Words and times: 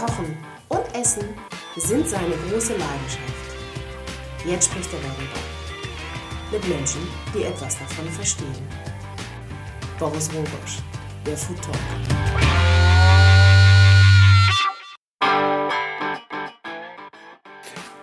Kochen 0.00 0.34
und 0.68 0.94
Essen 0.94 1.24
sind 1.76 2.08
seine 2.08 2.34
große 2.48 2.72
Leidenschaft. 2.72 3.20
Jetzt 4.46 4.70
spricht 4.70 4.88
er 4.94 5.00
darüber. 5.00 5.40
Mit 6.50 6.66
Menschen, 6.66 7.02
die 7.34 7.42
etwas 7.42 7.78
davon 7.78 8.08
verstehen. 8.08 8.66
Boris 9.98 10.30
Rogosch, 10.32 10.78
der 11.26 11.36
Food 11.36 11.58
Talk. 11.60 11.76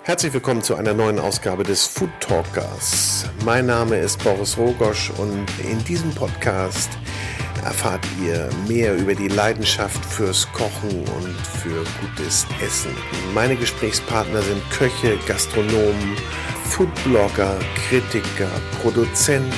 Herzlich 0.04 0.34
willkommen 0.34 0.62
zu 0.62 0.76
einer 0.76 0.94
neuen 0.94 1.18
Ausgabe 1.18 1.64
des 1.64 1.88
Food 1.88 2.12
Talkers. 2.20 3.26
Mein 3.44 3.66
Name 3.66 3.98
ist 3.98 4.24
Boris 4.24 4.56
Rogosch 4.56 5.10
und 5.18 5.48
in 5.68 5.84
diesem 5.84 6.14
Podcast 6.14 6.92
erfahrt 7.64 8.06
ihr 8.24 8.50
mehr 8.68 8.96
über 8.96 9.16
die 9.16 9.28
Leidenschaft 9.28 10.04
fürs 10.06 10.48
Kochen 10.54 10.90
und 10.90 11.36
für 11.62 11.84
gutes 12.02 12.46
Essen. 12.66 12.92
Meine 13.34 13.56
Gesprächspartner 13.56 14.42
sind 14.42 14.62
Köche, 14.72 15.18
Gastronomen, 15.28 16.16
Foodblogger, 16.70 17.58
Kritiker, 17.88 18.50
Produzenten, 18.82 19.52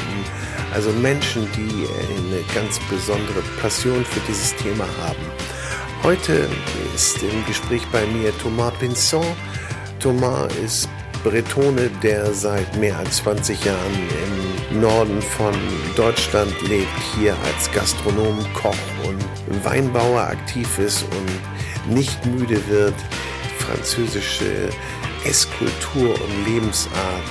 also 0.74 0.92
Menschen, 0.92 1.48
die 1.56 1.88
eine 1.88 2.44
ganz 2.54 2.80
besondere 2.90 3.42
Passion 3.62 4.06
für 4.06 4.20
dieses 4.28 4.56
Thema 4.56 4.86
haben. 5.02 5.26
Heute 6.04 6.48
ist 6.96 7.22
im 7.24 7.46
Gespräch 7.46 7.86
bei 7.92 8.06
mir 8.06 8.32
Thomas 8.38 8.74
Pinson. 8.80 9.26
Thomas 10.00 10.54
ist 10.64 10.90
Bretone, 11.24 11.90
der 12.02 12.34
seit 12.34 12.78
mehr 12.78 12.98
als 12.98 13.18
20 13.18 13.66
Jahren 13.66 13.94
im 13.94 14.59
Norden 14.72 15.22
von 15.22 15.54
Deutschland 15.96 16.54
lebt, 16.68 16.88
hier 17.16 17.36
als 17.46 17.72
Gastronom, 17.72 18.38
Koch 18.54 18.76
und 19.04 19.66
Weinbauer 19.66 20.22
aktiv 20.22 20.78
ist 20.78 21.04
und 21.04 21.94
nicht 21.94 22.24
müde 22.26 22.62
wird, 22.68 22.94
französische 23.58 24.70
Esskultur 25.26 26.14
und 26.14 26.46
Lebensart 26.46 27.24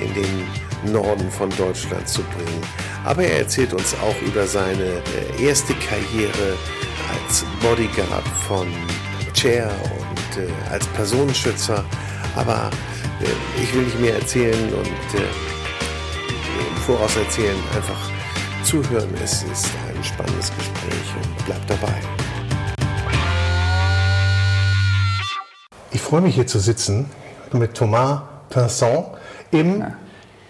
in 0.00 0.14
den 0.14 0.92
Norden 0.92 1.30
von 1.30 1.50
Deutschland 1.56 2.08
zu 2.08 2.22
bringen. 2.22 2.62
Aber 3.04 3.24
er 3.24 3.40
erzählt 3.40 3.72
uns 3.72 3.94
auch 4.02 4.22
über 4.22 4.46
seine 4.46 5.02
äh, 5.38 5.44
erste 5.44 5.74
Karriere 5.74 6.56
als 7.12 7.44
Bodyguard 7.60 8.26
von 8.46 8.68
Chair 9.34 9.70
und 9.98 10.42
äh, 10.42 10.72
als 10.72 10.86
Personenschützer. 10.88 11.84
Aber 12.36 12.70
äh, 13.20 13.62
ich 13.62 13.74
will 13.74 13.82
nicht 13.82 14.00
mehr 14.00 14.14
erzählen 14.14 14.72
und 14.74 15.20
äh, 15.20 15.49
Voraus 16.80 17.14
erzählen, 17.16 17.56
einfach 17.76 18.10
zuhören. 18.64 19.08
Es 19.22 19.42
ist 19.42 19.70
ein 19.88 20.02
spannendes 20.02 20.50
Gespräch 20.56 21.14
und 21.16 21.44
bleibt 21.44 21.68
dabei. 21.68 21.92
Ich 25.90 26.00
freue 26.00 26.22
mich 26.22 26.34
hier 26.34 26.46
zu 26.46 26.58
sitzen 26.58 27.10
mit 27.52 27.74
Thomas 27.74 28.22
Pinson 28.48 29.04
im 29.50 29.80
ja. 29.80 29.92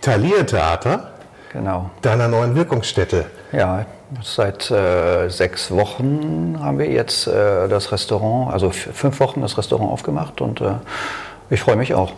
Thalia 0.01 0.45
Theater, 0.45 1.13
genau. 1.53 1.91
deiner 2.01 2.29
neuen 2.29 2.55
Wirkungsstätte. 2.55 3.27
Ja, 3.53 3.85
seit 4.23 4.71
äh, 4.71 5.29
sechs 5.29 5.71
Wochen 5.71 6.59
haben 6.61 6.79
wir 6.79 6.91
jetzt 6.91 7.27
äh, 7.27 7.69
das 7.69 7.91
Restaurant, 7.91 8.53
also 8.53 8.71
fünf 8.71 9.19
Wochen 9.21 9.43
das 9.43 9.59
Restaurant 9.59 9.91
aufgemacht 9.91 10.41
und 10.41 10.61
äh, 10.61 10.75
ich 11.51 11.61
freue 11.61 11.77
mich 11.77 11.95
auch. 11.95 12.13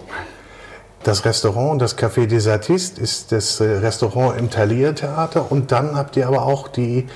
Das 1.04 1.24
Restaurant, 1.24 1.82
das 1.82 1.98
Café 1.98 2.26
des 2.26 2.46
Artistes, 2.46 2.98
ist 2.98 3.32
das 3.32 3.60
äh, 3.60 3.64
Restaurant 3.64 4.38
im 4.38 4.50
Thalia 4.50 4.92
Theater 4.92 5.50
und 5.50 5.72
dann 5.72 5.96
habt 5.96 6.16
ihr 6.16 6.28
aber 6.28 6.46
auch 6.46 6.68
die 6.68 7.08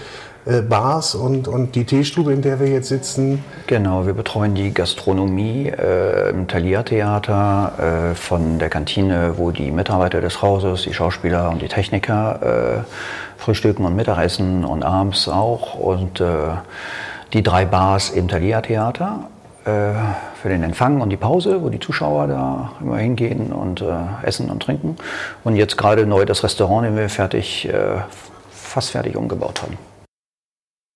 äh, 0.45 0.61
Bars 0.61 1.15
und, 1.15 1.47
und 1.47 1.77
die 1.77 1.84
Teestube, 1.84 2.33
in 2.33 2.43
der 2.43 2.59
wir 2.59 2.67
jetzt 2.67 2.89
sitzen. 2.89 3.45
Genau, 3.69 4.05
wir 4.05 4.15
betreuen 4.15 4.56
die 4.56 4.75
Gastronomie 4.75 5.69
äh, 5.69 6.31
im 6.31 6.48
Thalia 6.48 6.83
Theater 6.83 8.11
äh, 8.11 8.15
von 8.17 8.59
der 8.59 8.70
Kantine, 8.70 9.34
wo 9.37 9.53
die 9.53 9.71
Mitarbeiter 9.71 10.21
des 10.21 10.43
Hauses, 10.43 10.82
die 10.82 10.93
Schauspieler 10.93 11.50
und 11.50 11.62
die 11.62 11.69
Techniker 11.69 12.84
äh, 12.87 13.41
frühstücken 13.41 13.84
und 13.84 13.94
Mittagessen 13.94 14.65
und 14.65 14.82
abends 14.82 15.28
auch 15.28 15.75
und 15.75 16.21
äh, 16.21 16.27
die 17.32 17.43
drei 17.44 17.66
Bars 17.66 18.11
im 18.11 18.27
Thalia 18.27 18.62
Theater 18.62 19.28
äh, 19.28 19.36
für 19.66 20.49
den 20.49 20.62
Empfang 20.62 21.00
und 21.00 21.10
die 21.10 21.16
Pause, 21.16 21.62
wo 21.62 21.71
die 21.71 21.81
Zuschauer 21.81 22.28
da 22.28 22.72
immer 22.81 22.99
hingehen 22.99 23.53
und 23.53 23.81
äh, 23.81 23.94
essen 24.22 24.50
und 24.50 24.62
trinken. 24.62 24.97
Und 25.43 25.56
jetzt 25.56 25.77
gerade 25.77 26.06
neu 26.06 26.25
das 26.25 26.44
Restaurant, 26.44 26.87
den 26.87 26.97
wir 26.97 27.09
fertig, 27.09 27.69
äh, 27.69 28.00
fast 28.50 28.91
fertig 28.91 29.16
umgebaut 29.16 29.62
haben. 29.62 29.76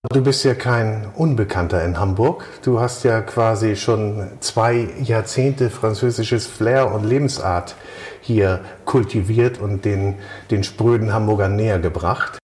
Du 0.09 0.22
bist 0.22 0.44
ja 0.44 0.54
kein 0.54 1.09
Unbekannter 1.14 1.84
in 1.84 2.00
Hamburg. 2.00 2.44
Du 2.62 2.80
hast 2.80 3.04
ja 3.04 3.20
quasi 3.20 3.76
schon 3.76 4.28
zwei 4.41 4.88
Jahrzehnte 5.03 5.69
französisches 5.69 6.47
Flair 6.47 6.91
und 6.91 7.04
Lebensart 7.04 7.75
hier 8.22 8.60
kultiviert 8.86 9.60
und 9.60 9.84
den, 9.84 10.14
den 10.50 10.64
spröden 10.64 11.12
Hamburgern 11.12 11.54
näher 11.54 11.80
gebracht. 11.80 12.38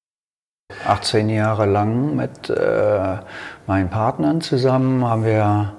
18 0.86 1.31
Jahre 1.31 1.65
lang 1.65 2.15
mit 2.15 2.50
äh, 2.50 3.16
meinen 3.66 3.88
Partnern 3.88 4.42
zusammen 4.42 5.04
haben 5.04 5.25
wir 5.25 5.75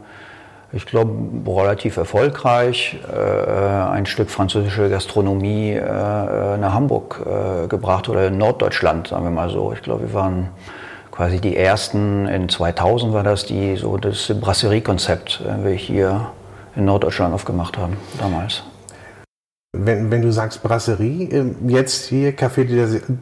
ich 0.78 0.86
glaube, 0.86 1.12
relativ 1.48 1.98
erfolgreich 1.98 3.00
äh, 3.12 3.18
ein 3.18 4.06
Stück 4.06 4.30
französische 4.30 4.90
Gastronomie 4.90 5.72
äh, 5.72 5.82
nach 5.82 6.74
Hamburg 6.74 7.20
äh, 7.26 7.68
gebracht 7.68 8.10
oder 8.10 8.28
in 8.28 8.38
Norddeutschland, 8.38 9.08
sagen 9.08 9.24
wir 9.24 9.32
mal 9.32 9.50
so. 9.50 9.74
Ich 9.74 9.82
glaube, 9.82 10.04
wir 10.04 10.14
waren 10.14 10.50
quasi 11.12 11.42
die 11.42 11.58
ersten, 11.58 12.28
in 12.28 12.48
2000 12.48 13.12
war 13.12 13.24
das, 13.24 13.48
die 13.48 13.76
so 13.76 13.98
das 13.98 14.32
Brasserie-Konzept 14.40 15.42
äh, 15.42 15.66
wir 15.66 15.72
hier 15.72 16.28
in 16.76 16.86
Norddeutschland 16.86 17.34
aufgemacht 17.34 17.76
haben, 17.76 17.98
damals. 18.20 18.62
Wenn, 19.76 20.12
wenn 20.12 20.22
du 20.22 20.32
sagst 20.32 20.62
Brasserie, 20.62 21.28
äh, 21.32 21.56
jetzt 21.68 22.06
hier 22.06 22.38
Café 22.38 22.66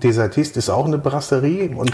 des 0.04 0.20
Artistes 0.20 0.66
ist 0.66 0.70
auch 0.70 0.88
eine 0.88 0.98
Brasserie 0.98 1.70
und 1.74 1.92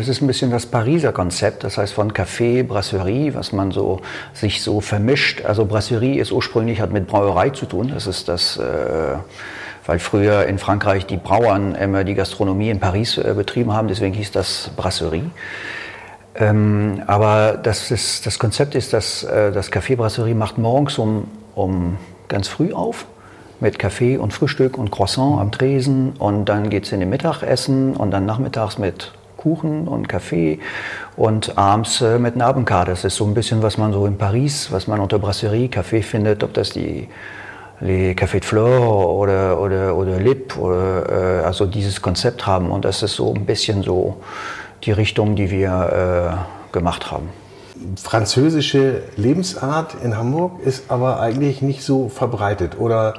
es 0.00 0.06
ist 0.06 0.22
ein 0.22 0.28
bisschen 0.28 0.52
das 0.52 0.64
Pariser 0.64 1.10
Konzept, 1.10 1.64
das 1.64 1.76
heißt 1.76 1.92
von 1.92 2.12
Café, 2.12 2.62
Brasserie, 2.62 3.34
was 3.34 3.52
man 3.52 3.72
so 3.72 4.00
sich 4.32 4.62
so 4.62 4.80
vermischt. 4.80 5.44
Also 5.44 5.64
Brasserie 5.64 6.20
ist 6.20 6.30
ursprünglich 6.30 6.80
hat 6.80 6.92
mit 6.92 7.08
Brauerei 7.08 7.50
zu 7.50 7.66
tun. 7.66 7.90
Das 7.92 8.06
ist 8.06 8.28
das, 8.28 8.58
äh, 8.58 9.16
weil 9.86 9.98
früher 9.98 10.46
in 10.46 10.58
Frankreich 10.58 11.06
die 11.06 11.16
Brauern 11.16 11.74
immer 11.74 12.04
die 12.04 12.14
Gastronomie 12.14 12.70
in 12.70 12.78
Paris 12.78 13.18
äh, 13.18 13.34
betrieben 13.36 13.72
haben, 13.72 13.88
deswegen 13.88 14.14
hieß 14.14 14.30
das 14.30 14.70
Brasserie. 14.76 15.32
Ähm, 16.36 17.02
aber 17.08 17.58
das, 17.60 17.90
ist, 17.90 18.24
das 18.24 18.38
Konzept 18.38 18.76
ist, 18.76 18.92
dass 18.92 19.24
äh, 19.24 19.50
das 19.50 19.72
Café 19.72 19.96
Brasserie 19.96 20.36
macht 20.36 20.58
morgens 20.58 20.96
um, 20.98 21.26
um 21.56 21.98
ganz 22.28 22.46
früh 22.46 22.72
auf 22.72 23.04
mit 23.58 23.80
Kaffee 23.80 24.16
und 24.16 24.32
Frühstück 24.32 24.78
und 24.78 24.92
Croissant 24.92 25.40
am 25.40 25.50
Tresen 25.50 26.12
und 26.20 26.44
dann 26.44 26.70
geht 26.70 26.84
es 26.84 26.92
in 26.92 27.00
den 27.00 27.10
Mittagessen 27.10 27.96
und 27.96 28.12
dann 28.12 28.26
nachmittags 28.26 28.78
mit 28.78 29.10
Kuchen 29.38 29.88
und 29.88 30.08
Kaffee 30.08 30.58
und 31.16 31.56
abends 31.56 32.02
äh, 32.02 32.18
mit 32.18 32.34
einer 32.34 32.46
Abendkarte. 32.46 32.90
Das 32.90 33.04
ist 33.04 33.16
so 33.16 33.24
ein 33.24 33.32
bisschen, 33.32 33.62
was 33.62 33.78
man 33.78 33.94
so 33.94 34.04
in 34.04 34.18
Paris, 34.18 34.70
was 34.70 34.86
man 34.86 35.00
unter 35.00 35.18
Brasserie, 35.18 35.68
Kaffee 35.68 36.02
findet, 36.02 36.44
ob 36.44 36.52
das 36.52 36.70
die 36.70 37.08
Les 37.80 38.14
Café 38.16 38.40
de 38.40 38.42
Flore 38.42 39.06
oder, 39.06 39.60
oder, 39.60 39.96
oder 39.96 40.18
Lip, 40.18 40.58
oder, 40.58 41.40
äh, 41.40 41.44
also 41.44 41.64
dieses 41.64 42.02
Konzept 42.02 42.44
haben. 42.46 42.70
Und 42.70 42.84
das 42.84 43.02
ist 43.02 43.14
so 43.14 43.32
ein 43.32 43.46
bisschen 43.46 43.82
so 43.82 44.16
die 44.82 44.92
Richtung, 44.92 45.36
die 45.36 45.50
wir 45.50 46.40
äh, 46.70 46.72
gemacht 46.72 47.10
haben. 47.10 47.28
Französische 47.96 49.02
Lebensart 49.16 49.94
in 50.02 50.16
Hamburg 50.16 50.60
ist 50.64 50.90
aber 50.90 51.20
eigentlich 51.20 51.62
nicht 51.62 51.84
so 51.84 52.08
verbreitet, 52.08 52.78
oder? 52.78 53.14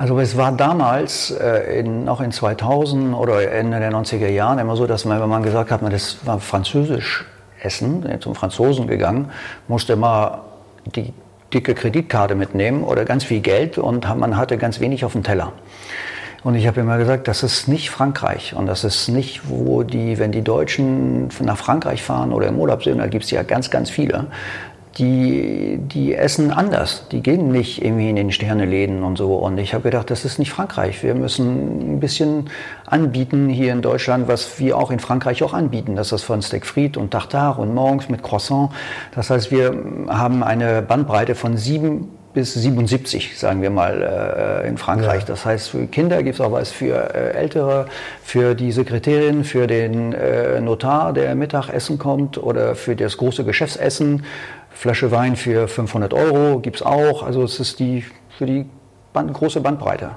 Also 0.00 0.18
es 0.18 0.34
war 0.38 0.50
damals, 0.50 1.30
äh, 1.30 1.80
in, 1.80 2.06
noch 2.06 2.22
in 2.22 2.32
2000 2.32 3.14
oder 3.14 3.52
Ende 3.52 3.80
der 3.80 3.92
90er 3.92 4.28
Jahren, 4.28 4.58
immer 4.58 4.74
so, 4.74 4.86
dass 4.86 5.04
man, 5.04 5.20
wenn 5.20 5.28
man 5.28 5.42
gesagt 5.42 5.70
hat, 5.70 5.82
man 5.82 5.92
das 5.92 6.16
war 6.24 6.40
französisch 6.40 7.26
essen, 7.62 8.06
zum 8.20 8.34
Franzosen 8.34 8.86
gegangen, 8.86 9.30
musste 9.68 9.92
immer 9.92 10.44
die 10.86 11.12
dicke 11.52 11.74
Kreditkarte 11.74 12.34
mitnehmen 12.34 12.82
oder 12.82 13.04
ganz 13.04 13.24
viel 13.24 13.40
Geld 13.40 13.76
und 13.76 14.08
man 14.16 14.38
hatte 14.38 14.56
ganz 14.56 14.80
wenig 14.80 15.04
auf 15.04 15.12
dem 15.12 15.22
Teller. 15.22 15.52
Und 16.42 16.54
ich 16.54 16.66
habe 16.66 16.80
immer 16.80 16.96
gesagt, 16.96 17.28
das 17.28 17.42
ist 17.42 17.68
nicht 17.68 17.90
Frankreich 17.90 18.54
und 18.54 18.64
das 18.64 18.84
ist 18.84 19.08
nicht, 19.08 19.50
wo 19.50 19.82
die, 19.82 20.18
wenn 20.18 20.32
die 20.32 20.40
Deutschen 20.40 21.28
nach 21.40 21.58
Frankreich 21.58 22.02
fahren 22.02 22.32
oder 22.32 22.46
im 22.46 22.58
Urlaub 22.58 22.82
sind, 22.82 22.96
da 22.96 23.06
gibt 23.06 23.24
es 23.24 23.30
ja 23.30 23.42
ganz, 23.42 23.70
ganz 23.70 23.90
viele, 23.90 24.28
die, 24.98 25.78
die 25.78 26.14
essen 26.14 26.50
anders. 26.50 27.06
Die 27.10 27.22
gehen 27.22 27.52
nicht 27.52 27.84
irgendwie 27.84 28.10
in 28.10 28.16
den 28.16 28.32
Sterneläden 28.32 29.02
und 29.02 29.16
so. 29.16 29.34
Und 29.36 29.58
ich 29.58 29.72
habe 29.72 29.84
gedacht, 29.84 30.10
das 30.10 30.24
ist 30.24 30.38
nicht 30.38 30.50
Frankreich. 30.50 31.02
Wir 31.02 31.14
müssen 31.14 31.94
ein 31.94 32.00
bisschen 32.00 32.50
anbieten 32.86 33.48
hier 33.48 33.72
in 33.72 33.82
Deutschland, 33.82 34.28
was 34.28 34.58
wir 34.58 34.76
auch 34.76 34.90
in 34.90 34.98
Frankreich 34.98 35.42
auch 35.42 35.54
anbieten. 35.54 35.96
Das 35.96 36.12
ist 36.12 36.22
von 36.22 36.42
Steak 36.42 36.66
Fried 36.66 36.96
und 36.96 37.12
Tartare 37.12 37.60
und 37.60 37.74
morgens 37.74 38.08
mit 38.08 38.22
Croissant. 38.22 38.70
Das 39.14 39.30
heißt, 39.30 39.50
wir 39.50 39.74
haben 40.08 40.42
eine 40.42 40.82
Bandbreite 40.82 41.34
von 41.34 41.56
sieben 41.56 42.08
bis 42.32 42.54
77, 42.54 43.38
sagen 43.38 43.60
wir 43.60 43.70
mal, 43.70 44.62
äh, 44.62 44.68
in 44.68 44.78
Frankreich. 44.78 45.22
Ja. 45.22 45.26
Das 45.26 45.44
heißt, 45.44 45.70
für 45.70 45.86
Kinder 45.86 46.22
gibt 46.22 46.36
es 46.36 46.40
auch 46.40 46.52
was 46.52 46.70
für 46.70 47.12
äh, 47.14 47.32
Ältere, 47.32 47.86
für 48.22 48.54
die 48.54 48.70
Sekretärin, 48.70 49.42
für 49.42 49.66
den 49.66 50.12
äh, 50.12 50.60
Notar, 50.60 51.12
der 51.12 51.34
Mittagessen 51.34 51.98
kommt 51.98 52.38
oder 52.38 52.76
für 52.76 52.94
das 52.94 53.16
große 53.16 53.44
Geschäftsessen. 53.44 54.24
Flasche 54.80 55.10
Wein 55.10 55.36
für 55.36 55.68
500 55.68 56.14
Euro 56.14 56.58
gibt 56.58 56.76
es 56.76 56.82
auch. 56.82 57.22
Also 57.22 57.42
es 57.42 57.60
ist 57.60 57.80
die 57.80 58.02
für 58.38 58.46
die 58.46 58.64
Band, 59.12 59.30
große 59.34 59.60
Bandbreite. 59.60 60.12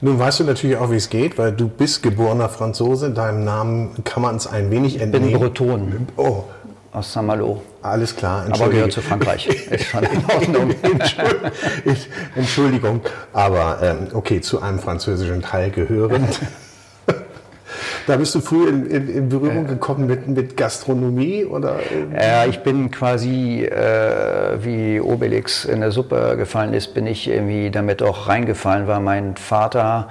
Nun 0.00 0.18
weißt 0.18 0.40
du 0.40 0.44
natürlich 0.44 0.76
auch, 0.78 0.90
wie 0.90 0.96
es 0.96 1.10
geht, 1.10 1.38
weil 1.38 1.52
du 1.52 1.68
bist 1.68 2.02
geborener 2.02 2.48
Franzose. 2.48 3.10
Deinem 3.10 3.44
Namen 3.44 4.02
kann 4.02 4.24
man 4.24 4.34
es 4.34 4.48
ein 4.48 4.72
wenig 4.72 5.00
entnehmen. 5.00 5.28
Ich 5.28 5.32
bin 5.34 5.40
Breton. 5.40 6.08
Oh. 6.16 6.42
Aus 6.90 7.12
Saint-Malo. 7.12 7.62
Alles 7.82 8.16
klar. 8.16 8.46
Aber 8.50 8.68
gehört 8.68 8.90
zu 8.90 9.00
Frankreich. 9.00 9.46
Ist 9.70 9.84
schon 9.84 10.02
in 10.02 10.24
Ordnung. 10.24 10.74
Entschuldigung. 12.34 13.02
Aber 13.32 13.78
ähm, 13.80 14.08
okay, 14.12 14.40
zu 14.40 14.60
einem 14.60 14.80
französischen 14.80 15.40
Teil 15.40 15.70
gehörend. 15.70 16.40
Da 18.06 18.16
bist 18.16 18.34
du 18.34 18.40
früh 18.40 18.68
in, 18.68 18.86
in, 18.86 19.08
in 19.08 19.28
Berührung 19.28 19.66
gekommen 19.66 20.06
mit, 20.06 20.28
mit 20.28 20.56
Gastronomie 20.56 21.44
oder? 21.44 21.76
Ja, 22.14 22.46
ich 22.46 22.60
bin 22.60 22.90
quasi 22.90 23.64
äh, 23.64 24.58
wie 24.62 25.00
Obelix 25.00 25.64
in 25.64 25.80
der 25.80 25.90
Suppe 25.90 26.34
gefallen 26.36 26.74
ist, 26.74 26.94
bin 26.94 27.06
ich 27.06 27.28
irgendwie 27.28 27.70
damit 27.70 28.02
auch 28.02 28.28
reingefallen, 28.28 28.86
weil 28.86 29.00
mein 29.00 29.36
Vater 29.36 30.08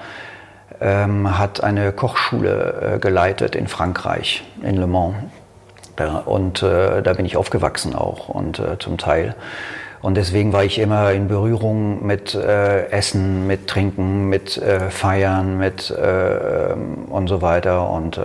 ähm, 0.81 1.37
hat 1.37 1.63
eine 1.63 1.91
Kochschule 1.91 2.95
äh, 2.95 2.99
geleitet 2.99 3.55
in 3.55 3.67
Frankreich, 3.67 4.43
in 4.63 4.77
Le 4.77 4.87
Mans. 4.87 5.15
Und 6.25 6.63
äh, 6.63 7.01
da 7.01 7.13
bin 7.13 7.25
ich 7.25 7.35
aufgewachsen 7.35 7.93
auch 7.93 8.29
und 8.29 8.59
äh, 8.59 8.79
zum 8.79 8.97
Teil. 8.97 9.35
Und 10.01 10.15
deswegen 10.15 10.53
war 10.53 10.63
ich 10.63 10.79
immer 10.79 11.11
in 11.11 11.27
Berührung 11.27 12.05
mit 12.05 12.33
äh, 12.33 12.89
Essen, 12.89 13.47
mit 13.47 13.67
Trinken, 13.67 14.29
mit 14.29 14.57
äh, 14.57 14.89
Feiern, 14.89 15.57
mit 15.57 15.91
äh, 15.91 16.73
und 17.09 17.27
so 17.27 17.41
weiter. 17.41 17.89
Und, 17.89 18.17
äh, 18.17 18.21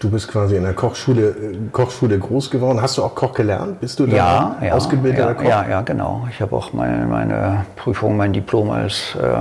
du 0.00 0.10
bist 0.10 0.28
quasi 0.28 0.56
in 0.56 0.64
der 0.64 0.74
Kochschule, 0.74 1.28
äh, 1.28 1.56
Kochschule 1.72 2.18
groß 2.18 2.50
geworden. 2.50 2.82
Hast 2.82 2.98
du 2.98 3.02
auch 3.02 3.14
Koch 3.14 3.32
gelernt? 3.32 3.80
Bist 3.80 3.98
du 4.00 4.06
da 4.06 4.16
ja, 4.16 4.56
ja, 4.62 4.74
ausgebildeter 4.74 5.28
ja, 5.28 5.34
Koch? 5.34 5.44
Ja, 5.44 5.68
ja, 5.68 5.80
genau. 5.80 6.28
Ich 6.30 6.42
habe 6.42 6.54
auch 6.54 6.74
meine, 6.74 7.06
meine 7.06 7.64
Prüfung, 7.76 8.18
mein 8.18 8.34
Diplom 8.34 8.70
als 8.70 9.14
äh, 9.14 9.38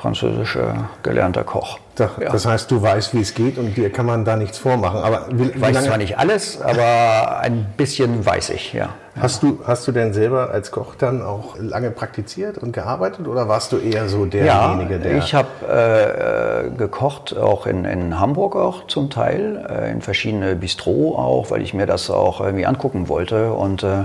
französischer 0.00 0.88
gelernter 1.02 1.42
Koch. 1.42 1.80
Das, 1.98 2.10
ja. 2.20 2.30
das 2.30 2.46
heißt, 2.46 2.70
du 2.70 2.80
weißt, 2.80 3.14
wie 3.14 3.20
es 3.20 3.34
geht 3.34 3.58
und 3.58 3.76
dir 3.76 3.90
kann 3.90 4.06
man 4.06 4.24
da 4.24 4.36
nichts 4.36 4.58
vormachen. 4.58 5.00
Aber 5.00 5.26
wie, 5.32 5.48
ich 5.48 5.60
weiß 5.60 5.84
zwar 5.84 5.98
nicht 5.98 6.18
alles, 6.18 6.60
aber 6.60 7.40
ein 7.40 7.66
bisschen 7.76 8.24
weiß 8.24 8.50
ich, 8.50 8.72
ja. 8.72 8.90
Hast 9.20 9.42
du, 9.42 9.58
hast 9.64 9.88
du 9.88 9.90
denn 9.90 10.12
selber 10.12 10.50
als 10.50 10.70
Koch 10.70 10.94
dann 10.94 11.22
auch 11.22 11.56
lange 11.58 11.90
praktiziert 11.90 12.56
und 12.58 12.72
gearbeitet 12.72 13.26
oder 13.26 13.48
warst 13.48 13.72
du 13.72 13.78
eher 13.78 14.08
so 14.08 14.26
derjenige, 14.26 14.94
ja, 14.94 14.98
der... 14.98 15.18
ich 15.18 15.34
habe 15.34 16.68
äh, 16.70 16.70
gekocht, 16.76 17.36
auch 17.36 17.66
in, 17.66 17.84
in 17.84 18.20
Hamburg 18.20 18.54
auch 18.54 18.86
zum 18.86 19.10
Teil, 19.10 19.66
äh, 19.68 19.90
in 19.90 20.02
verschiedene 20.02 20.54
Bistro 20.54 21.16
auch, 21.18 21.50
weil 21.50 21.62
ich 21.62 21.74
mir 21.74 21.86
das 21.86 22.10
auch 22.10 22.40
irgendwie 22.40 22.66
angucken 22.66 23.08
wollte 23.08 23.52
und 23.52 23.82
äh, 23.82 24.04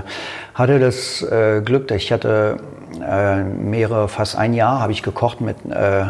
hatte 0.54 0.80
das 0.80 1.22
äh, 1.22 1.62
Glück, 1.64 1.86
dass 1.88 1.98
ich 1.98 2.10
hatte 2.10 2.56
äh, 3.00 3.44
mehrere, 3.44 4.08
fast 4.08 4.36
ein 4.36 4.52
Jahr 4.52 4.80
habe 4.80 4.92
ich 4.92 5.02
gekocht 5.02 5.40
mit 5.40 5.56
äh, 5.70 6.06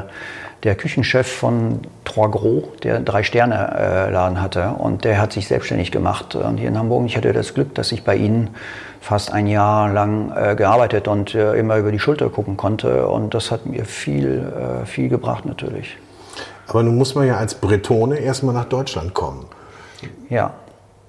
der 0.65 0.75
Küchenchef 0.77 1.31
von 1.31 1.81
Trois 2.05 2.29
Gros, 2.29 2.65
der 2.83 3.01
Drei-Sterne-Laden 3.01 4.41
hatte. 4.41 4.71
Und 4.79 5.05
der 5.05 5.21
hat 5.21 5.35
sich 5.35 5.47
selbstständig 5.47 5.93
gemacht 5.93 6.35
und 6.35 6.57
hier 6.57 6.69
in 6.69 6.79
Hamburg. 6.79 7.05
Ich 7.07 7.17
hatte 7.17 7.33
das 7.35 7.53
Glück, 7.53 7.75
dass 7.75 7.93
ich 7.93 8.03
bei 8.03 8.17
Ihnen 8.17 8.51
fast 9.01 9.31
ein 9.31 9.47
Jahr 9.47 9.93
lang 9.93 10.33
äh, 10.35 10.55
gearbeitet 10.57 11.07
und 11.07 11.35
äh, 11.35 11.55
immer 11.55 11.77
über 11.77 11.93
die 11.93 11.99
Schulter 11.99 12.31
gucken 12.31 12.57
konnte. 12.57 13.07
Und 13.07 13.35
das 13.35 13.51
hat 13.51 13.67
mir 13.67 13.85
viel, 13.85 14.51
äh, 14.83 14.87
viel 14.87 15.11
gebracht 15.11 15.45
natürlich. 15.45 15.99
Aber 16.67 16.83
nun 16.83 16.97
muss 16.97 17.15
man 17.15 17.27
ja 17.27 17.37
als 17.37 17.55
Bretone 17.55 18.17
erstmal 18.17 18.55
nach 18.55 18.65
Deutschland 18.65 19.13
kommen. 19.13 19.45
Ja. 20.31 20.55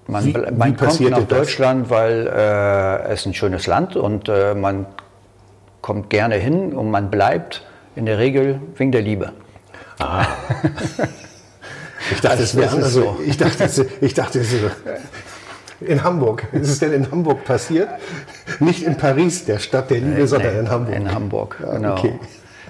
Man, 0.07 0.25
wie, 0.25 0.33
man 0.33 0.73
wie 0.73 0.85
kommt 0.85 0.99
nach 1.09 1.23
Deutschland, 1.23 1.89
weil 1.89 2.27
äh, 2.27 3.13
es 3.13 3.25
ein 3.25 3.33
schönes 3.33 3.65
Land 3.65 3.95
und 3.95 4.29
äh, 4.29 4.53
man 4.53 4.85
kommt 5.81 6.09
gerne 6.09 6.35
hin 6.35 6.73
und 6.73 6.91
man 6.91 7.09
bleibt 7.09 7.63
in 7.95 8.05
der 8.05 8.19
Regel 8.19 8.59
wegen 8.75 8.91
der 8.91 9.01
Liebe. 9.01 9.31
Ah. 9.99 10.25
Ich 12.11 12.21
dachte, 12.21 12.43
es 12.43 12.55
wäre 12.55 12.71
anders 12.71 12.93
so. 12.93 13.17
Ich 13.25 13.37
dachte, 13.37 13.67
ich 14.01 14.13
dachte, 14.13 14.41
in 15.81 16.03
Hamburg. 16.03 16.47
Ist 16.51 16.69
es 16.69 16.79
denn 16.79 16.93
in 16.93 17.11
Hamburg 17.11 17.43
passiert? 17.45 17.89
Nicht 18.59 18.83
in 18.83 18.97
Paris, 18.97 19.45
der 19.45 19.59
Stadt 19.59 19.89
der 19.89 19.99
Liebe, 19.99 20.27
sondern 20.27 20.59
in 20.59 20.69
Hamburg. 20.69 20.95
In 20.95 21.13
Hamburg, 21.13 21.57
ja, 21.61 21.73
genau. 21.73 21.93
Okay. 21.93 22.19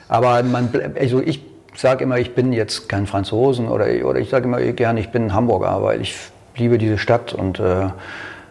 Aber 0.08 0.42
man, 0.44 0.70
also 1.00 1.22
ich 1.22 1.44
sage 1.76 2.04
immer, 2.04 2.18
ich 2.18 2.36
bin 2.36 2.54
jetzt 2.54 2.88
kein 2.90 3.08
Franzosen 3.08 3.68
oder, 3.68 3.88
oder 4.06 4.20
ich 4.20 4.30
sage 4.30 4.46
immer 4.46 4.60
gerne, 4.60 5.00
ich 5.00 5.10
bin 5.10 5.34
Hamburger, 5.34 5.84
weil 5.84 6.02
ich 6.02 6.16
liebe 6.56 6.78
diese 6.78 6.98
Stadt 6.98 7.34
und 7.34 7.60
äh, 7.60 7.90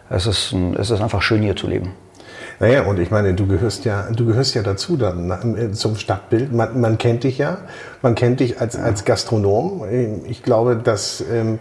es, 0.09 0.27
ist, 0.27 0.53
es 0.77 0.89
ist 0.91 1.01
einfach 1.01 1.21
schön 1.21 1.41
hier 1.41 1.55
zu 1.55 1.67
leben. 1.67 1.93
Naja, 2.59 2.83
und 2.83 2.99
ich 2.99 3.11
meine, 3.11 3.33
du 3.33 3.47
gehörst 3.47 3.85
ja, 3.85 4.07
du 4.11 4.25
gehörst 4.25 4.55
ja 4.55 4.63
dazu 4.63 4.97
dann 4.97 5.29
äh, 5.57 5.71
zum 5.71 5.95
Stadtbild. 5.95 6.53
Man, 6.53 6.79
man 6.79 6.97
kennt 6.97 7.23
dich 7.23 7.37
ja, 7.37 7.57
man 8.01 8.15
kennt 8.15 8.39
dich 8.39 8.61
als, 8.61 8.75
als 8.75 9.05
Gastronom. 9.05 9.85
Ich 10.27 10.43
glaube, 10.43 10.77
dass 10.77 11.23
ähm, 11.31 11.59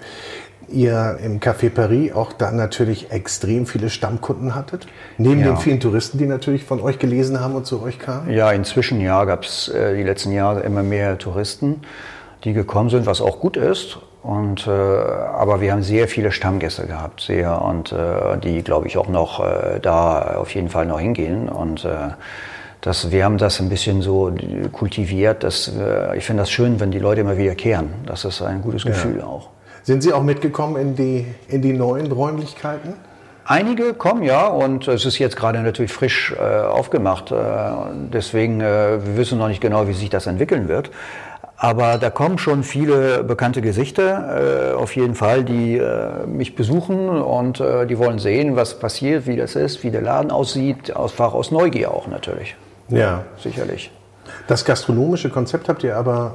ihr 0.68 1.18
im 1.22 1.40
Café 1.40 1.70
Paris 1.70 2.12
auch 2.12 2.32
da 2.32 2.50
natürlich 2.50 3.10
extrem 3.10 3.66
viele 3.66 3.90
Stammkunden 3.90 4.54
hattet. 4.54 4.86
Neben 5.18 5.40
ja. 5.40 5.46
den 5.46 5.56
vielen 5.56 5.80
Touristen, 5.80 6.18
die 6.18 6.26
natürlich 6.26 6.64
von 6.64 6.80
euch 6.80 6.98
gelesen 6.98 7.40
haben 7.40 7.54
und 7.54 7.66
zu 7.66 7.82
euch 7.82 7.98
kamen. 7.98 8.30
Ja, 8.30 8.50
inzwischen 8.52 9.00
ja, 9.00 9.24
gab 9.24 9.44
es 9.44 9.68
äh, 9.68 9.96
die 9.96 10.02
letzten 10.02 10.32
Jahre 10.32 10.60
immer 10.60 10.82
mehr 10.82 11.18
Touristen, 11.18 11.82
die 12.44 12.52
gekommen 12.52 12.90
sind, 12.90 13.06
was 13.06 13.20
auch 13.20 13.40
gut 13.40 13.56
ist. 13.56 13.98
Und, 14.24 14.66
äh, 14.66 14.70
aber 14.70 15.60
wir 15.60 15.70
haben 15.72 15.82
sehr 15.82 16.08
viele 16.08 16.32
Stammgäste 16.32 16.86
gehabt, 16.86 17.20
sehr, 17.20 17.60
und 17.60 17.92
äh, 17.92 18.38
die, 18.42 18.62
glaube 18.62 18.86
ich, 18.86 18.96
auch 18.96 19.08
noch 19.08 19.38
äh, 19.40 19.80
da 19.80 20.36
auf 20.38 20.54
jeden 20.54 20.70
Fall 20.70 20.86
noch 20.86 20.98
hingehen. 20.98 21.50
Und 21.50 21.84
äh, 21.84 21.90
das, 22.80 23.10
wir 23.10 23.22
haben 23.22 23.36
das 23.36 23.60
ein 23.60 23.68
bisschen 23.68 24.00
so 24.00 24.32
kultiviert. 24.72 25.44
Dass, 25.44 25.68
äh, 25.68 26.16
ich 26.16 26.24
finde 26.24 26.42
das 26.42 26.50
schön, 26.50 26.80
wenn 26.80 26.90
die 26.90 27.00
Leute 27.00 27.20
immer 27.20 27.36
wieder 27.36 27.54
kehren. 27.54 27.90
Das 28.06 28.24
ist 28.24 28.40
ein 28.40 28.62
gutes 28.62 28.86
Gefühl 28.86 29.18
ja. 29.18 29.26
auch. 29.26 29.50
Sind 29.82 30.02
Sie 30.02 30.14
auch 30.14 30.22
mitgekommen 30.22 30.76
in 30.76 30.96
die, 30.96 31.26
in 31.48 31.60
die 31.60 31.74
neuen 31.74 32.10
Räumlichkeiten? 32.10 32.94
Einige 33.44 33.92
kommen 33.92 34.22
ja 34.22 34.46
und 34.46 34.88
es 34.88 35.04
ist 35.04 35.18
jetzt 35.18 35.36
gerade 35.36 35.60
natürlich 35.60 35.92
frisch 35.92 36.34
äh, 36.40 36.62
aufgemacht. 36.62 37.30
Äh, 37.30 37.34
deswegen, 38.10 38.62
äh, 38.62 39.04
wir 39.04 39.18
wissen 39.18 39.36
noch 39.36 39.48
nicht 39.48 39.60
genau, 39.60 39.86
wie 39.86 39.92
sich 39.92 40.08
das 40.08 40.26
entwickeln 40.26 40.66
wird. 40.66 40.90
Aber 41.64 41.96
da 41.96 42.10
kommen 42.10 42.36
schon 42.36 42.62
viele 42.62 43.24
bekannte 43.24 43.62
Gesichter, 43.62 44.72
äh, 44.72 44.74
auf 44.74 44.94
jeden 44.96 45.14
Fall, 45.14 45.44
die 45.44 45.78
äh, 45.78 46.26
mich 46.26 46.56
besuchen 46.56 47.08
und 47.08 47.58
äh, 47.58 47.86
die 47.86 47.96
wollen 47.96 48.18
sehen, 48.18 48.54
was 48.54 48.78
passiert, 48.78 49.26
wie 49.26 49.36
das 49.36 49.56
ist, 49.56 49.82
wie 49.82 49.90
der 49.90 50.02
Laden 50.02 50.30
aussieht, 50.30 50.94
einfach 50.94 51.32
aus 51.32 51.50
Neugier 51.50 51.90
auch 51.90 52.06
natürlich. 52.06 52.54
Ja. 52.90 53.24
Sicherlich. 53.42 53.90
Das 54.46 54.66
gastronomische 54.66 55.30
Konzept 55.30 55.70
habt 55.70 55.82
ihr 55.84 55.96
aber 55.96 56.34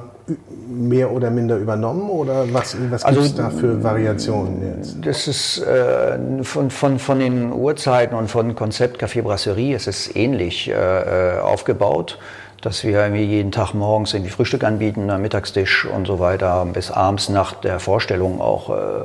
mehr 0.68 1.12
oder 1.12 1.30
minder 1.30 1.58
übernommen 1.58 2.10
oder 2.10 2.52
was, 2.52 2.76
was 2.90 3.04
also, 3.04 3.20
gibt 3.20 3.32
es 3.32 3.36
da 3.36 3.50
für 3.50 3.84
Variationen 3.84 4.78
jetzt? 4.78 4.96
Das 5.04 5.28
ist 5.28 5.58
äh, 5.58 6.42
von, 6.42 6.70
von, 6.70 6.98
von 6.98 7.20
den 7.20 7.52
Uhrzeiten 7.52 8.16
und 8.16 8.28
von 8.28 8.56
Konzept 8.56 9.00
Café 9.00 9.22
Brasserie 9.22 9.76
ist 9.76 9.86
es 9.86 10.14
ähnlich 10.16 10.68
äh, 10.68 11.38
aufgebaut 11.40 12.18
dass 12.62 12.84
wir 12.84 13.08
jeden 13.08 13.52
Tag 13.52 13.74
morgens 13.74 14.12
irgendwie 14.12 14.30
Frühstück 14.30 14.64
anbieten, 14.64 15.10
einen 15.10 15.22
Mittagstisch 15.22 15.86
und 15.86 16.06
so 16.06 16.18
weiter, 16.18 16.66
bis 16.72 16.90
abends 16.90 17.28
nach 17.28 17.54
der 17.54 17.78
Vorstellung 17.80 18.40
auch 18.40 18.70
äh, 18.70 19.04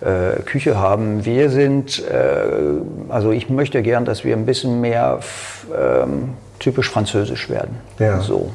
äh, 0.00 0.42
Küche 0.42 0.78
haben. 0.78 1.24
Wir 1.24 1.50
sind, 1.50 2.02
äh, 2.06 3.08
also 3.08 3.32
ich 3.32 3.48
möchte 3.48 3.82
gern, 3.82 4.04
dass 4.04 4.24
wir 4.24 4.36
ein 4.36 4.46
bisschen 4.46 4.80
mehr 4.80 5.20
ähm, 5.76 6.34
typisch 6.58 6.90
französisch 6.90 7.48
werden. 7.48 7.76
Ja. 7.98 8.20
So. 8.20 8.52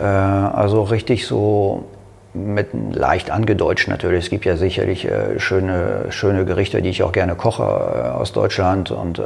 Äh, 0.00 0.04
also 0.04 0.82
richtig 0.82 1.26
so 1.26 1.84
mit 2.34 2.68
leicht 2.94 3.30
angedeutscht 3.30 3.88
natürlich. 3.88 4.24
Es 4.24 4.30
gibt 4.30 4.46
ja 4.46 4.56
sicherlich 4.56 5.04
äh, 5.04 5.38
schöne, 5.38 6.06
schöne 6.08 6.46
Gerichte, 6.46 6.80
die 6.80 6.88
ich 6.88 7.02
auch 7.02 7.12
gerne 7.12 7.34
koche 7.34 7.62
äh, 7.62 8.08
aus 8.08 8.32
Deutschland. 8.32 8.90
Und, 8.90 9.18
äh, 9.18 9.22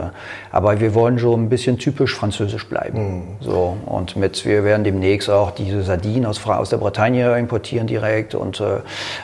aber 0.50 0.80
wir 0.80 0.92
wollen 0.94 1.18
so 1.18 1.34
ein 1.34 1.48
bisschen 1.48 1.78
typisch 1.78 2.14
französisch 2.14 2.66
bleiben. 2.68 2.98
Mhm. 2.98 3.22
So, 3.40 3.76
und 3.86 4.16
mit, 4.16 4.44
wir 4.44 4.64
werden 4.64 4.82
demnächst 4.82 5.30
auch 5.30 5.52
diese 5.52 5.82
Sardinen 5.82 6.26
aus, 6.26 6.44
aus 6.44 6.70
der 6.70 6.78
Bretagne 6.78 7.38
importieren 7.38 7.86
direkt 7.86 8.34
und 8.34 8.60
äh, 8.60 8.80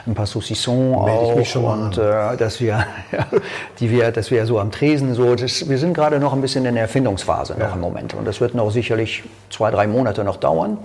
ein 0.07 0.15
paar 0.15 0.27
Saucissons 0.27 0.95
auch. 0.95 1.37
Ich 1.37 1.49
schon 1.49 1.63
und 1.65 1.97
äh, 1.97 2.37
dass 2.37 2.61
wir, 2.61 2.85
ja, 3.11 3.27
die 3.79 3.91
wir, 3.91 4.11
dass 4.11 4.31
wir 4.31 4.45
so 4.45 4.59
am 4.59 4.71
Tresen 4.71 5.13
so, 5.13 5.35
das, 5.35 5.67
wir 5.67 5.77
sind 5.77 5.93
gerade 5.93 6.19
noch 6.19 6.31
ein 6.31 6.41
bisschen 6.41 6.65
in 6.65 6.75
der 6.75 6.83
Erfindungsphase 6.83 7.53
noch 7.53 7.67
ja. 7.67 7.73
im 7.73 7.81
Moment. 7.81 8.13
Und 8.13 8.25
das 8.25 8.39
wird 8.39 8.55
noch 8.55 8.71
sicherlich 8.71 9.23
zwei, 9.49 9.71
drei 9.71 9.87
Monate 9.87 10.23
noch 10.23 10.37
dauern. 10.37 10.77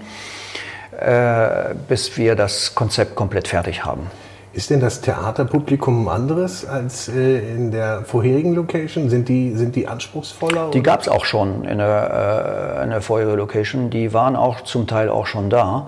Äh, 0.98 1.76
bis 1.86 2.16
wir 2.16 2.34
das 2.34 2.74
Konzept 2.74 3.14
komplett 3.14 3.46
fertig 3.46 3.84
haben. 3.84 4.08
Ist 4.52 4.70
denn 4.70 4.80
das 4.80 5.00
Theaterpublikum 5.00 6.08
anderes 6.08 6.66
als 6.66 7.08
äh, 7.08 7.38
in 7.54 7.70
der 7.70 8.02
vorherigen 8.02 8.52
Location? 8.56 9.08
Sind 9.08 9.28
die, 9.28 9.52
sind 9.54 9.76
die 9.76 9.86
anspruchsvoller? 9.86 10.72
Die 10.72 10.82
gab 10.82 11.02
es 11.02 11.08
auch 11.08 11.24
schon 11.24 11.62
in 11.62 11.78
der, 11.78 12.78
äh, 12.80 12.84
in 12.84 12.90
der 12.90 13.00
vorherigen 13.00 13.38
Location. 13.38 13.90
Die 13.90 14.12
waren 14.12 14.34
auch 14.34 14.62
zum 14.62 14.88
Teil 14.88 15.08
auch 15.08 15.26
schon 15.26 15.50
da. 15.50 15.86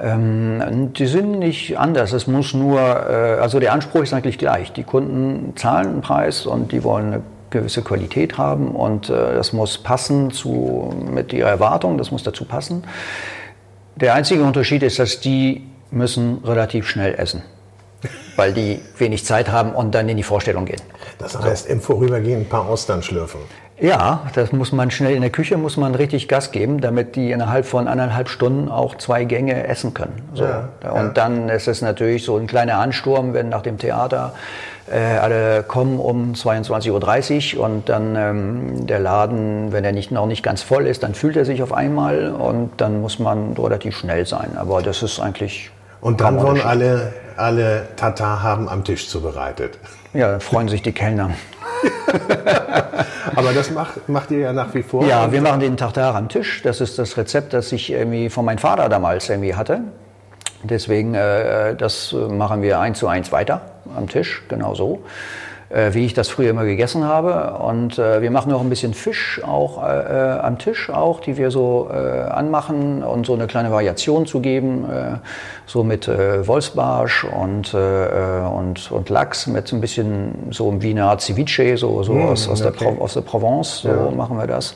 Ähm, 0.00 0.92
die 0.92 1.06
sind 1.06 1.40
nicht 1.40 1.76
anders. 1.76 2.12
Es 2.12 2.28
muss 2.28 2.54
nur, 2.54 2.78
äh, 2.78 3.40
also 3.40 3.58
der 3.58 3.72
Anspruch 3.72 4.02
ist 4.02 4.12
eigentlich 4.12 4.38
gleich. 4.38 4.72
Die 4.72 4.84
Kunden 4.84 5.56
zahlen 5.56 5.88
einen 5.88 6.00
Preis 6.02 6.46
und 6.46 6.70
die 6.70 6.84
wollen 6.84 7.06
eine 7.06 7.22
gewisse 7.50 7.82
Qualität 7.82 8.38
haben 8.38 8.76
und 8.76 9.10
äh, 9.10 9.34
das 9.34 9.52
muss 9.52 9.78
passen 9.78 10.30
zu, 10.30 10.94
mit 11.12 11.32
ihrer 11.32 11.48
Erwartung, 11.48 11.98
das 11.98 12.12
muss 12.12 12.22
dazu 12.22 12.44
passen. 12.44 12.84
Der 13.96 14.14
einzige 14.14 14.42
Unterschied 14.42 14.82
ist, 14.82 14.98
dass 14.98 15.20
die 15.20 15.66
müssen 15.90 16.38
relativ 16.44 16.88
schnell 16.88 17.14
essen 17.14 17.42
weil 18.36 18.52
die 18.52 18.80
wenig 18.98 19.24
Zeit 19.24 19.50
haben 19.50 19.74
und 19.74 19.94
dann 19.94 20.08
in 20.08 20.16
die 20.16 20.22
Vorstellung 20.22 20.64
gehen. 20.64 20.80
Das 21.18 21.38
heißt, 21.38 21.66
im 21.66 21.80
Vorübergehen 21.80 22.40
ein 22.40 22.48
paar 22.48 22.66
Austern 22.66 23.02
schlürfen. 23.02 23.40
Ja, 23.80 24.24
das 24.34 24.52
muss 24.52 24.72
man 24.72 24.90
schnell 24.90 25.14
in 25.14 25.22
der 25.22 25.30
Küche, 25.30 25.56
muss 25.56 25.76
man 25.76 25.94
richtig 25.94 26.28
Gas 26.28 26.52
geben, 26.52 26.80
damit 26.80 27.16
die 27.16 27.30
innerhalb 27.32 27.64
von 27.64 27.88
anderthalb 27.88 28.28
Stunden 28.28 28.68
auch 28.68 28.96
zwei 28.96 29.24
Gänge 29.24 29.66
essen 29.66 29.94
können. 29.94 30.22
So. 30.34 30.44
Ja, 30.44 30.68
und 30.82 31.06
ja. 31.06 31.08
dann 31.08 31.48
ist 31.48 31.66
es 31.66 31.80
natürlich 31.80 32.24
so 32.24 32.36
ein 32.36 32.46
kleiner 32.46 32.78
Ansturm, 32.78 33.32
wenn 33.32 33.48
nach 33.48 33.62
dem 33.62 33.78
Theater 33.78 34.34
äh, 34.90 35.18
alle 35.18 35.62
kommen 35.62 35.98
um 35.98 36.34
22.30 36.34 37.56
Uhr 37.56 37.64
und 37.64 37.88
dann 37.88 38.16
ähm, 38.16 38.86
der 38.86 38.98
Laden, 38.98 39.72
wenn 39.72 39.84
er 39.84 39.92
nicht, 39.92 40.10
noch 40.10 40.26
nicht 40.26 40.42
ganz 40.42 40.62
voll 40.62 40.86
ist, 40.86 41.02
dann 41.02 41.14
fühlt 41.14 41.36
er 41.36 41.46
sich 41.46 41.62
auf 41.62 41.72
einmal 41.72 42.32
und 42.32 42.72
dann 42.78 43.00
muss 43.00 43.18
man 43.18 43.54
relativ 43.54 43.96
schnell 43.96 44.26
sein. 44.26 44.56
Aber 44.56 44.82
das 44.82 45.02
ist 45.02 45.20
eigentlich 45.20 45.70
und 46.00 46.20
dann 46.20 46.40
wollen 46.42 46.62
alle, 46.62 47.12
alle 47.36 47.86
Tatar 47.96 48.42
haben 48.42 48.68
am 48.68 48.84
Tisch 48.84 49.08
zubereitet. 49.08 49.78
Ja, 50.14 50.30
dann 50.32 50.40
freuen 50.40 50.68
sich 50.68 50.82
die 50.82 50.92
Kellner. 50.92 51.30
Aber 53.36 53.52
das 53.52 53.70
macht, 53.70 54.08
macht 54.08 54.30
ihr 54.30 54.38
ja 54.38 54.52
nach 54.52 54.74
wie 54.74 54.82
vor. 54.82 55.06
Ja, 55.06 55.30
wir 55.30 55.40
machen 55.40 55.60
den 55.60 55.76
Tartar 55.76 56.14
am 56.14 56.28
Tisch. 56.28 56.62
Das 56.62 56.80
ist 56.80 56.98
das 56.98 57.16
Rezept, 57.16 57.52
das 57.52 57.72
ich 57.72 57.90
irgendwie 57.90 58.30
von 58.30 58.44
meinem 58.44 58.58
Vater 58.58 58.88
damals 58.88 59.28
irgendwie 59.28 59.54
hatte. 59.54 59.80
Deswegen, 60.62 61.14
äh, 61.14 61.74
das 61.74 62.12
machen 62.12 62.62
wir 62.62 62.80
eins 62.80 62.98
zu 62.98 63.08
eins 63.08 63.32
weiter 63.32 63.62
am 63.96 64.08
Tisch, 64.08 64.42
genau 64.48 64.74
so 64.74 65.02
äh, 65.70 65.94
wie 65.94 66.04
ich 66.04 66.14
das 66.14 66.28
früher 66.28 66.50
immer 66.50 66.64
gegessen 66.64 67.04
habe. 67.04 67.58
Und 67.58 67.98
äh, 67.98 68.20
wir 68.20 68.30
machen 68.30 68.50
noch 68.50 68.60
ein 68.60 68.68
bisschen 68.68 68.92
Fisch 68.92 69.40
auch 69.44 69.82
äh, 69.82 70.36
äh 70.36 70.40
am 70.40 70.58
Tisch 70.58 70.90
auch, 70.90 71.20
die 71.20 71.36
wir 71.36 71.50
so 71.50 71.88
äh, 71.92 71.96
anmachen 71.96 73.02
und 73.04 73.24
so 73.24 73.34
eine 73.34 73.46
kleine 73.46 73.70
Variation 73.70 74.26
zu 74.26 74.40
geben, 74.40 74.84
äh, 74.90 75.18
so 75.66 75.84
mit 75.84 76.08
Wolfsbarsch 76.08 77.24
und, 77.24 77.74
und, 77.74 78.90
und 78.90 79.08
Lachs 79.08 79.46
mit 79.46 79.72
ein 79.72 79.80
bisschen 79.80 80.48
so 80.50 80.82
wie 80.82 80.90
eine 80.90 81.04
Art 81.04 81.20
Ceviche, 81.20 81.76
so, 81.76 82.02
so 82.02 82.14
mmh, 82.14 82.24
aus, 82.24 82.48
aus, 82.48 82.64
okay. 82.64 82.76
der 82.80 83.00
aus 83.00 83.14
der 83.14 83.20
Provence, 83.20 83.82
so 83.82 83.88
ja. 83.88 84.10
machen 84.10 84.36
wir 84.36 84.48
das. 84.48 84.74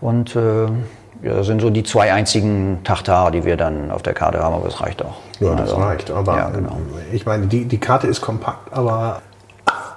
Und 0.00 0.34
ja, 0.34 1.34
das 1.34 1.46
sind 1.46 1.60
so 1.60 1.70
die 1.70 1.84
zwei 1.84 2.12
einzigen 2.12 2.80
Tartar, 2.82 3.30
die 3.30 3.44
wir 3.44 3.56
dann 3.56 3.90
auf 3.90 4.02
der 4.02 4.14
Karte 4.14 4.42
haben, 4.42 4.54
aber 4.54 4.64
das 4.64 4.80
reicht 4.80 5.04
auch. 5.04 5.16
Ja, 5.40 5.52
das 5.52 5.70
also, 5.70 5.76
reicht. 5.76 6.10
Aber 6.10 6.36
ja, 6.36 6.50
genau. 6.50 6.76
ich 7.12 7.24
meine, 7.24 7.46
die, 7.46 7.66
die 7.66 7.78
Karte 7.78 8.06
ist 8.06 8.20
kompakt, 8.20 8.72
aber 8.72 9.22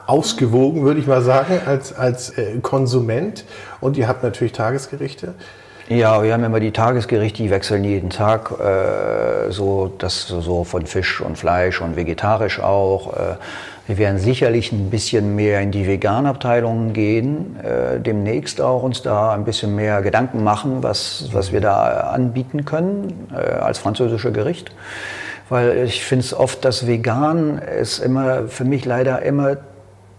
ausgewogen, 0.10 0.84
würde 0.84 1.00
ich 1.00 1.08
mal 1.08 1.22
sagen, 1.22 1.62
als, 1.66 1.94
als 1.94 2.38
äh, 2.38 2.60
Konsument. 2.62 3.46
Und 3.80 3.98
ihr 3.98 4.08
habt 4.08 4.24
natürlich 4.24 4.54
Tagesgerichte. 4.54 5.36
Ja, 5.88 6.22
wir 6.22 6.34
haben 6.34 6.44
immer 6.44 6.60
die 6.60 6.72
Tagesgerichte, 6.72 7.42
die 7.42 7.50
wechseln 7.50 7.84
jeden 7.84 8.12
Tag, 8.12 8.52
äh, 8.60 9.52
so, 9.52 9.92
das, 9.98 10.28
so 10.28 10.64
von 10.64 10.86
Fisch 10.86 11.20
und 11.20 11.38
Fleisch 11.38 11.82
und 11.82 11.96
vegetarisch 11.96 12.60
auch. 12.60 13.14
Äh, 13.14 13.36
wir 13.88 13.98
werden 13.98 14.20
sicherlich 14.20 14.72
ein 14.72 14.92
bisschen 14.92 15.36
mehr 15.36 15.62
in 15.62 15.72
die 15.72 15.88
Veganabteilung 15.88 16.94
gehen, 16.94 17.56
äh, 17.64 18.00
demnächst 18.00 18.62
auch 18.62 18.84
uns 18.84 19.02
da 19.02 19.34
ein 19.34 19.46
bisschen 19.46 19.76
mehr 19.76 20.04
Gedanken 20.04 20.44
machen, 20.44 20.84
was, 20.84 21.30
was 21.34 21.52
wir 21.52 21.60
da 21.60 22.12
anbieten 22.12 22.66
können 22.66 23.28
äh, 23.34 23.38
als 23.38 23.80
französische 23.80 24.32
Gericht. 24.32 24.72
Weil 25.50 25.86
ich 25.86 26.04
finde 26.04 26.24
es 26.24 26.36
oft, 26.36 26.64
dass 26.66 26.86
vegan 26.86 27.58
ist 27.58 27.98
immer 27.98 28.48
für 28.48 28.64
mich 28.64 28.86
leider 28.86 29.24
immer 29.24 29.58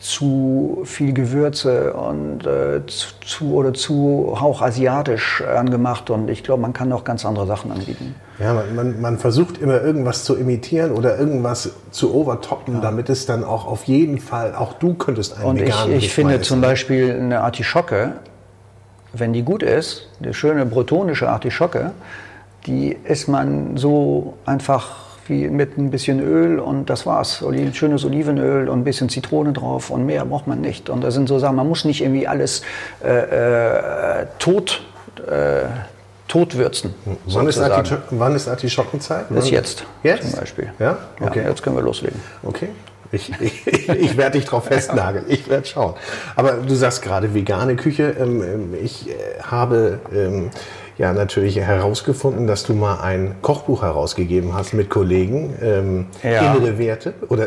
zu 0.00 0.80
viel 0.84 1.12
Gewürze 1.12 1.92
und 1.92 2.46
äh, 2.46 2.80
zu, 2.86 3.52
oder 3.52 3.74
zu 3.74 4.36
hauchasiatisch 4.40 5.42
angemacht 5.42 6.08
und 6.08 6.30
ich 6.30 6.42
glaube, 6.42 6.62
man 6.62 6.72
kann 6.72 6.88
noch 6.88 7.04
ganz 7.04 7.26
andere 7.26 7.46
Sachen 7.46 7.70
anbieten. 7.70 8.14
Ja, 8.38 8.54
man, 8.54 8.74
man, 8.74 9.00
man, 9.00 9.18
versucht 9.18 9.58
immer 9.58 9.82
irgendwas 9.82 10.24
zu 10.24 10.36
imitieren 10.36 10.92
oder 10.92 11.18
irgendwas 11.18 11.72
zu 11.90 12.14
overtoppen, 12.14 12.76
ja. 12.76 12.80
damit 12.80 13.10
es 13.10 13.26
dann 13.26 13.44
auch 13.44 13.66
auf 13.66 13.84
jeden 13.84 14.18
Fall, 14.18 14.54
auch 14.54 14.72
du 14.72 14.94
könntest 14.94 15.36
einen 15.36 15.44
Und 15.44 15.60
ich, 15.60 15.86
ich 15.88 16.12
finde 16.14 16.40
zum 16.40 16.62
Beispiel 16.62 17.12
eine 17.12 17.42
Artischocke, 17.42 18.14
wenn 19.12 19.34
die 19.34 19.42
gut 19.42 19.62
ist, 19.62 20.08
eine 20.22 20.32
schöne 20.32 20.64
bretonische 20.64 21.28
Artischocke, 21.28 21.90
die 22.66 22.96
isst 23.04 23.28
man 23.28 23.76
so 23.76 24.34
einfach 24.46 25.09
wie 25.30 25.48
mit 25.48 25.78
ein 25.78 25.90
bisschen 25.90 26.20
Öl 26.20 26.58
und 26.58 26.90
das 26.90 27.06
war's. 27.06 27.42
Oliven, 27.42 27.72
schönes 27.72 28.04
Olivenöl 28.04 28.68
und 28.68 28.80
ein 28.80 28.84
bisschen 28.84 29.08
Zitrone 29.08 29.52
drauf 29.52 29.90
und 29.90 30.04
mehr 30.04 30.24
braucht 30.24 30.46
man 30.46 30.60
nicht. 30.60 30.90
Und 30.90 31.02
das 31.02 31.14
sind 31.14 31.28
so 31.28 31.38
Sachen, 31.38 31.56
man 31.56 31.68
muss 31.68 31.84
nicht 31.84 32.02
irgendwie 32.02 32.26
alles 32.26 32.62
äh, 33.02 34.20
äh, 34.20 34.26
tot, 34.38 34.82
äh, 35.26 35.62
totwürzen. 36.28 36.94
Wann 37.26 37.48
ist, 37.48 37.60
wann 38.10 38.36
ist 38.36 38.48
Artischockenzeit? 38.48 39.28
Bis 39.30 39.50
jetzt, 39.50 39.84
jetzt 40.02 40.30
zum 40.30 40.40
Beispiel. 40.40 40.72
Ja? 40.78 40.98
Okay. 41.20 41.42
Ja, 41.42 41.48
jetzt 41.48 41.62
können 41.62 41.76
wir 41.76 41.82
loslegen. 41.82 42.20
Okay. 42.42 42.68
Ich, 43.12 43.32
ich, 43.40 43.66
ich 43.88 44.16
werde 44.16 44.38
dich 44.38 44.44
drauf 44.44 44.64
festnageln. 44.64 45.24
Ich 45.28 45.48
werde 45.48 45.66
schauen. 45.66 45.94
Aber 46.36 46.52
du 46.52 46.74
sagst 46.74 47.02
gerade 47.02 47.34
vegane 47.34 47.76
Küche. 47.76 48.14
Ähm, 48.18 48.42
ähm, 48.42 48.74
ich 48.80 49.08
äh, 49.08 49.12
habe 49.42 49.98
ähm, 50.14 50.50
ja 51.00 51.14
natürlich 51.14 51.56
herausgefunden, 51.56 52.46
dass 52.46 52.64
du 52.64 52.74
mal 52.74 53.00
ein 53.00 53.36
Kochbuch 53.40 53.82
herausgegeben 53.82 54.52
hast 54.52 54.74
mit 54.74 54.90
Kollegen. 54.90 55.54
Ähm, 55.62 56.06
ja. 56.22 56.52
Innere 56.54 56.78
Werte 56.78 57.14
oder 57.30 57.46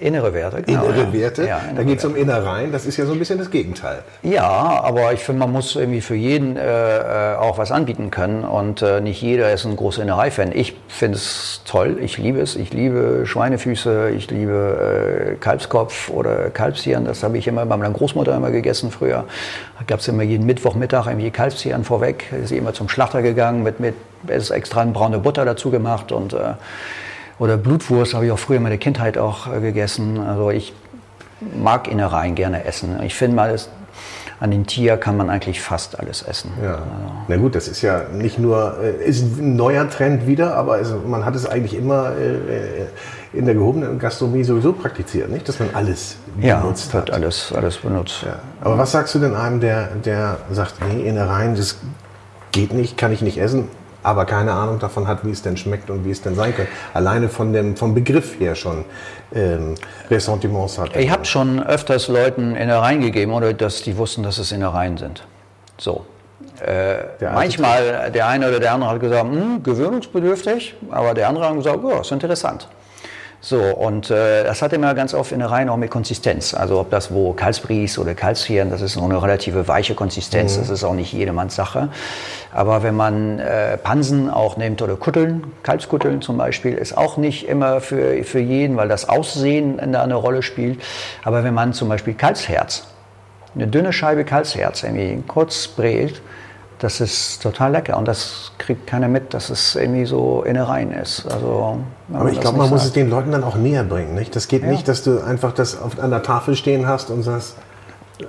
innere 0.00 0.34
Werte. 0.34 0.62
Genau, 0.62 0.82
innere 0.82 1.04
ja. 1.04 1.12
Werte. 1.12 1.46
Ja, 1.46 1.58
innere 1.58 1.74
da 1.76 1.82
geht 1.84 1.98
es 2.00 2.04
um 2.04 2.16
Innereien. 2.16 2.72
Das 2.72 2.86
ist 2.86 2.96
ja 2.96 3.06
so 3.06 3.12
ein 3.12 3.20
bisschen 3.20 3.38
das 3.38 3.52
Gegenteil. 3.52 4.00
Ja, 4.24 4.82
aber 4.82 5.12
ich 5.12 5.20
finde, 5.20 5.38
man 5.38 5.52
muss 5.52 5.76
irgendwie 5.76 6.00
für 6.00 6.16
jeden 6.16 6.56
äh, 6.56 7.34
äh, 7.34 7.36
auch 7.36 7.56
was 7.56 7.70
anbieten 7.70 8.10
können 8.10 8.42
und 8.42 8.82
äh, 8.82 9.00
nicht 9.00 9.22
jeder 9.22 9.52
ist 9.52 9.64
ein 9.64 9.76
großer 9.76 10.02
Innerei-Fan. 10.02 10.50
Ich 10.52 10.76
finde 10.88 11.18
es 11.18 11.62
toll. 11.64 11.98
Ich 12.00 12.18
liebe 12.18 12.40
es. 12.40 12.56
Ich 12.56 12.72
liebe 12.72 13.22
Schweinefüße. 13.26 14.10
Ich 14.10 14.28
liebe 14.28 15.34
äh, 15.34 15.34
Kalbskopf 15.36 16.10
oder 16.10 16.50
Kalbshirn. 16.50 17.04
Das 17.04 17.22
habe 17.22 17.38
ich 17.38 17.46
immer 17.46 17.64
bei 17.64 17.76
meiner 17.76 17.94
Großmutter 17.94 18.34
immer 18.34 18.50
gegessen 18.50 18.90
früher. 18.90 19.24
Da 19.78 19.84
gab 19.86 20.00
es 20.00 20.08
immer 20.08 20.24
jeden 20.24 20.46
Mittwochmittag 20.46 21.06
irgendwie 21.06 21.30
Kalbshirn 21.30 21.84
vorweg. 21.84 22.24
Ist 22.32 22.50
immer 22.50 22.72
zum 22.72 22.87
Schlachter 22.88 23.22
gegangen, 23.22 23.62
mit, 23.62 23.80
mit 23.80 23.94
ist 24.26 24.50
extra 24.50 24.84
braune 24.84 25.18
Butter 25.18 25.44
dazu 25.44 25.70
gemacht 25.70 26.12
und 26.12 26.32
äh, 26.32 26.54
oder 27.38 27.56
Blutwurst 27.56 28.14
habe 28.14 28.26
ich 28.26 28.32
auch 28.32 28.38
früher 28.38 28.56
in 28.56 28.64
meiner 28.64 28.78
Kindheit 28.78 29.16
auch 29.16 29.52
äh, 29.52 29.60
gegessen. 29.60 30.18
Also 30.20 30.50
ich 30.50 30.72
mag 31.56 31.88
Innereien 31.88 32.34
gerne 32.34 32.64
essen. 32.64 33.00
Ich 33.02 33.14
finde 33.14 33.36
mal, 33.36 33.50
es, 33.50 33.68
an 34.40 34.50
den 34.50 34.66
Tier 34.66 34.96
kann 34.96 35.16
man 35.16 35.30
eigentlich 35.30 35.60
fast 35.60 35.98
alles 35.98 36.22
essen. 36.22 36.52
Ja. 36.62 36.74
Also. 36.74 36.84
Na 37.28 37.36
gut, 37.36 37.54
das 37.54 37.68
ist 37.68 37.82
ja 37.82 38.04
nicht 38.12 38.38
nur, 38.38 38.76
äh, 38.82 39.04
ist 39.04 39.22
ein 39.22 39.56
neuer 39.56 39.88
Trend 39.88 40.26
wieder, 40.26 40.54
aber 40.56 40.80
es, 40.80 40.92
man 41.06 41.24
hat 41.24 41.34
es 41.34 41.46
eigentlich 41.46 41.74
immer 41.74 42.12
äh, 42.16 42.86
in 43.36 43.44
der 43.44 43.54
gehobenen 43.54 43.98
Gastronomie 43.98 44.44
sowieso 44.44 44.72
praktiziert, 44.72 45.30
nicht? 45.30 45.48
Dass 45.48 45.58
man 45.58 45.70
alles 45.74 46.16
ja, 46.40 46.60
benutzt 46.60 46.94
hat. 46.94 47.10
alles, 47.10 47.52
alles 47.52 47.76
benutzt. 47.76 48.22
Ja. 48.24 48.38
Aber 48.60 48.78
was 48.78 48.92
sagst 48.92 49.14
du 49.14 49.18
denn 49.18 49.34
einem, 49.34 49.60
der, 49.60 49.88
der 50.04 50.38
sagt, 50.50 50.74
nee, 50.88 51.08
Innereien, 51.08 51.54
das 51.54 51.76
geht 52.52 52.72
nicht, 52.72 52.96
kann 52.96 53.12
ich 53.12 53.22
nicht 53.22 53.38
essen, 53.38 53.68
aber 54.02 54.24
keine 54.24 54.52
Ahnung 54.52 54.78
davon 54.78 55.06
hat, 55.06 55.24
wie 55.24 55.30
es 55.30 55.42
denn 55.42 55.56
schmeckt 55.56 55.90
und 55.90 56.04
wie 56.04 56.10
es 56.10 56.22
denn 56.22 56.34
sein 56.34 56.54
könnte. 56.54 56.70
Alleine 56.94 57.28
von 57.28 57.52
dem, 57.52 57.76
vom 57.76 57.94
Begriff 57.94 58.38
her 58.40 58.54
schon 58.54 58.84
ähm, 59.34 59.74
Ressentiments 60.10 60.78
hat. 60.78 60.96
Ich 60.96 61.10
habe 61.10 61.24
schon 61.24 61.62
öfters 61.62 62.08
Leuten 62.08 62.56
Innereien 62.56 63.00
gegeben, 63.00 63.32
oder 63.32 63.52
dass 63.52 63.82
die 63.82 63.96
wussten, 63.96 64.22
dass 64.22 64.38
es 64.38 64.52
Innereien 64.52 64.96
sind. 64.96 65.24
So. 65.78 66.06
Äh, 66.64 67.04
manchmal 67.32 68.10
der 68.10 68.26
eine 68.26 68.48
oder 68.48 68.58
der 68.58 68.72
andere 68.72 68.90
hat 68.90 69.00
gesagt, 69.00 69.30
hm, 69.30 69.62
gewöhnungsbedürftig, 69.62 70.74
aber 70.90 71.14
der 71.14 71.28
andere 71.28 71.48
hat 71.48 71.54
gesagt, 71.54 71.78
ja, 71.84 72.00
ist 72.00 72.10
interessant. 72.10 72.68
So, 73.40 73.62
und 73.62 74.10
äh, 74.10 74.42
das 74.42 74.62
hat 74.62 74.72
immer 74.72 74.94
ganz 74.94 75.14
oft 75.14 75.30
in 75.30 75.38
der 75.38 75.50
Reihe 75.50 75.70
auch 75.70 75.76
mit 75.76 75.90
Konsistenz. 75.90 76.54
Also 76.54 76.80
ob 76.80 76.90
das 76.90 77.12
wo 77.12 77.32
Kalbsbries 77.32 77.96
oder 77.98 78.14
Kalbshirn, 78.14 78.68
das 78.70 78.82
ist 78.82 78.96
noch 78.96 79.04
eine 79.04 79.22
relative 79.22 79.68
weiche 79.68 79.94
Konsistenz, 79.94 80.56
mhm. 80.56 80.60
das 80.62 80.70
ist 80.70 80.84
auch 80.84 80.94
nicht 80.94 81.12
jedermanns 81.12 81.54
Sache. 81.54 81.88
Aber 82.52 82.82
wenn 82.82 82.96
man 82.96 83.38
äh, 83.38 83.76
Pansen 83.76 84.28
auch 84.28 84.56
nimmt 84.56 84.82
oder 84.82 84.96
Kutteln, 84.96 85.52
Kalbskutteln 85.62 86.20
zum 86.20 86.36
Beispiel, 86.36 86.74
ist 86.74 86.96
auch 86.96 87.16
nicht 87.16 87.46
immer 87.46 87.80
für, 87.80 88.24
für 88.24 88.40
jeden, 88.40 88.76
weil 88.76 88.88
das 88.88 89.08
Aussehen 89.08 89.78
da 89.92 90.02
eine 90.02 90.16
Rolle 90.16 90.42
spielt. 90.42 90.82
Aber 91.22 91.44
wenn 91.44 91.54
man 91.54 91.72
zum 91.74 91.88
Beispiel 91.88 92.14
Kalbsherz, 92.14 92.88
eine 93.54 93.68
dünne 93.68 93.92
Scheibe 93.92 94.24
Kalbsherz 94.24 94.82
irgendwie 94.82 95.22
kurz 95.28 95.68
brät, 95.68 96.20
das 96.78 97.00
ist 97.00 97.42
total 97.42 97.72
lecker 97.72 97.96
und 97.96 98.06
das 98.06 98.52
kriegt 98.58 98.86
keiner 98.86 99.08
mit, 99.08 99.34
dass 99.34 99.50
es 99.50 99.74
irgendwie 99.74 100.04
so 100.04 100.42
Innereien 100.42 100.92
ist. 100.92 101.26
Also, 101.26 101.78
Aber 102.12 102.30
ich 102.30 102.40
glaube, 102.40 102.58
man 102.58 102.70
muss 102.70 102.84
es 102.84 102.92
den 102.92 103.10
Leuten 103.10 103.32
dann 103.32 103.42
auch 103.42 103.56
näher 103.56 103.84
bringen. 103.84 104.14
Nicht? 104.14 104.36
Das 104.36 104.48
geht 104.48 104.62
ja. 104.62 104.68
nicht, 104.68 104.86
dass 104.86 105.02
du 105.02 105.20
einfach 105.20 105.52
das 105.52 105.78
an 105.98 106.10
der 106.10 106.22
Tafel 106.22 106.54
stehen 106.54 106.86
hast 106.86 107.10
und 107.10 107.22
sagst, 107.22 107.56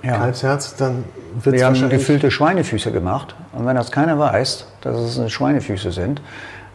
ja. 0.04 0.18
Kalbsherz, 0.18 0.76
dann 0.76 1.04
wird 1.42 1.56
es 1.56 1.62
Wir 1.62 1.66
haben 1.66 1.90
gefüllte 1.90 2.32
Schweinefüße 2.32 2.92
gemacht 2.92 3.36
und 3.54 3.66
wenn 3.66 3.76
das 3.76 3.92
keiner 3.92 4.18
weiß, 4.20 4.66
dass 4.82 5.18
es 5.18 5.32
Schweinefüße 5.32 5.92
sind, 5.92 6.22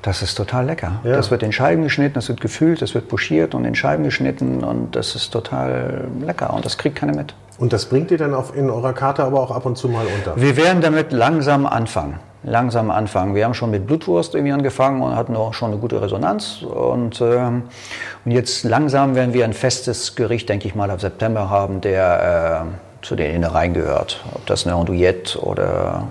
das 0.02 0.20
ist 0.20 0.34
total 0.34 0.66
lecker. 0.66 1.00
Ja. 1.04 1.16
Das 1.16 1.30
wird 1.30 1.42
in 1.42 1.52
Scheiben 1.52 1.82
geschnitten, 1.82 2.14
das 2.14 2.28
wird 2.28 2.40
gefüllt, 2.40 2.82
das 2.82 2.94
wird 2.94 3.08
pochiert 3.08 3.54
und 3.54 3.64
in 3.64 3.74
Scheiben 3.74 4.04
geschnitten 4.04 4.62
und 4.62 4.94
das 4.96 5.14
ist 5.14 5.32
total 5.32 6.08
lecker 6.20 6.52
und 6.52 6.64
das 6.64 6.76
kriegt 6.76 6.96
keiner 6.96 7.14
mit. 7.14 7.34
Und 7.58 7.72
das 7.72 7.86
bringt 7.86 8.10
ihr 8.10 8.18
dann 8.18 8.34
auf, 8.34 8.56
in 8.56 8.68
eurer 8.70 8.92
Karte 8.92 9.22
aber 9.22 9.40
auch 9.40 9.50
ab 9.50 9.64
und 9.64 9.76
zu 9.76 9.88
mal 9.88 10.06
unter? 10.06 10.36
Wir 10.36 10.56
werden 10.56 10.82
damit 10.82 11.12
langsam 11.12 11.66
anfangen. 11.66 12.18
Langsam 12.42 12.90
anfangen. 12.90 13.34
Wir 13.34 13.44
haben 13.44 13.54
schon 13.54 13.70
mit 13.70 13.86
Blutwurst 13.86 14.34
irgendwie 14.34 14.52
angefangen 14.52 15.00
und 15.00 15.16
hatten 15.16 15.34
auch 15.34 15.54
schon 15.54 15.70
eine 15.70 15.80
gute 15.80 16.02
Resonanz. 16.02 16.62
Und, 16.62 17.20
ähm, 17.22 17.62
und 18.24 18.30
jetzt 18.32 18.64
langsam 18.64 19.14
werden 19.14 19.32
wir 19.32 19.44
ein 19.44 19.54
festes 19.54 20.14
Gericht, 20.14 20.48
denke 20.48 20.66
ich 20.68 20.74
mal, 20.74 20.90
ab 20.90 21.00
September 21.00 21.48
haben, 21.48 21.80
der 21.80 22.66
äh, 22.66 23.04
zu 23.06 23.16
den 23.16 23.34
Innereien 23.34 23.72
gehört. 23.72 24.22
Ob 24.34 24.44
das 24.46 24.66
eine 24.66 24.76
Andouillette 24.76 25.38
oder 25.40 26.06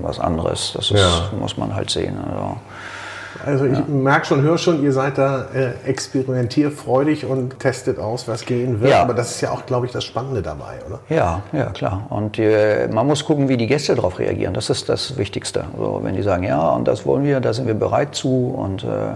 was 0.00 0.18
anderes, 0.18 0.72
das 0.74 0.90
ist, 0.90 1.00
ja. 1.00 1.30
muss 1.38 1.56
man 1.56 1.74
halt 1.74 1.90
sehen. 1.90 2.16
Also, 2.24 2.56
also 3.46 3.64
ich 3.64 3.78
ja. 3.78 3.84
merke 3.88 4.26
schon, 4.26 4.42
höre 4.42 4.58
schon, 4.58 4.82
ihr 4.82 4.92
seid 4.92 5.18
da 5.18 5.46
äh, 5.54 5.88
experimentierfreudig 5.88 7.24
und 7.24 7.58
testet 7.60 7.98
aus, 7.98 8.26
was 8.28 8.44
gehen 8.44 8.80
wird. 8.80 8.90
Ja. 8.90 9.02
Aber 9.02 9.14
das 9.14 9.30
ist 9.30 9.40
ja 9.40 9.52
auch, 9.52 9.64
glaube 9.64 9.86
ich, 9.86 9.92
das 9.92 10.04
Spannende 10.04 10.42
dabei, 10.42 10.74
oder? 10.86 10.98
Ja, 11.08 11.42
ja, 11.52 11.66
klar. 11.66 12.06
Und 12.10 12.38
äh, 12.38 12.88
man 12.88 13.06
muss 13.06 13.24
gucken, 13.24 13.48
wie 13.48 13.56
die 13.56 13.66
Gäste 13.66 13.94
darauf 13.94 14.18
reagieren. 14.18 14.52
Das 14.52 14.68
ist 14.68 14.88
das 14.88 15.16
Wichtigste. 15.16 15.64
Also, 15.72 16.00
wenn 16.02 16.14
die 16.16 16.22
sagen, 16.22 16.42
ja, 16.42 16.70
und 16.70 16.88
das 16.88 17.06
wollen 17.06 17.24
wir, 17.24 17.40
da 17.40 17.52
sind 17.52 17.66
wir 17.66 17.74
bereit 17.74 18.14
zu 18.14 18.54
und 18.56 18.84
äh, 18.84 19.14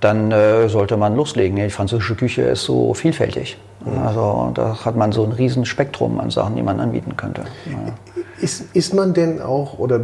dann 0.00 0.32
äh, 0.32 0.68
sollte 0.68 0.96
man 0.96 1.14
loslegen. 1.14 1.56
Die 1.56 1.70
französische 1.70 2.16
Küche 2.16 2.42
ist 2.42 2.64
so 2.64 2.92
vielfältig. 2.92 3.56
Mhm. 3.84 4.06
Also 4.06 4.50
da 4.54 4.84
hat 4.84 4.96
man 4.96 5.12
so 5.12 5.24
ein 5.24 5.32
riesen 5.32 5.64
Spektrum 5.64 6.18
an 6.18 6.30
Sachen, 6.30 6.56
die 6.56 6.62
man 6.62 6.80
anbieten 6.80 7.16
könnte. 7.16 7.42
Ja. 7.66 8.21
Ist, 8.42 8.74
ist 8.74 8.92
man 8.92 9.14
denn 9.14 9.40
auch 9.40 9.78
oder 9.78 10.00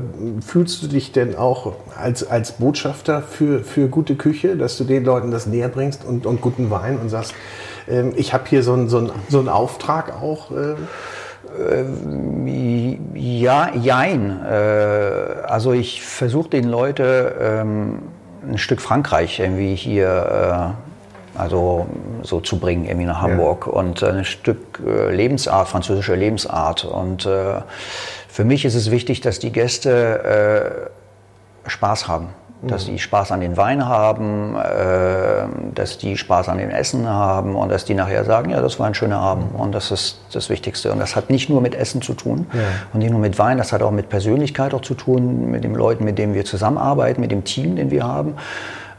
fühlst 0.46 0.82
du 0.82 0.86
dich 0.86 1.12
denn 1.12 1.36
auch 1.36 1.74
als, 1.96 2.24
als 2.24 2.52
Botschafter 2.52 3.20
für, 3.20 3.64
für 3.64 3.88
gute 3.88 4.14
Küche, 4.14 4.56
dass 4.56 4.78
du 4.78 4.84
den 4.84 5.04
Leuten 5.04 5.30
das 5.30 5.46
näher 5.46 5.68
bringst 5.68 6.04
und, 6.04 6.24
und 6.24 6.40
guten 6.40 6.70
Wein 6.70 6.98
und 6.98 7.08
sagst, 7.08 7.34
ähm, 7.88 8.12
ich 8.16 8.32
habe 8.32 8.44
hier 8.48 8.62
so 8.62 8.74
einen 8.74 8.88
so 8.88 9.10
so 9.28 9.40
einen 9.40 9.48
Auftrag 9.48 10.22
auch? 10.22 10.52
Ähm? 10.52 10.76
ja, 13.14 13.70
jein. 13.74 14.40
Äh, 14.44 14.54
also 15.46 15.72
ich 15.72 16.02
versuche 16.02 16.50
den 16.50 16.64
Leuten 16.64 17.32
ähm, 17.40 17.98
ein 18.46 18.58
Stück 18.58 18.80
Frankreich 18.80 19.40
irgendwie 19.40 19.74
hier 19.74 20.74
äh, 21.36 21.38
also 21.38 21.86
so 22.22 22.40
zu 22.40 22.58
bringen 22.58 22.84
irgendwie 22.84 23.06
nach 23.06 23.22
Hamburg 23.22 23.66
ja. 23.66 23.72
und 23.72 24.02
ein 24.02 24.24
Stück 24.24 24.80
äh, 24.84 25.14
Lebensart, 25.14 25.68
französische 25.68 26.14
Lebensart 26.14 26.84
und 26.84 27.26
äh, 27.26 27.60
für 28.38 28.44
mich 28.44 28.64
ist 28.64 28.76
es 28.76 28.92
wichtig, 28.92 29.20
dass 29.20 29.40
die 29.40 29.50
Gäste 29.50 30.92
äh, 31.66 31.68
Spaß 31.68 32.06
haben. 32.06 32.28
Dass 32.62 32.84
die 32.84 33.00
Spaß 33.00 33.32
an 33.32 33.40
den 33.40 33.56
Wein 33.56 33.84
haben, 33.84 34.54
äh, 34.54 35.74
dass 35.74 35.98
die 35.98 36.16
Spaß 36.16 36.48
an 36.48 36.58
dem 36.58 36.70
Essen 36.70 37.08
haben 37.08 37.56
und 37.56 37.68
dass 37.68 37.84
die 37.84 37.94
nachher 37.94 38.24
sagen, 38.24 38.50
ja, 38.50 38.60
das 38.60 38.78
war 38.78 38.86
ein 38.86 38.94
schöner 38.94 39.18
Abend. 39.18 39.56
Und 39.58 39.72
das 39.72 39.90
ist 39.90 40.20
das 40.30 40.50
Wichtigste. 40.50 40.92
Und 40.92 41.00
das 41.00 41.16
hat 41.16 41.30
nicht 41.30 41.50
nur 41.50 41.60
mit 41.60 41.74
Essen 41.74 42.00
zu 42.00 42.14
tun 42.14 42.46
ja. 42.52 42.60
und 42.92 43.00
nicht 43.00 43.10
nur 43.10 43.18
mit 43.18 43.40
Wein, 43.40 43.58
das 43.58 43.72
hat 43.72 43.82
auch 43.82 43.90
mit 43.90 44.08
Persönlichkeit 44.08 44.72
auch 44.72 44.82
zu 44.82 44.94
tun, 44.94 45.50
mit 45.50 45.64
den 45.64 45.74
Leuten, 45.74 46.04
mit 46.04 46.16
denen 46.16 46.32
wir 46.32 46.44
zusammenarbeiten, 46.44 47.20
mit 47.20 47.32
dem 47.32 47.42
Team, 47.42 47.74
den 47.74 47.90
wir 47.90 48.04
haben. 48.04 48.36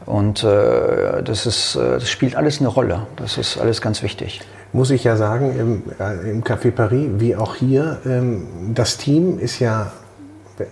Und 0.04 0.44
äh, 0.44 1.22
das, 1.22 1.46
ist, 1.46 1.76
äh, 1.76 1.92
das 1.94 2.10
spielt 2.10 2.36
alles 2.36 2.60
eine 2.60 2.68
Rolle. 2.68 3.06
Das 3.16 3.38
ist 3.38 3.56
alles 3.56 3.80
ganz 3.80 4.02
wichtig 4.02 4.42
muss 4.72 4.90
ich 4.90 5.04
ja 5.04 5.16
sagen, 5.16 5.54
im, 5.58 5.82
äh, 5.98 6.30
im 6.30 6.44
Café 6.44 6.70
Paris, 6.70 7.08
wie 7.18 7.36
auch 7.36 7.56
hier, 7.56 7.98
ähm, 8.06 8.72
das 8.74 8.96
Team 8.96 9.38
ist 9.38 9.58
ja 9.58 9.92
äh, 10.58 10.64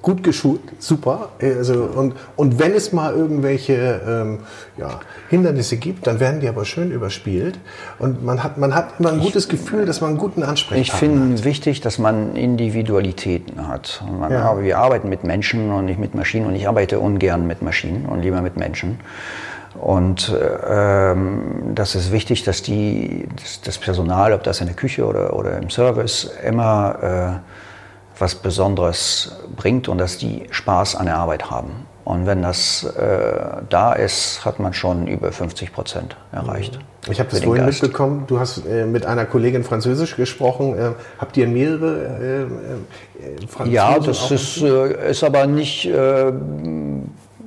gut 0.00 0.22
geschult, 0.22 0.60
super. 0.78 1.30
Also, 1.40 1.84
und, 1.84 2.14
und 2.36 2.58
wenn 2.58 2.72
es 2.72 2.92
mal 2.92 3.14
irgendwelche 3.14 4.00
ähm, 4.06 4.38
ja, 4.76 5.00
Hindernisse 5.30 5.76
gibt, 5.76 6.06
dann 6.06 6.20
werden 6.20 6.40
die 6.40 6.48
aber 6.48 6.64
schön 6.64 6.90
überspielt. 6.90 7.58
Und 7.98 8.24
man 8.24 8.44
hat, 8.44 8.58
man 8.58 8.74
hat 8.74 9.00
immer 9.00 9.12
ein 9.12 9.20
gutes 9.20 9.48
Gefühl, 9.48 9.86
dass 9.86 10.00
man 10.00 10.10
einen 10.10 10.18
guten 10.18 10.42
Ansprechpartner 10.42 10.82
Ich 10.82 10.92
finde 10.92 11.44
wichtig, 11.44 11.80
dass 11.80 11.98
man 11.98 12.36
Individualitäten 12.36 13.66
hat. 13.66 14.04
Man, 14.18 14.30
ja. 14.30 14.62
Wir 14.62 14.78
arbeiten 14.78 15.08
mit 15.08 15.24
Menschen 15.24 15.72
und 15.72 15.86
nicht 15.86 15.98
mit 15.98 16.14
Maschinen. 16.14 16.46
Und 16.46 16.54
ich 16.54 16.68
arbeite 16.68 17.00
ungern 17.00 17.46
mit 17.46 17.62
Maschinen 17.62 18.06
und 18.06 18.20
lieber 18.20 18.42
mit 18.42 18.56
Menschen. 18.56 19.00
Und 19.74 20.32
ähm, 20.68 21.72
das 21.74 21.94
ist 21.94 22.12
wichtig, 22.12 22.44
dass 22.44 22.62
die, 22.62 23.26
das, 23.36 23.60
das, 23.60 23.78
Personal, 23.78 24.32
ob 24.32 24.44
das 24.44 24.60
in 24.60 24.66
der 24.66 24.76
Küche 24.76 25.04
oder, 25.04 25.34
oder 25.34 25.58
im 25.58 25.70
Service, 25.70 26.30
immer 26.46 27.42
äh, 27.42 28.20
was 28.20 28.36
Besonderes 28.36 29.36
bringt 29.56 29.88
und 29.88 29.98
dass 29.98 30.18
die 30.18 30.46
Spaß 30.50 30.94
an 30.96 31.06
der 31.06 31.16
Arbeit 31.16 31.50
haben. 31.50 31.86
Und 32.04 32.26
wenn 32.26 32.42
das 32.42 32.84
äh, 32.84 33.62
da 33.70 33.94
ist, 33.94 34.44
hat 34.44 34.60
man 34.60 34.74
schon 34.74 35.06
über 35.06 35.32
50 35.32 35.72
Prozent 35.72 36.16
erreicht. 36.32 36.78
Mhm. 36.78 37.12
Ich 37.12 37.18
habe 37.18 37.30
das 37.30 37.42
vorhin 37.42 37.64
Geist. 37.64 37.82
mitbekommen. 37.82 38.24
Du 38.26 38.38
hast 38.38 38.66
äh, 38.66 38.84
mit 38.84 39.06
einer 39.06 39.24
Kollegin 39.24 39.64
Französisch 39.64 40.14
gesprochen. 40.16 40.78
Äh, 40.78 40.90
habt 41.18 41.36
ihr 41.36 41.48
mehrere 41.48 41.96
äh, 42.20 42.42
äh, 42.42 43.46
Franzosen? 43.46 43.72
Ja, 43.72 43.98
das 43.98 44.30
ist, 44.30 44.60
äh, 44.62 45.10
ist 45.10 45.24
aber 45.24 45.46
nicht 45.46 45.90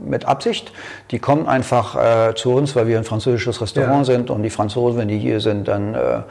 mit 0.09 0.25
Absicht. 0.25 0.71
Die 1.11 1.19
kommen 1.19 1.47
einfach 1.47 1.95
äh, 2.29 2.35
zu 2.35 2.53
uns, 2.53 2.75
weil 2.75 2.87
wir 2.87 2.97
ein 2.97 3.03
französisches 3.03 3.61
Restaurant 3.61 4.07
ja. 4.07 4.15
sind 4.15 4.29
und 4.29 4.43
die 4.43 4.49
Franzosen, 4.49 4.99
wenn 4.99 5.07
die 5.07 5.17
hier 5.17 5.39
sind, 5.39 5.67
dann 5.67 5.93
äh, 5.93 6.21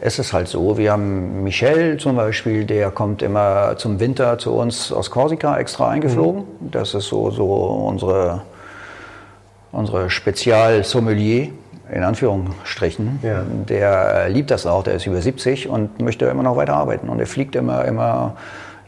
ist 0.00 0.18
es 0.18 0.32
halt 0.32 0.48
so. 0.48 0.76
Wir 0.78 0.92
haben 0.92 1.44
Michel 1.44 1.96
zum 1.98 2.16
Beispiel, 2.16 2.64
der 2.64 2.90
kommt 2.90 3.22
immer 3.22 3.76
zum 3.76 4.00
Winter 4.00 4.38
zu 4.38 4.52
uns 4.52 4.92
aus 4.92 5.10
Korsika 5.10 5.58
extra 5.58 5.88
eingeflogen. 5.90 6.42
Mhm. 6.42 6.70
Das 6.70 6.94
ist 6.94 7.06
so, 7.06 7.30
so 7.30 7.44
unsere, 7.44 8.42
unsere 9.70 10.10
Spezial-Sommelier 10.10 11.50
in 11.92 12.02
Anführungsstrichen. 12.02 13.20
Ja. 13.22 13.44
Der 13.68 14.28
liebt 14.28 14.50
das 14.50 14.66
auch, 14.66 14.82
der 14.82 14.94
ist 14.94 15.06
über 15.06 15.20
70 15.20 15.68
und 15.68 16.00
möchte 16.00 16.24
immer 16.24 16.42
noch 16.42 16.56
weiter 16.56 16.74
arbeiten. 16.74 17.08
Und 17.08 17.20
er 17.20 17.26
fliegt 17.26 17.54
immer, 17.54 17.84
immer 17.84 18.36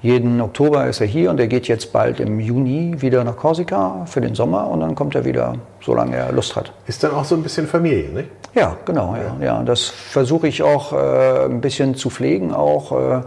jeden 0.05 0.43
Oktober 0.43 0.87
ist 0.87 1.01
er 1.01 1.07
hier 1.07 1.31
und 1.31 1.41
er 1.41 1.47
geht 1.47 1.67
jetzt 1.67 1.91
bald 1.91 2.21
im 2.21 2.39
Juni 2.39 3.01
wieder 3.01 3.25
nach 3.25 3.39
Korsika 3.39 4.05
für 4.05 4.21
den 4.21 4.35
Sommer 4.35 4.69
und 4.69 4.81
dann 4.81 4.95
kommt 4.95 5.15
er 5.15 5.25
wieder, 5.25 5.55
solange 5.81 6.15
er 6.15 6.31
Lust 6.31 6.57
hat. 6.57 6.75
Ist 6.87 7.03
dann 7.03 7.13
auch 7.13 7.25
so 7.25 7.35
ein 7.35 7.43
bisschen 7.43 7.67
Familie, 7.67 8.11
nicht? 8.11 8.29
Ja, 8.55 8.77
genau. 8.85 9.17
Ja. 9.17 9.43
Ja, 9.43 9.63
das 9.63 9.89
versuche 9.89 10.47
ich 10.47 10.63
auch 10.63 10.93
äh, 10.93 11.47
ein 11.47 11.63
bisschen 11.63 11.95
zu 11.95 12.11
pflegen. 12.11 12.53
Auch 12.53 12.93
äh, 12.93 13.23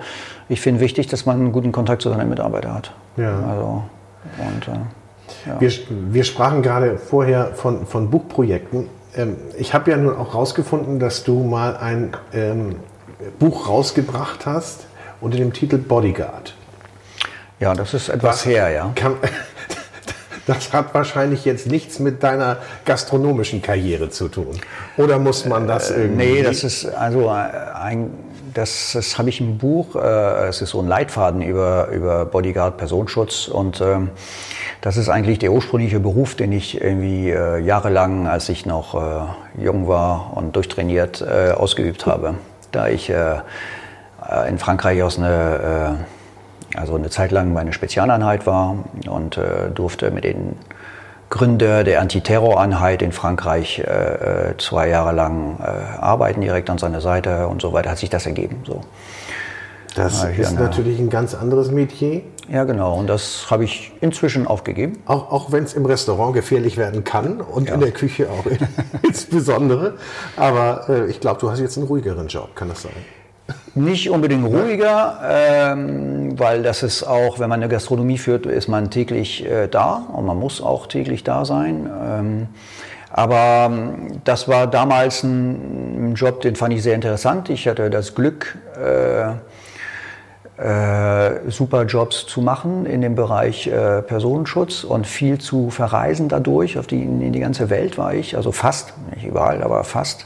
ich 0.50 0.62
finde 0.62 0.80
wichtig, 0.80 1.08
dass 1.08 1.26
man 1.26 1.38
einen 1.38 1.52
guten 1.52 1.72
Kontakt 1.72 2.04
zu 2.04 2.10
seinen 2.10 2.30
Mitarbeitern 2.30 2.76
hat. 2.76 2.94
Ja. 3.18 3.40
Also, 3.50 3.84
und, 4.38 4.68
äh, 4.68 5.50
ja. 5.50 5.60
wir, 5.60 5.72
wir 5.90 6.24
sprachen 6.26 6.62
gerade 6.62 7.00
vorher 7.00 7.56
von, 7.56 7.88
von 7.88 8.12
Buchprojekten. 8.12 8.88
Ähm, 9.16 9.38
ich 9.58 9.74
habe 9.74 9.90
ja 9.90 9.98
nun 9.98 10.16
auch 10.16 10.34
herausgefunden, 10.34 11.00
dass 11.00 11.24
du 11.24 11.42
mal 11.42 11.76
ein 11.76 12.12
ähm, 12.34 12.76
Buch 13.40 13.68
rausgebracht 13.68 14.46
hast 14.46 14.86
unter 15.22 15.40
dem 15.40 15.54
Titel 15.54 15.80
Bodyguard. 15.80 16.54
Ja, 17.60 17.74
das 17.74 17.94
ist 17.94 18.10
etwas 18.10 18.46
her, 18.46 18.70
ja. 18.70 18.92
Kann, 18.96 19.16
das 20.46 20.74
hat 20.74 20.94
wahrscheinlich 20.94 21.44
jetzt 21.44 21.68
nichts 21.68 22.00
mit 22.00 22.22
deiner 22.22 22.58
gastronomischen 22.86 23.62
Karriere 23.62 24.10
zu 24.10 24.28
tun. 24.28 24.60
Oder 24.96 25.18
muss 25.18 25.46
man 25.46 25.68
das 25.68 25.90
äh, 25.90 26.02
irgendwie? 26.04 26.34
Nee, 26.34 26.44
das 26.44 26.64
ist 26.64 26.86
also 26.86 27.30
ein, 27.30 28.12
das, 28.54 28.92
das 28.94 29.18
habe 29.18 29.30
ich 29.30 29.42
im 29.42 29.58
Buch. 29.58 29.96
Äh, 29.96 30.48
es 30.48 30.62
ist 30.62 30.70
so 30.70 30.82
ein 30.82 30.88
Leitfaden 30.88 31.42
über, 31.42 31.88
über 31.88 32.26
Bodyguard, 32.26 32.78
Personenschutz 32.78 33.48
und 33.48 33.82
ähm, 33.82 34.12
das 34.82 34.96
ist 34.96 35.10
eigentlich 35.10 35.40
der 35.40 35.52
ursprüngliche 35.52 36.00
Beruf, 36.00 36.36
den 36.36 36.52
ich 36.52 36.80
irgendwie 36.80 37.32
äh, 37.32 37.60
jahrelang, 37.60 38.28
als 38.28 38.48
ich 38.50 38.68
noch 38.68 38.94
äh, 38.94 39.64
jung 39.64 39.88
war 39.88 40.38
und 40.38 40.56
durchtrainiert, 40.56 41.22
äh, 41.22 41.52
ausgeübt 41.52 42.06
habe. 42.06 42.36
Da 42.72 42.88
ich 42.88 43.10
äh, 43.10 43.40
in 44.48 44.60
Frankreich 44.60 45.02
aus 45.02 45.18
einer 45.18 45.98
also 46.76 46.96
eine 46.96 47.10
Zeit 47.10 47.32
lang 47.32 47.54
meine 47.54 47.74
Spezialeinheit 47.74 48.46
war 48.46 48.84
und 49.08 49.38
äh, 49.38 49.70
durfte 49.74 50.12
mit 50.12 50.24
den 50.24 50.58
Gründer 51.30 51.84
der 51.84 52.02
Antiterroreinheit 52.02 53.02
in 53.02 53.12
Frankreich 53.12 53.80
äh, 53.80 53.84
äh, 54.52 54.58
zwei 54.58 54.88
Jahre 54.90 55.14
lang 55.14 55.60
äh, 55.60 55.64
arbeiten, 56.00 56.42
direkt 56.42 56.70
an 56.70 56.78
seiner 56.78 57.02
Seite 57.02 57.48
und 57.48 57.62
so 57.62 57.74
weiter, 57.74 57.92
hat 57.92 57.98
sich 57.98 58.10
das 58.10 58.26
ergeben. 58.26 58.62
So. 58.66 58.82
Das 59.96 60.24
ist 60.24 60.46
eine, 60.46 60.60
natürlich 60.60 61.00
ein 61.00 61.10
ganz 61.10 61.34
anderes 61.34 61.72
Metier. 61.72 62.22
Ja, 62.50 62.66
genau. 62.66 62.96
Und 62.98 63.08
das 63.08 63.48
habe 63.50 63.64
ich 63.64 63.92
inzwischen 64.00 64.46
aufgegeben. 64.46 65.00
Auch, 65.06 65.32
auch 65.32 65.52
wenn 65.52 65.64
es 65.64 65.74
im 65.74 65.86
Restaurant 65.86 66.34
gefährlich 66.36 66.78
werden 66.78 67.04
kann 67.04 67.42
und 67.42 67.68
ja. 67.68 67.74
in 67.74 67.80
der 67.80 67.92
Küche 67.92 68.30
auch 68.30 68.46
insbesondere. 69.02 69.96
Aber 70.38 70.88
äh, 70.88 71.08
ich 71.08 71.20
glaube, 71.20 71.42
du 71.42 71.50
hast 71.50 71.60
jetzt 71.60 71.78
einen 71.78 71.88
ruhigeren 71.88 72.28
Job, 72.28 72.56
kann 72.56 72.70
das 72.70 72.84
sein? 72.84 72.92
Nicht 73.78 74.10
unbedingt 74.10 74.46
ruhiger, 74.46 75.20
ähm, 75.24 76.40
weil 76.40 76.64
das 76.64 76.82
ist 76.82 77.04
auch, 77.04 77.38
wenn 77.38 77.48
man 77.48 77.62
eine 77.62 77.70
Gastronomie 77.70 78.18
führt, 78.18 78.48
ist 78.48 78.68
man 78.68 78.90
täglich 78.90 79.46
äh, 79.46 79.68
da 79.68 80.04
und 80.12 80.26
man 80.26 80.40
muss 80.40 80.62
auch 80.62 80.88
täglich 80.88 81.24
da 81.24 81.46
sein. 81.46 81.88
Ähm, 82.04 82.48
aber 83.12 83.70
ähm, 83.70 84.08
das 84.24 84.48
war 84.48 84.66
damals 84.66 85.22
ein, 85.22 86.12
ein, 86.12 86.16
Job, 86.16 86.42
den 86.42 86.56
fand 86.56 86.74
ich 86.74 86.82
sehr 86.82 86.96
interessant. 86.96 87.50
Ich 87.50 87.68
hatte 87.68 87.92
das 87.92 88.16
Glück, 88.16 88.58
äh, 88.76 89.34
äh, 90.60 91.52
super 91.52 91.86
Jobs 91.86 92.26
zu 92.26 92.42
machen 92.42 92.88
in 92.88 93.02
dem 93.02 93.14
Bereich 93.14 93.68
äh, 93.68 94.02
Personenschutz 94.02 94.84
und 94.84 95.06
viel 95.06 95.38
zu 95.38 95.70
verreisen 95.70 96.30
dadurch. 96.30 96.80
Auf 96.80 96.88
die, 96.88 97.04
in 97.04 97.32
die 97.32 97.40
ganze 97.40 97.70
Welt 97.70 98.00
war 98.00 98.16
ich, 98.16 98.36
also 98.36 98.52
fast, 98.52 98.96
nicht 99.14 99.28
überall, 99.28 99.62
aber 99.62 99.84
fast. 99.84 100.26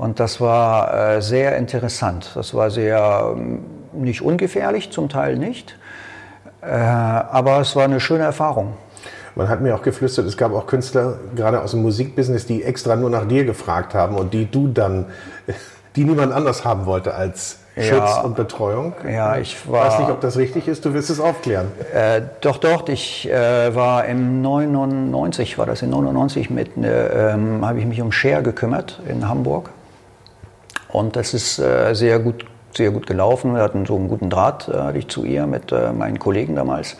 Und 0.00 0.18
das 0.18 0.40
war 0.40 1.16
äh, 1.16 1.20
sehr 1.20 1.58
interessant. 1.58 2.30
Das 2.34 2.54
war 2.54 2.70
sehr 2.70 3.34
ähm, 3.36 3.60
nicht 3.92 4.22
ungefährlich, 4.22 4.90
zum 4.90 5.10
Teil 5.10 5.36
nicht. 5.36 5.76
Äh, 6.62 6.68
aber 6.70 7.60
es 7.60 7.76
war 7.76 7.84
eine 7.84 8.00
schöne 8.00 8.24
Erfahrung. 8.24 8.72
Man 9.34 9.50
hat 9.50 9.60
mir 9.60 9.74
auch 9.74 9.82
geflüstert, 9.82 10.24
es 10.24 10.38
gab 10.38 10.54
auch 10.54 10.66
Künstler, 10.66 11.18
gerade 11.36 11.60
aus 11.60 11.72
dem 11.72 11.82
Musikbusiness, 11.82 12.46
die 12.46 12.64
extra 12.64 12.96
nur 12.96 13.10
nach 13.10 13.28
dir 13.28 13.44
gefragt 13.44 13.92
haben 13.92 14.16
und 14.16 14.32
die 14.32 14.50
du 14.50 14.68
dann, 14.68 15.04
die 15.96 16.04
niemand 16.04 16.32
anders 16.32 16.64
haben 16.64 16.86
wollte 16.86 17.12
als 17.12 17.58
Schutz 17.76 17.90
ja, 17.90 18.20
und 18.22 18.36
Betreuung. 18.36 18.94
Ja, 19.06 19.36
ich 19.36 19.70
war. 19.70 19.86
Ich 19.86 19.92
weiß 19.92 19.98
nicht, 20.00 20.10
ob 20.10 20.22
das 20.22 20.38
richtig 20.38 20.66
ist. 20.66 20.82
Du 20.86 20.94
wirst 20.94 21.10
es 21.10 21.20
aufklären. 21.20 21.72
Äh, 21.92 22.22
doch, 22.40 22.56
doch. 22.56 22.88
Ich 22.88 23.30
äh, 23.30 23.74
war 23.74 24.06
im 24.06 24.40
99, 24.40 25.58
war 25.58 25.66
das 25.66 25.82
in 25.82 25.90
99 25.90 26.48
mit, 26.48 26.74
äh, 26.78 27.32
ähm, 27.32 27.66
habe 27.66 27.80
ich 27.80 27.84
mich 27.84 28.00
um 28.00 28.12
Share 28.12 28.42
gekümmert 28.42 28.98
in 29.06 29.28
Hamburg. 29.28 29.68
Und 30.92 31.16
das 31.16 31.34
ist 31.34 31.58
äh, 31.58 31.94
sehr 31.94 32.18
gut 32.18 32.44
sehr 32.76 32.90
gut 32.90 33.06
gelaufen. 33.06 33.54
Wir 33.54 33.62
hatten 33.62 33.84
so 33.86 33.96
einen 33.96 34.08
guten 34.08 34.30
Draht 34.30 34.68
äh, 34.68 34.76
hatte 34.76 34.98
ich 34.98 35.08
zu 35.08 35.24
ihr 35.24 35.46
mit 35.46 35.72
äh, 35.72 35.92
meinen 35.92 36.18
Kollegen 36.18 36.54
damals. 36.54 36.96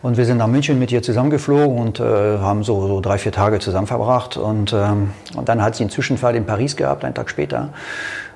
Und 0.00 0.16
wir 0.16 0.24
sind 0.24 0.36
nach 0.36 0.46
München 0.46 0.78
mit 0.78 0.92
ihr 0.92 1.02
zusammengeflogen 1.02 1.76
und 1.76 1.98
äh, 1.98 2.04
haben 2.04 2.62
so, 2.62 2.86
so, 2.86 3.00
drei, 3.00 3.18
vier 3.18 3.32
Tage 3.32 3.58
zusammen 3.58 3.88
verbracht. 3.88 4.36
Und, 4.36 4.72
ähm, 4.72 5.10
und 5.36 5.48
dann 5.48 5.62
hat 5.62 5.74
sie 5.74 5.82
einen 5.82 5.90
Zwischenfall 5.90 6.36
in 6.36 6.46
Paris 6.46 6.76
gehabt, 6.76 7.04
einen 7.04 7.14
Tag 7.14 7.30
später. 7.30 7.70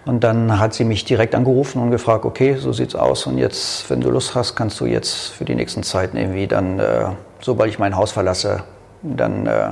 Und 0.04 0.24
dann 0.24 0.58
hat 0.58 0.74
sie 0.74 0.84
mich 0.84 1.04
direkt 1.04 1.36
angerufen 1.36 1.80
und 1.80 1.92
gefragt, 1.92 2.24
okay, 2.24 2.56
so 2.56 2.72
sieht's 2.72 2.96
aus. 2.96 3.26
Und 3.26 3.38
jetzt, 3.38 3.88
wenn 3.88 4.00
du 4.00 4.10
Lust 4.10 4.34
hast, 4.34 4.56
kannst 4.56 4.80
du 4.80 4.86
jetzt 4.86 5.28
für 5.28 5.44
die 5.44 5.54
nächsten 5.54 5.84
Zeiten 5.84 6.16
irgendwie 6.16 6.48
dann, 6.48 6.80
äh, 6.80 7.04
sobald 7.40 7.70
ich 7.70 7.78
mein 7.78 7.96
Haus 7.96 8.10
verlasse, 8.10 8.64
dann 9.02 9.46
äh, 9.46 9.70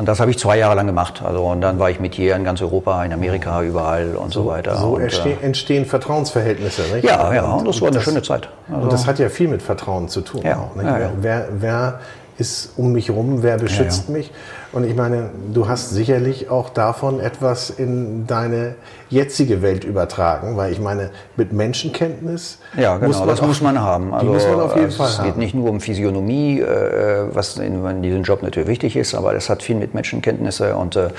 und 0.00 0.06
das 0.06 0.18
habe 0.18 0.30
ich 0.30 0.38
zwei 0.38 0.56
Jahre 0.56 0.74
lang 0.76 0.86
gemacht. 0.86 1.20
Also, 1.22 1.44
und 1.44 1.60
dann 1.60 1.78
war 1.78 1.90
ich 1.90 2.00
mit 2.00 2.18
ihr 2.18 2.34
in 2.34 2.42
ganz 2.42 2.62
Europa, 2.62 3.04
in 3.04 3.12
Amerika, 3.12 3.62
überall 3.62 4.16
und 4.16 4.32
so, 4.32 4.44
so 4.44 4.48
weiter. 4.48 4.78
So 4.78 4.94
und, 4.94 5.02
entstehen, 5.02 5.38
äh, 5.42 5.44
entstehen 5.44 5.84
Vertrauensverhältnisse, 5.84 6.82
nicht? 6.94 7.04
Ja, 7.04 7.34
ja, 7.34 7.44
und 7.52 7.68
das 7.68 7.82
war 7.82 7.88
eine 7.88 8.00
schöne 8.00 8.22
Zeit. 8.22 8.48
Also, 8.70 8.80
und 8.80 8.92
das 8.94 9.06
hat 9.06 9.18
ja 9.18 9.28
viel 9.28 9.48
mit 9.48 9.60
Vertrauen 9.60 10.08
zu 10.08 10.22
tun. 10.22 10.40
Ja, 10.42 10.56
auch, 10.56 10.82
ja, 10.82 10.98
ja. 10.98 11.10
Wer, 11.20 11.48
wer 11.52 12.00
ist 12.40 12.72
um 12.76 12.92
mich 12.92 13.10
rum, 13.10 13.42
wer 13.42 13.58
beschützt 13.58 14.08
ja, 14.08 14.14
ja. 14.14 14.18
mich. 14.18 14.32
Und 14.72 14.84
ich 14.84 14.94
meine, 14.94 15.30
du 15.52 15.68
hast 15.68 15.90
sicherlich 15.90 16.48
auch 16.48 16.70
davon 16.70 17.20
etwas 17.20 17.70
in 17.70 18.26
deine 18.26 18.76
jetzige 19.08 19.62
Welt 19.62 19.84
übertragen, 19.84 20.56
weil 20.56 20.72
ich 20.72 20.80
meine, 20.80 21.10
mit 21.36 21.52
Menschenkenntnis. 21.52 22.58
Ja, 22.76 22.96
genau, 22.96 23.08
muss 23.08 23.26
das 23.26 23.40
auch, 23.40 23.46
muss 23.46 23.60
man 23.60 23.80
haben. 23.80 24.14
Also, 24.14 24.32
muss 24.32 24.46
man 24.46 24.60
auf 24.60 24.76
jeden 24.76 24.90
Fall 24.90 25.08
es 25.08 25.18
haben. 25.18 25.26
geht 25.26 25.36
nicht 25.36 25.54
nur 25.54 25.68
um 25.68 25.80
Physiognomie, 25.80 26.60
äh, 26.60 27.26
was 27.32 27.58
in, 27.58 28.02
diesem 28.02 28.22
Job 28.22 28.42
natürlich 28.42 28.68
wichtig 28.68 28.96
ist, 28.96 29.14
aber 29.14 29.34
das 29.34 29.50
hat 29.50 29.62
viel 29.62 29.76
mit 29.76 29.92
Menschenkenntnisse 29.92 30.76
und 30.76 30.96
äh, 30.96 31.10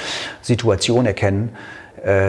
Situation 0.41 1.05
erkennen 1.05 1.49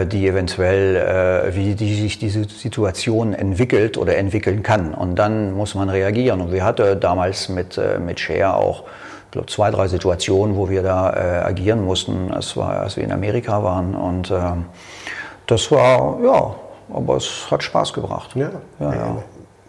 die 0.07 0.29
eventuell, 0.29 0.97
äh, 0.97 1.57
wie 1.57 1.75
die 1.75 1.95
sich 1.95 2.19
diese 2.19 2.45
Situation 2.45 3.33
entwickelt 3.33 3.97
oder 3.97 4.17
entwickeln 4.17 4.63
kann. 4.63 4.93
Und 4.93 5.17
dann 5.17 5.53
muss 5.53 5.75
man 5.75 5.89
reagieren. 5.89 6.43
Und 6.43 6.53
wir 6.53 6.63
hatten 6.63 7.01
damals 7.01 7.49
mit, 7.49 7.79
äh, 7.79 7.99
mit 7.99 8.21
Share 8.21 8.57
auch 8.57 8.83
ich 8.83 9.31
glaube, 9.31 9.47
zwei, 9.47 9.71
drei 9.71 9.89
Situationen, 9.89 10.57
wo 10.57 10.69
wir 10.69 10.83
da 10.83 11.11
äh, 11.11 11.45
agieren 11.45 11.83
mussten. 11.83 12.29
War, 12.55 12.81
als 12.81 12.99
wir 12.99 13.05
in 13.05 13.13
Amerika 13.13 13.65
waren. 13.65 13.95
Und 13.95 14.31
äh, 14.31 14.41
das 15.47 15.71
war, 15.71 16.19
ja, 16.23 16.55
aber 16.93 17.17
es 17.17 17.47
hat 17.51 17.63
Spaß 17.63 17.95
gebracht. 17.95 18.33
Ja, 18.35 18.51
ja, 18.79 18.95
ja. 18.95 19.17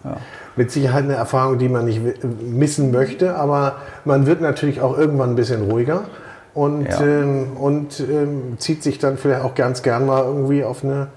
ja. 0.03 0.17
Mit 0.57 0.69
Sicherheit 0.69 1.05
eine 1.05 1.13
Erfahrung, 1.13 1.59
die 1.59 1.69
man 1.69 1.85
nicht 1.85 2.01
missen 2.41 2.91
möchte, 2.91 3.37
aber 3.37 3.77
man 4.03 4.25
wird 4.25 4.41
natürlich 4.41 4.81
auch 4.81 4.97
irgendwann 4.97 5.29
ein 5.29 5.35
bisschen 5.35 5.71
ruhiger 5.71 6.03
und, 6.53 6.85
ja. 6.85 7.01
ähm, 7.01 7.57
und 7.57 7.99
ähm, 7.99 8.55
zieht 8.59 8.83
sich 8.83 8.99
dann 8.99 9.17
vielleicht 9.17 9.43
auch 9.43 9.55
ganz 9.55 9.81
gern 9.81 10.05
mal 10.05 10.23
irgendwie 10.23 10.63
auf 10.63 10.83
eine 10.83 11.07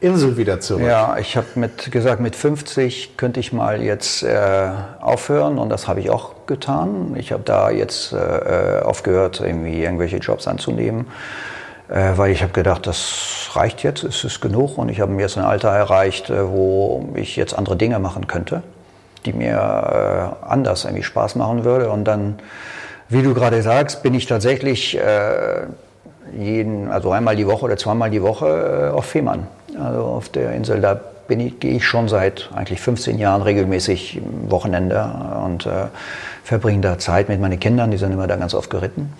Insel 0.00 0.36
wieder 0.36 0.60
zurück. 0.60 0.82
Ja, 0.86 1.16
ich 1.18 1.36
habe 1.36 1.46
mit 1.54 1.90
gesagt, 1.90 2.20
mit 2.20 2.36
50 2.36 3.16
könnte 3.16 3.40
ich 3.40 3.52
mal 3.52 3.82
jetzt 3.82 4.22
äh, 4.22 4.68
aufhören 5.00 5.58
und 5.58 5.70
das 5.70 5.88
habe 5.88 6.00
ich 6.00 6.10
auch 6.10 6.46
getan. 6.46 7.14
Ich 7.16 7.32
habe 7.32 7.42
da 7.42 7.70
jetzt 7.70 8.12
äh, 8.12 8.80
aufgehört, 8.82 9.40
irgendwie 9.40 9.82
irgendwelche 9.82 10.18
Jobs 10.18 10.46
anzunehmen, 10.46 11.06
äh, 11.88 12.12
weil 12.16 12.30
ich 12.32 12.42
habe 12.42 12.52
gedacht, 12.52 12.86
das 12.86 13.50
reicht 13.54 13.82
jetzt, 13.82 14.04
es 14.04 14.24
ist 14.24 14.40
genug 14.40 14.76
und 14.76 14.90
ich 14.90 15.00
habe 15.00 15.12
jetzt 15.20 15.38
ein 15.38 15.44
Alter 15.44 15.70
erreicht, 15.70 16.28
äh, 16.28 16.50
wo 16.50 17.08
ich 17.14 17.36
jetzt 17.36 17.56
andere 17.56 17.76
Dinge 17.76 17.98
machen 17.98 18.26
könnte, 18.26 18.62
die 19.24 19.32
mir 19.32 19.56
äh, 19.56 20.46
anders 20.46 20.84
irgendwie 20.84 21.02
Spaß 21.02 21.34
machen 21.36 21.64
würde 21.64 21.90
und 21.90 22.04
dann 22.04 22.36
wie 23.08 23.22
du 23.22 23.34
gerade 23.34 23.62
sagst, 23.62 24.02
bin 24.02 24.14
ich 24.14 24.26
tatsächlich 24.26 24.98
äh, 24.98 25.66
jeden, 26.38 26.90
also 26.90 27.10
einmal 27.12 27.36
die 27.36 27.46
Woche 27.46 27.64
oder 27.64 27.76
zweimal 27.76 28.10
die 28.10 28.22
Woche 28.22 28.90
äh, 28.92 28.96
auf 28.96 29.06
Fehmarn, 29.06 29.46
also 29.78 30.02
auf 30.02 30.28
der 30.30 30.52
Insel. 30.52 30.80
Da 30.80 30.98
bin 31.28 31.40
ich, 31.40 31.60
gehe 31.60 31.76
ich 31.76 31.84
schon 31.84 32.08
seit 32.08 32.50
eigentlich 32.54 32.80
15 32.80 33.18
Jahren 33.18 33.42
regelmäßig 33.42 34.20
Wochenende 34.48 35.10
und 35.44 35.66
äh, 35.66 35.86
verbringe 36.44 36.80
da 36.80 36.98
Zeit 36.98 37.28
mit 37.28 37.40
meinen 37.40 37.60
Kindern. 37.60 37.90
Die 37.90 37.96
sind 37.96 38.12
immer 38.12 38.26
da 38.26 38.36
ganz 38.36 38.54
oft 38.54 38.70
geritten. 38.70 39.12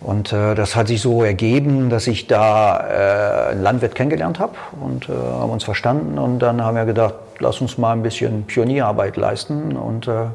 Und 0.00 0.32
äh, 0.32 0.54
das 0.54 0.76
hat 0.76 0.88
sich 0.88 1.02
so 1.02 1.22
ergeben, 1.22 1.90
dass 1.90 2.06
ich 2.06 2.26
da 2.26 3.48
äh, 3.48 3.50
einen 3.50 3.62
Landwirt 3.62 3.94
kennengelernt 3.94 4.38
habe 4.38 4.54
und 4.80 5.08
äh, 5.08 5.12
haben 5.12 5.50
uns 5.50 5.64
verstanden. 5.64 6.18
Und 6.18 6.38
dann 6.38 6.62
haben 6.62 6.76
wir 6.76 6.86
gedacht, 6.86 7.14
lass 7.38 7.60
uns 7.60 7.76
mal 7.76 7.92
ein 7.92 8.02
bisschen 8.02 8.44
Pionierarbeit 8.44 9.16
leisten 9.16 9.76
und 9.76 10.08
äh, 10.08 10.26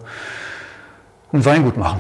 ein 1.33 1.43
Weingut 1.45 1.77
machen 1.77 1.99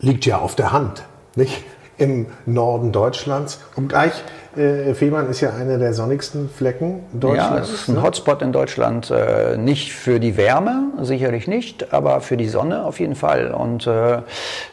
liegt 0.00 0.26
ja 0.26 0.38
auf 0.38 0.54
der 0.54 0.72
Hand, 0.72 1.04
nicht? 1.36 1.64
Im 1.98 2.26
Norden 2.46 2.92
Deutschlands. 2.92 3.60
Und 3.76 3.88
gleich, 3.88 4.12
äh, 4.56 4.94
Fehmarn 4.94 5.28
ist 5.28 5.42
ja 5.42 5.50
einer 5.54 5.76
der 5.76 5.92
sonnigsten 5.92 6.48
Flecken 6.48 7.04
Deutschlands. 7.12 7.68
Ja, 7.68 7.74
es 7.74 7.82
ist 7.82 7.88
ein 7.88 7.96
ne? 7.96 8.02
Hotspot 8.02 8.40
in 8.40 8.52
Deutschland. 8.52 9.10
Äh, 9.10 9.58
nicht 9.58 9.92
für 9.92 10.18
die 10.18 10.38
Wärme, 10.38 10.84
sicherlich 11.02 11.46
nicht, 11.46 11.92
aber 11.92 12.22
für 12.22 12.38
die 12.38 12.48
Sonne 12.48 12.84
auf 12.84 13.00
jeden 13.00 13.16
Fall. 13.16 13.52
Und 13.52 13.86
äh, 13.86 14.22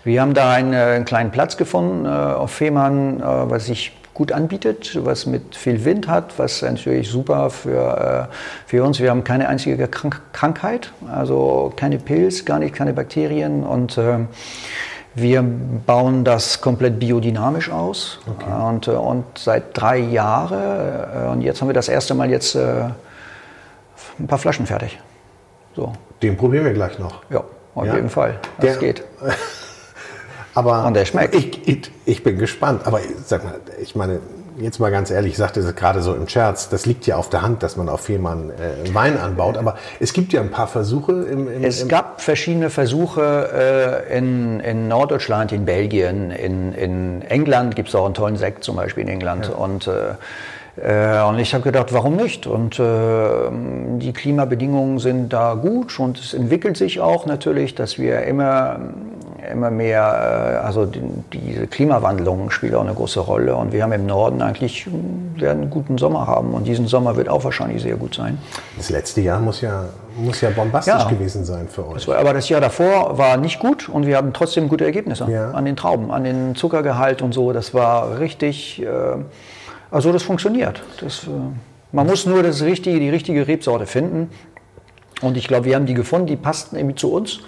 wir 0.06 0.22
haben 0.22 0.34
da 0.34 0.52
einen, 0.52 0.72
äh, 0.72 0.78
einen, 0.78 1.06
kleinen 1.06 1.32
Platz 1.32 1.58
gefunden 1.58 2.06
äh, 2.06 2.08
auf 2.08 2.52
Fehmarn, 2.52 3.20
äh, 3.20 3.24
was 3.24 3.66
sich 3.66 3.92
gut 4.14 4.32
anbietet, 4.32 4.98
was 5.04 5.28
mit 5.28 5.56
viel 5.56 5.86
Wind 5.86 6.08
hat, 6.08 6.40
was 6.40 6.64
natürlich 6.64 7.08
super 7.10 7.52
für, 7.52 8.30
für 8.66 8.84
uns. 8.84 9.00
Wir 9.00 9.12
haben 9.12 9.24
keine 9.24 9.48
einzige 9.48 9.88
Krank 9.88 10.22
Krankheit, 10.34 10.92
also 11.14 11.72
keine 11.76 12.00
Pilz, 12.00 12.44
gar 12.44 12.58
nicht, 12.58 12.74
keine 12.74 12.94
Bakterien 12.94 13.64
und 13.64 14.00
wir 15.18 15.42
bauen 15.42 16.24
das 16.24 16.62
komplett 16.62 17.00
biodynamisch 17.00 17.72
aus 17.72 18.20
okay. 18.30 18.52
und, 18.52 18.88
äh, 18.88 18.92
und 18.92 19.26
seit 19.36 19.76
drei 19.76 19.98
Jahren 19.98 21.26
äh, 21.26 21.32
und 21.32 21.42
jetzt 21.42 21.60
haben 21.60 21.70
wir 21.70 21.74
das 21.74 21.90
erste 21.90 22.14
Mal 22.14 22.30
jetzt 22.30 22.54
äh, 22.56 22.90
ein 24.20 24.28
paar 24.28 24.38
Flaschen 24.38 24.68
fertig. 24.68 25.00
So. 25.76 25.94
Den 26.22 26.38
probieren 26.38 26.66
wir 26.66 26.74
gleich 26.74 27.00
noch. 27.00 27.24
Ja, 27.32 27.44
auf 27.74 27.86
ja? 27.86 27.96
jeden 27.96 28.10
Fall. 28.10 28.40
Das 28.60 28.78
der, 28.78 28.78
geht. 28.78 29.04
aber 30.54 30.86
und 30.86 30.94
der 30.94 31.06
schmeckt. 31.06 31.34
Ich, 31.34 31.68
ich, 31.68 31.92
ich, 32.06 32.24
bin 32.24 32.38
gespannt. 32.38 32.82
Aber 32.86 33.00
sag 33.26 33.44
mal, 33.44 33.56
ich 33.82 33.96
meine, 33.96 34.20
jetzt 34.60 34.80
mal 34.80 34.92
ganz 34.92 35.12
ehrlich, 35.12 35.34
ich 35.34 35.38
sagte 35.38 35.60
es 35.60 35.76
gerade 35.76 36.02
so 36.02 36.14
im 36.14 36.28
Scherz, 36.28 36.70
das 36.70 36.86
liegt 36.86 37.06
ja 37.06 37.18
auf 37.18 37.30
der 37.30 37.42
Hand, 37.42 37.64
dass 37.64 37.78
man 37.78 37.90
auf 37.90 38.02
Fehmarn 38.02 38.52
äh, 38.52 38.94
Wein 38.94 39.18
anbaut, 39.18 39.58
aber 39.58 39.76
es 40.00 40.14
gibt 40.14 40.34
ja 40.34 40.42
ein 40.42 40.52
paar 40.52 40.68
Versuche 40.68 41.12
im, 41.12 41.52
im 41.52 41.64
Es 41.64 41.82
im 41.82 41.88
gab 41.88 42.22
verschiedene 42.22 42.70
Versuche 42.70 44.04
äh, 44.10 44.18
in, 44.18 44.60
in 44.60 44.88
Norddeutschland, 44.88 45.52
in 45.52 45.66
Belgien, 45.66 46.32
in, 46.32 46.74
in 46.74 47.22
England 47.24 47.76
gibt 47.76 47.90
es 47.90 47.96
auch 47.96 48.06
einen 48.06 48.14
tollen 48.14 48.38
Sekt 48.38 48.64
zum 48.64 48.76
Beispiel 48.76 49.04
in 49.04 49.10
England 49.10 49.48
ja. 49.48 49.56
und 49.56 49.88
äh, 49.88 50.16
äh, 50.78 51.22
und 51.24 51.40
ich 51.40 51.54
habe 51.54 51.64
gedacht, 51.64 51.92
warum 51.92 52.16
nicht? 52.16 52.46
Und 52.46 52.80
äh, 52.80 52.84
die 53.98 54.14
Klimabedingungen 54.14 55.00
sind 55.00 55.34
da 55.34 55.56
gut 55.56 56.00
und 56.00 56.20
es 56.20 56.34
entwickelt 56.34 56.78
sich 56.78 57.00
auch 57.00 57.26
natürlich, 57.26 57.74
dass 57.74 57.98
wir 57.98 58.22
immer, 58.24 58.80
immer 59.52 59.72
mehr, 59.72 60.60
äh, 60.62 60.66
also 60.66 60.86
die, 60.86 61.02
diese 61.34 61.68
Klimawandlung 61.68 62.50
spielt 62.50 62.76
auch 62.76 62.82
eine 62.82 62.94
große 62.94 63.20
Rolle 63.20 63.56
und 63.56 63.72
wir 63.72 63.84
haben 63.84 63.92
im 63.92 64.06
Norden 64.06 64.42
eigentlich, 64.42 64.88
werden 65.36 65.64
einen 65.64 65.70
guten 65.70 65.98
Sommer 65.98 66.28
haben 66.28 66.54
und 66.54 66.68
diesen 66.68 66.88
Sommer 66.88 67.16
wird 67.16 67.30
auch 67.30 67.44
wahrscheinlich 67.44 67.82
sehr 67.82 67.96
gut 67.96 68.16
sein. 68.16 68.38
Das 68.78 68.90
letzte 68.90 69.22
Jahr 69.22 69.40
muss 69.40 69.62
ja, 69.62 69.86
muss 70.18 70.42
ja 70.42 70.50
bombastisch 70.50 70.94
ja, 70.94 71.10
gewesen 71.10 71.46
sein 71.46 71.68
für 71.68 71.88
euch. 71.88 71.94
Das 71.96 72.08
war, 72.08 72.18
aber 72.18 72.34
das 72.34 72.50
Jahr 72.50 72.62
davor 72.62 73.18
war 73.18 73.38
nicht 73.38 73.60
gut 73.60 73.90
und 73.90 74.06
wir 74.06 74.18
hatten 74.18 74.34
trotzdem 74.34 74.70
gute 74.70 74.86
Ergebnisse 74.86 75.28
ja. 75.30 75.52
an 75.52 75.66
den 75.66 75.76
Trauben, 75.76 76.12
an 76.12 76.24
den 76.24 76.56
Zuckergehalt 76.56 77.22
und 77.22 77.34
so. 77.34 77.54
Das 77.54 77.74
war 77.74 78.20
richtig... 78.20 78.82
Äh, 78.82 78.88
also 79.90 80.12
das 80.12 80.24
funktioniert. 80.24 80.82
Das, 81.00 81.24
äh 81.24 81.30
Man 81.92 82.08
muss 82.08 82.26
nur 82.26 82.44
das 82.44 82.62
richtige, 82.62 83.00
die 83.00 83.10
richtige 83.10 83.48
Rebsorte 83.48 83.86
finden. 83.86 84.30
Und 85.22 85.38
ich 85.38 85.48
glaube, 85.48 85.66
wir 85.66 85.76
haben 85.76 85.86
die 85.86 85.94
gefunden, 85.94 86.28
die 86.28 86.36
passt 86.36 86.74
irgendwie 86.74 86.96
zu 86.96 87.12
uns 87.12 87.40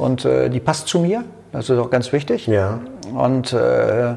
und 0.00 0.24
äh, 0.24 0.48
die 0.48 0.60
passt 0.60 0.88
zu 0.88 1.00
mir. 1.00 1.24
Das 1.52 1.68
ist 1.68 1.78
auch 1.78 1.90
ganz 1.90 2.12
wichtig. 2.12 2.46
Ja. 2.46 2.80
Und, 3.14 3.52
äh, 3.52 4.14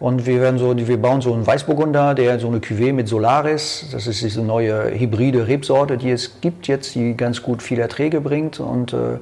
und 0.00 0.26
wir 0.26 0.40
werden 0.40 0.58
so, 0.58 0.76
wir 0.76 1.00
bauen 1.00 1.20
so 1.20 1.32
einen 1.32 1.46
Weißburgunder, 1.46 2.14
der 2.14 2.40
so 2.40 2.48
eine 2.48 2.58
Cuvée 2.58 2.92
mit 2.92 3.08
Solaris. 3.08 3.88
Das 3.92 4.06
ist 4.06 4.22
diese 4.22 4.42
neue 4.42 4.98
hybride 4.98 5.46
Rebsorte, 5.46 5.96
die 5.96 6.10
es 6.10 6.40
gibt 6.40 6.66
jetzt, 6.66 6.94
die 6.94 7.16
ganz 7.16 7.42
gut 7.42 7.62
viel 7.62 7.78
Erträge 7.78 8.20
bringt. 8.20 8.58
Und 8.58 8.92
äh, 8.94 9.18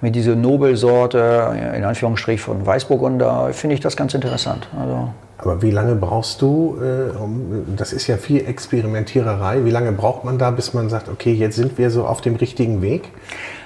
mit 0.00 0.14
dieser 0.14 0.36
Nobelsorte, 0.36 1.72
in 1.76 1.84
Anführungsstrich 1.84 2.40
von 2.40 2.64
Weißburgunder, 2.64 3.52
finde 3.52 3.74
ich 3.74 3.80
das 3.80 3.96
ganz 3.96 4.14
interessant. 4.14 4.68
Also, 4.78 5.10
Aber 5.38 5.62
wie 5.62 5.70
lange 5.70 5.96
brauchst 5.96 6.40
du, 6.42 6.78
äh, 6.80 7.16
um, 7.16 7.64
das 7.76 7.92
ist 7.92 8.06
ja 8.06 8.16
viel 8.16 8.46
Experimentiererei, 8.46 9.64
wie 9.64 9.70
lange 9.70 9.92
braucht 9.92 10.24
man 10.24 10.38
da, 10.38 10.52
bis 10.52 10.74
man 10.74 10.88
sagt, 10.88 11.08
okay, 11.08 11.32
jetzt 11.32 11.56
sind 11.56 11.76
wir 11.76 11.90
so 11.90 12.06
auf 12.06 12.20
dem 12.20 12.36
richtigen 12.36 12.82
Weg? 12.82 13.10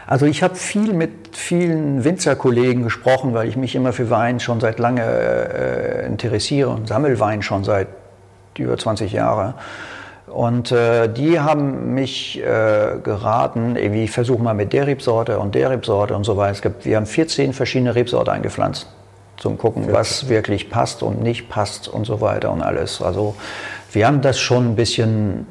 Also 0.07 0.27
ich 0.27 0.43
habe 0.43 0.55
viel 0.55 0.93
mit 0.93 1.37
vielen 1.37 2.05
Winzerkollegen 2.05 2.83
gesprochen, 2.83 3.35
weil 3.35 3.49
ich 3.49 3.57
mich 3.57 3.75
immer 3.75 3.93
für 3.93 4.11
Wein 4.11 4.39
schon 4.41 4.61
seit 4.61 4.79
lange 4.79 5.03
äh, 5.03 6.07
interessiere 6.07 6.69
und 6.69 6.89
sammle 6.89 7.19
Wein 7.21 7.43
schon 7.43 7.65
seit 7.65 7.89
über 8.59 8.77
20 8.77 9.13
Jahren. 9.13 9.55
Und 10.27 10.73
äh, 10.73 11.09
die 11.09 11.41
haben 11.41 11.95
mich 11.95 12.41
äh, 12.41 12.99
geraten, 13.03 13.77
irgendwie 13.77 14.09
versuch 14.09 14.39
mal 14.39 14.55
mit 14.55 14.73
der 14.73 14.87
Rebsorte 14.87 15.39
und 15.39 15.55
der 15.55 15.71
Rebsorte 15.71 16.17
und 16.17 16.25
so 16.25 16.37
weiter. 16.37 16.53
Es 16.53 16.63
gibt, 16.63 16.85
wir 16.85 16.97
haben 16.97 17.07
14 17.07 17.53
verschiedene 17.53 17.95
Rebsorte 17.95 18.33
eingepflanzt, 18.33 18.89
zum 19.37 19.59
gucken, 19.59 19.93
was 19.93 20.29
wirklich 20.29 20.71
passt 20.71 21.03
und 21.03 21.23
nicht 21.23 21.49
passt 21.49 21.89
und 21.89 22.05
so 22.05 22.21
weiter 22.21 22.53
und 22.53 22.63
alles. 22.63 23.01
Also 23.01 23.37
wir 23.93 24.07
haben 24.07 24.23
das 24.23 24.41
schon 24.41 24.73
ein 24.73 24.77
bisschen 24.77 25.47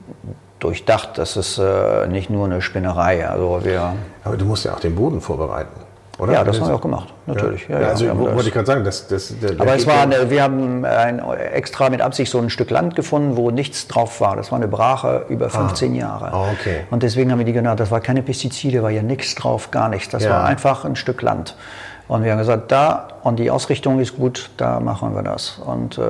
durchdacht. 0.63 1.17
Das 1.17 1.37
ist 1.37 1.57
äh, 1.57 2.07
nicht 2.07 2.29
nur 2.29 2.45
eine 2.45 2.61
Spinnerei. 2.61 3.27
Also 3.27 3.59
wir 3.63 3.93
Aber 4.23 4.37
du 4.37 4.45
musst 4.45 4.65
ja 4.65 4.73
auch 4.73 4.79
den 4.79 4.95
Boden 4.95 5.21
vorbereiten, 5.21 5.79
oder? 6.17 6.33
ja, 6.33 6.43
das 6.43 6.59
haben 6.59 6.67
wir 6.67 6.75
auch 6.75 6.81
gemacht, 6.81 7.13
natürlich. 7.25 7.67
Ja, 7.67 7.75
Ja, 7.75 7.81
ja, 7.81 7.87
also 7.89 8.17
wollte 8.17 8.47
ich 8.47 8.53
gerade 8.53 8.65
sagen, 8.65 8.83
das, 8.83 9.07
das, 9.07 9.33
der, 9.39 9.51
der 9.51 9.61
aber 9.61 9.75
es 9.75 9.85
war 9.85 10.01
eine, 10.01 10.29
wir 10.29 10.43
haben 10.43 10.85
ein, 10.85 11.19
extra 11.53 11.89
mit 11.89 12.01
Absicht 12.01 12.31
so 12.31 12.39
ein 12.39 12.49
Stück 12.49 12.69
Land 12.69 12.95
gefunden, 12.95 13.35
wo 13.35 13.51
nichts 13.51 13.87
drauf 13.87 14.21
war. 14.21 14.35
Das 14.35 14.51
war 14.51 14.57
eine 14.57 14.67
Brache 14.67 15.25
über 15.29 15.49
15 15.49 15.95
Jahre. 15.95 16.33
Ah, 16.33 16.51
okay. 16.51 16.81
Und 16.91 17.03
deswegen 17.03 17.31
haben 17.31 17.39
wir 17.39 17.45
die 17.45 17.53
genannt. 17.53 17.79
Das 17.79 17.91
war 17.91 17.99
keine 17.99 18.21
Pestizide, 18.21 18.83
war 18.83 18.91
ja 18.91 19.03
nichts 19.03 19.35
drauf, 19.35 19.71
gar 19.71 19.89
nichts. 19.89 20.09
Das 20.09 20.27
war 20.27 20.45
einfach 20.45 20.85
ein 20.85 20.95
Stück 20.95 21.21
Land. 21.21 21.55
Und 22.07 22.23
wir 22.23 22.31
haben 22.31 22.39
gesagt, 22.39 22.71
da 22.71 23.07
und 23.23 23.39
die 23.39 23.49
Ausrichtung 23.49 23.99
ist 23.99 24.17
gut, 24.17 24.49
da 24.57 24.79
machen 24.79 25.15
wir 25.15 25.23
das. 25.23 25.59
Und, 25.65 25.97
äh, 25.97 26.01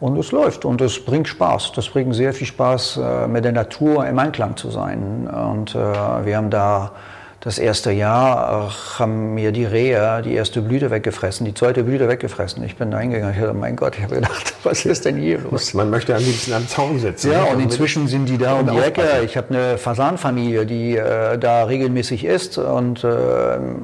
und 0.00 0.16
es 0.18 0.32
läuft 0.32 0.64
und 0.64 0.80
es 0.80 1.04
bringt 1.04 1.28
Spaß. 1.28 1.72
Das 1.72 1.88
bringt 1.88 2.14
sehr 2.14 2.32
viel 2.32 2.46
Spaß, 2.46 3.00
äh, 3.02 3.28
mit 3.28 3.44
der 3.44 3.52
Natur 3.52 4.06
im 4.06 4.18
Einklang 4.18 4.56
zu 4.56 4.70
sein. 4.70 5.28
Und 5.28 5.74
äh, 5.74 5.78
wir 5.78 6.36
haben 6.36 6.50
da 6.50 6.92
das 7.40 7.58
erste 7.58 7.92
Jahr 7.92 8.72
haben 8.98 9.34
mir 9.34 9.52
die 9.52 9.64
Rehe 9.64 10.22
die 10.24 10.34
erste 10.34 10.60
Blüte 10.60 10.90
weggefressen, 10.90 11.46
die 11.46 11.54
zweite 11.54 11.84
Blüte 11.84 12.08
weggefressen. 12.08 12.64
Ich 12.64 12.76
bin 12.76 12.90
da 12.90 12.98
hingegangen, 12.98 13.32
ich 13.32 13.40
dachte, 13.40 13.54
mein 13.54 13.76
Gott, 13.76 13.96
ich 13.96 14.02
habe 14.02 14.16
gedacht, 14.16 14.54
was 14.64 14.84
ist 14.84 15.04
denn 15.04 15.16
hier 15.16 15.38
los? 15.38 15.72
Man 15.72 15.88
möchte 15.88 16.16
am 16.16 16.22
liebsten 16.22 16.52
am 16.52 16.66
Zaun 16.66 16.98
sitzen. 16.98 17.30
Ja, 17.30 17.44
und 17.44 17.60
inzwischen 17.60 18.08
sind 18.08 18.28
die 18.28 18.38
da 18.38 18.58
um 18.58 18.66
die 18.66 18.78
Ecke. 18.78 19.22
Ich 19.24 19.36
habe 19.36 19.50
eine 19.50 19.78
Fasanfamilie, 19.78 20.66
die 20.66 20.96
äh, 20.96 21.38
da 21.38 21.64
regelmäßig 21.64 22.24
ist 22.24 22.58
und 22.58 23.04
äh, 23.04 23.08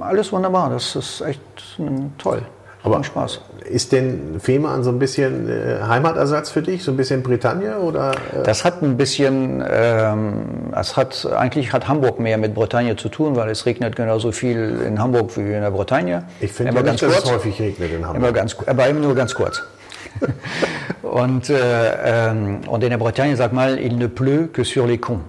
alles 0.01 0.33
wunderbar. 0.33 0.71
Das 0.71 0.97
ist 0.97 1.21
echt 1.21 1.41
mm, 1.79 2.07
toll. 2.19 2.43
Aber 2.85 3.03
Spaß. 3.03 3.41
ist 3.65 3.93
denn 3.93 4.39
Fehmarn 4.41 4.85
so 4.85 4.91
ein 4.91 4.99
bisschen 4.99 5.49
äh, 5.49 5.81
Heimatersatz 5.89 6.51
für 6.51 6.61
dich, 6.61 6.85
so 6.85 6.91
ein 6.91 6.99
bisschen 6.99 7.23
Bretagne 7.23 7.79
oder? 7.79 8.13
Äh, 8.13 8.43
Das 8.45 8.63
hat 8.65 8.83
ein 8.83 8.99
bisschen, 8.99 9.65
ähm, 9.67 10.71
es 10.79 10.95
hat 10.97 11.27
eigentlich 11.35 11.73
hat 11.73 11.89
Hamburg 11.89 12.21
mehr 12.21 12.37
mit 12.37 12.55
Bretagne 12.55 12.95
zu 12.97 13.09
tun, 13.09 13.37
weil 13.37 13.49
es 13.49 13.65
regnet 13.65 13.97
genauso 13.97 14.33
viel 14.33 14.83
in 14.87 14.99
Hamburg 15.01 15.35
wie 15.37 15.41
in 15.41 15.63
der 15.63 15.71
Bretagne. 15.71 16.25
ich 16.41 16.53
finde 16.53 16.73
Immer 16.73 16.81
ja 16.81 16.87
ganz 16.89 17.01
nicht, 17.01 17.11
dass 17.11 17.19
es 17.19 17.25
kurz. 17.31 17.35
häufig 17.37 17.59
regnet 17.61 17.91
in 17.91 18.05
Hamburg. 18.07 18.23
Immer 18.23 18.33
ganz, 18.33 18.57
aber 18.67 18.87
eben 18.89 19.01
nur 19.01 19.15
ganz 19.15 19.35
kurz. 19.35 19.63
und, 21.03 21.49
äh, 21.51 22.29
ähm, 22.29 22.61
und 22.69 22.85
in 22.85 22.91
der 22.91 22.99
Bretagne 22.99 23.35
sagt 23.37 23.55
mal, 23.55 23.79
il 23.79 23.97
ne 23.97 24.09
pleut 24.09 24.53
que 24.53 24.63
sur 24.63 24.87
les 24.87 25.01
cons. 25.01 25.21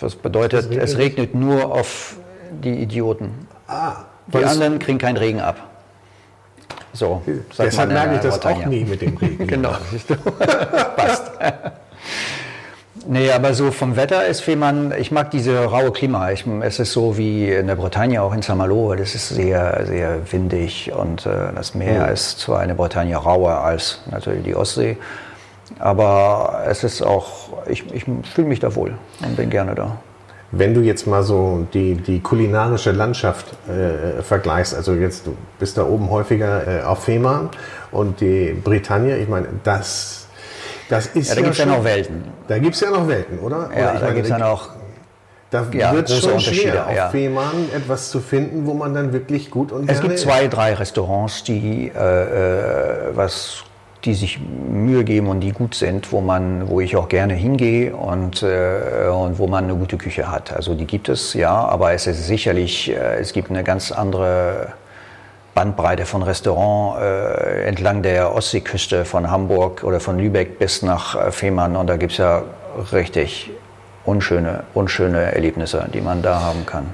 Das 0.00 0.14
bedeutet, 0.14 0.68
regnet 0.68 0.82
es 0.84 0.98
regnet 0.98 1.34
nur 1.34 1.72
auf 1.74 2.16
die 2.62 2.82
Idioten. 2.82 3.30
ah, 3.66 4.04
Die 4.26 4.44
anderen 4.44 4.78
kriegen 4.78 4.98
keinen 4.98 5.16
Regen 5.16 5.40
ab. 5.40 5.56
So, 6.98 7.22
deshalb 7.56 7.92
merke 7.92 8.16
ich 8.16 8.20
das 8.22 8.44
auch 8.44 8.66
nie 8.66 8.84
mit 8.84 9.00
dem 9.00 9.16
Regen. 9.16 9.46
Genau. 9.46 9.70
Passt. 10.96 11.30
Nee, 13.06 13.30
aber 13.30 13.54
so 13.54 13.70
vom 13.70 13.94
Wetter 13.96 14.26
ist 14.26 14.40
Fehmarn, 14.40 14.92
ich 14.98 15.12
mag 15.12 15.30
diese 15.30 15.64
raue 15.64 15.92
Klima. 15.92 16.32
Ich, 16.32 16.44
es 16.62 16.80
ist 16.80 16.92
so 16.92 17.16
wie 17.16 17.48
in 17.48 17.68
der 17.68 17.76
Bretagne, 17.76 18.20
auch 18.20 18.34
in 18.34 18.42
Saint-Malo, 18.42 18.96
das 18.96 19.14
ist 19.14 19.28
sehr, 19.28 19.86
sehr 19.86 20.32
windig 20.32 20.92
und 20.92 21.24
äh, 21.24 21.52
das 21.54 21.74
Meer 21.74 22.10
ist 22.10 22.40
zwar 22.40 22.62
in 22.62 22.68
der 22.68 22.74
Bretagne 22.74 23.16
rauer 23.16 23.58
als 23.58 24.00
natürlich 24.10 24.42
die 24.42 24.56
Ostsee, 24.56 24.98
aber 25.78 26.64
es 26.66 26.82
ist 26.82 27.00
auch, 27.00 27.50
ich, 27.68 27.84
ich 27.94 28.04
fühle 28.34 28.48
mich 28.48 28.58
da 28.58 28.74
wohl 28.74 28.98
und 29.24 29.36
bin 29.36 29.50
gerne 29.50 29.76
da. 29.76 29.98
Wenn 30.50 30.72
du 30.72 30.80
jetzt 30.80 31.06
mal 31.06 31.22
so 31.22 31.66
die, 31.74 31.94
die 31.94 32.20
kulinarische 32.20 32.92
Landschaft 32.92 33.46
äh, 33.68 34.22
vergleichst, 34.22 34.74
also 34.74 34.94
jetzt 34.94 35.26
du 35.26 35.36
bist 35.58 35.76
da 35.76 35.84
oben 35.84 36.08
häufiger 36.08 36.66
äh, 36.66 36.82
auf 36.82 37.04
Fehmarn 37.04 37.50
und 37.92 38.20
die 38.22 38.52
Bretagne, 38.64 39.18
ich 39.18 39.28
meine, 39.28 39.48
das, 39.62 40.26
das 40.88 41.06
ist 41.08 41.28
Ja, 41.28 41.34
da 41.34 41.40
gibt 41.42 41.52
es 41.52 41.58
ja 41.58 41.66
noch 41.66 41.84
Welten. 41.84 42.24
Da 42.46 42.58
gibt 42.58 42.74
es 42.74 42.80
ja 42.80 42.90
noch 42.90 43.06
Welten, 43.06 43.38
oder? 43.40 43.68
Ja, 43.76 43.90
oder 43.90 44.00
da 44.00 44.12
gibt 44.12 44.24
es 44.24 44.30
ja 44.30 44.38
noch 44.38 44.70
Da 45.50 45.66
ja, 45.72 45.92
wird 45.92 46.08
es 46.08 46.20
schon 46.20 46.40
schwer, 46.40 46.86
auf 46.86 46.96
ja. 46.96 47.08
Fehmarn 47.10 47.68
etwas 47.74 48.10
zu 48.10 48.20
finden, 48.20 48.66
wo 48.66 48.72
man 48.72 48.94
dann 48.94 49.12
wirklich 49.12 49.50
gut 49.50 49.70
und 49.70 49.90
Es 49.90 50.00
gibt 50.00 50.18
zwei, 50.18 50.48
drei 50.48 50.72
Restaurants, 50.72 51.44
die, 51.44 51.92
äh, 51.94 51.98
äh, 51.98 53.16
was, 53.16 53.64
die 54.04 54.14
sich 54.14 54.38
Mühe 54.40 55.02
geben 55.04 55.28
und 55.28 55.40
die 55.40 55.52
gut 55.52 55.74
sind, 55.74 56.12
wo, 56.12 56.20
man, 56.20 56.68
wo 56.68 56.80
ich 56.80 56.96
auch 56.96 57.08
gerne 57.08 57.34
hingehe 57.34 57.94
und, 57.96 58.42
äh, 58.42 59.08
und 59.08 59.38
wo 59.38 59.46
man 59.48 59.64
eine 59.64 59.74
gute 59.74 59.96
Küche 59.96 60.30
hat. 60.30 60.52
Also 60.54 60.74
die 60.74 60.86
gibt 60.86 61.08
es, 61.08 61.34
ja, 61.34 61.52
aber 61.52 61.92
es 61.92 62.06
ist 62.06 62.26
sicherlich, 62.26 62.90
äh, 62.90 63.18
es 63.18 63.32
gibt 63.32 63.50
eine 63.50 63.64
ganz 63.64 63.90
andere 63.90 64.68
Bandbreite 65.54 66.06
von 66.06 66.22
Restaurant 66.22 67.00
äh, 67.02 67.64
entlang 67.64 68.02
der 68.02 68.32
Ostseeküste 68.34 69.04
von 69.04 69.28
Hamburg 69.30 69.82
oder 69.82 69.98
von 69.98 70.16
Lübeck 70.18 70.60
bis 70.60 70.82
nach 70.82 71.16
äh, 71.16 71.32
Fehmarn 71.32 71.74
und 71.74 71.88
da 71.88 71.96
gibt 71.96 72.12
es 72.12 72.18
ja 72.18 72.42
richtig 72.92 73.50
unschöne, 74.04 74.62
unschöne 74.74 75.32
Erlebnisse, 75.34 75.84
die 75.92 76.00
man 76.00 76.22
da 76.22 76.40
haben 76.40 76.64
kann. 76.64 76.86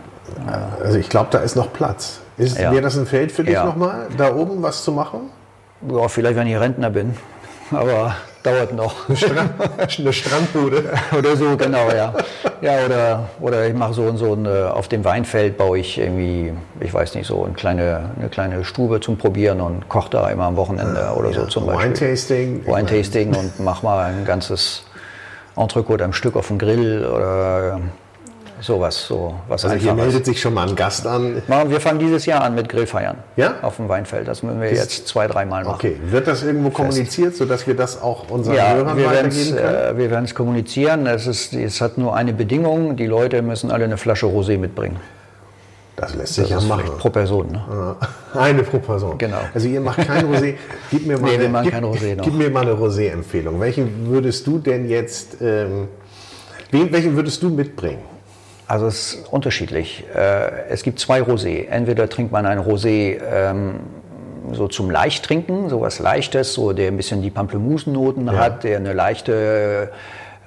Also 0.83 0.99
ich 0.99 1.11
glaube, 1.11 1.29
da 1.31 1.39
ist 1.41 1.55
noch 1.55 1.73
Platz. 1.73 2.21
Ist, 2.39 2.59
Ja. 2.59 2.73
Wäre 2.73 2.83
das 2.83 2.97
ein 2.97 3.07
Feld 3.07 3.31
für 3.31 3.45
dich 3.45 3.53
Ja. 3.55 3.65
nochmal, 3.67 4.09
da 4.17 4.35
oben 4.35 4.63
was 4.63 4.83
zu 4.83 4.91
machen? 4.93 5.31
Ja, 5.91 6.09
vielleicht, 6.09 6.37
wenn 6.37 6.47
ich 6.47 6.59
Rentner 6.59 6.91
bin. 6.91 7.15
Aber 7.71 8.17
dauert 8.43 8.73
noch. 8.75 9.09
Eine, 9.09 9.17
Strand, 9.17 9.51
eine 9.99 10.13
Strandbude. 10.13 10.85
oder 11.19 11.37
so, 11.37 11.57
genau, 11.57 11.91
ja. 11.91 12.15
Ja, 12.61 12.85
oder, 12.85 13.29
oder 13.41 13.67
ich 13.67 13.75
mache 13.75 13.95
so 13.95 14.03
und 14.03 14.19
so 14.19 14.35
eine, 14.35 14.73
auf 14.75 14.89
dem 14.89 15.05
Weinfeld 15.05 15.57
baue 15.57 15.79
ich 15.79 15.99
irgendwie, 15.99 16.53
ich 16.81 16.93
weiß 16.93 17.15
nicht, 17.15 17.27
so 17.27 17.45
eine 17.45 17.55
kleine, 17.55 18.11
eine 18.19 18.29
kleine 18.29 18.65
Stube 18.65 19.01
zum 19.01 19.17
Probieren 19.17 19.61
und 19.61 19.89
koche 19.89 20.11
da 20.11 20.29
immer 20.31 20.45
am 20.45 20.57
Wochenende 20.57 21.13
oder 21.17 21.33
so 21.33 21.47
zum 21.47 21.67
Beispiel. 21.67 21.87
Wine-Tasting. 21.87 22.67
Wine-Tasting 22.67 23.35
und 23.35 23.61
mach 23.61 23.83
mal 23.83 24.05
ein 24.05 24.25
ganzes 24.25 24.85
Entrecote 25.57 26.05
am 26.05 26.13
Stück 26.13 26.37
auf 26.37 26.49
dem 26.49 26.59
Grill 26.59 27.05
oder 27.07 27.81
sowas, 28.61 29.07
so 29.07 29.35
was 29.49 29.65
Also 29.65 29.77
hier 29.77 29.95
meldet 29.95 30.25
sich 30.25 30.41
schon 30.41 30.55
mal 30.55 30.69
ein 30.69 30.77
Gast 30.77 31.07
an. 31.07 31.43
Wir 31.47 31.81
fangen 31.81 31.99
dieses 31.99 32.25
Jahr 32.27 32.43
an 32.43 32.55
mit 32.55 32.69
Grillfeiern. 32.69 33.17
Ja? 33.37 33.55
Auf 33.63 33.77
dem 33.77 33.89
Weinfeld. 33.89 34.27
Das 34.29 34.43
müssen 34.43 34.61
wir 34.61 34.73
jetzt 34.73 35.07
zwei, 35.09 35.27
dreimal 35.27 35.65
machen. 35.65 35.75
Okay, 35.75 35.97
wird 36.11 36.27
das 36.27 36.43
irgendwo 36.43 36.71
kommuniziert, 36.71 37.37
sodass 37.37 37.67
wir 37.67 37.75
das 37.77 38.01
auch 38.01 38.31
unseren 38.31 38.55
Ja, 38.57 38.75
Hörern 38.75 38.97
wir 38.97 39.11
werden 39.11 39.29
es 39.29 39.53
weitergeben 39.53 39.57
können? 39.73 39.97
äh, 39.97 39.99
wir 39.99 40.11
werden's 40.11 40.35
kommunizieren. 40.35 41.07
Es, 41.07 41.27
ist, 41.27 41.53
es 41.53 41.81
hat 41.81 41.99
nur 41.99 42.15
eine 42.17 42.33
Bedingung. 42.33 42.97
Die 42.97 43.07
Leute 43.07 43.43
müssen 43.43 43.71
alle 43.71 43.85
eine 43.85 43.97
Flasche 43.97 44.27
Rosé 44.27 44.57
mitbringen. 44.59 44.97
Das 45.97 46.15
lässt 46.17 46.35
sich 46.35 46.49
Das 46.49 46.63
ja 46.63 46.69
machen. 46.69 46.91
pro 46.99 47.09
Person. 47.11 47.53
Ne? 47.53 47.63
Ja, 48.35 48.41
Eine 48.41 48.63
pro 48.65 48.79
Person. 48.79 49.17
Genau. 49.19 49.39
Also 49.55 49.69
ihr 49.69 49.81
macht 49.81 50.05
kein 50.07 50.25
Rosé. 50.27 50.55
Gib 50.91 51.07
mir 51.07 51.19
mal, 51.21 51.27
Nee, 51.27 51.33
wir 51.39 51.41
eine, 51.41 51.49
machen 51.51 51.65
gib, 51.65 51.73
kein 51.75 51.85
Rosé 51.85 52.17
noch. 52.17 52.25
gib 52.25 52.35
mir 52.35 52.51
mal 52.51 52.63
eine 52.63 52.73
Rosé-Empfehlung. 52.73 53.61
Welchen 53.61 54.09
würdest 54.09 54.45
du 54.47 54.59
denn 54.59 54.89
jetzt, 54.89 55.37
ähm, 55.41 55.87
welchen 56.73 57.15
würdest 57.15 57.43
du 57.45 57.49
mitbringen? 57.51 58.03
Also 58.67 58.87
es 58.87 59.15
ist 59.15 59.29
unterschiedlich. 59.33 60.05
Äh, 60.15 60.69
Es 60.71 60.83
gibt 60.83 60.99
zwei 60.99 61.21
Rosé. 61.21 61.69
Entweder 61.69 62.09
trinkt 62.09 62.33
man 62.33 62.47
ein 62.47 62.59
Rosé 62.59 63.21
ähm, 63.23 63.81
so 64.53 64.69
zum 64.69 64.91
Leichttrinken, 64.91 65.69
so 65.69 65.81
was 65.81 65.99
Leichtes, 65.99 66.55
so 66.55 66.73
der 66.73 66.89
ein 66.89 66.97
bisschen 66.97 67.23
die 67.23 67.31
Pamplemoussennoten 67.31 68.37
hat, 68.37 68.65
der 68.65 68.77
eine 68.79 68.93
leichte 68.93 69.91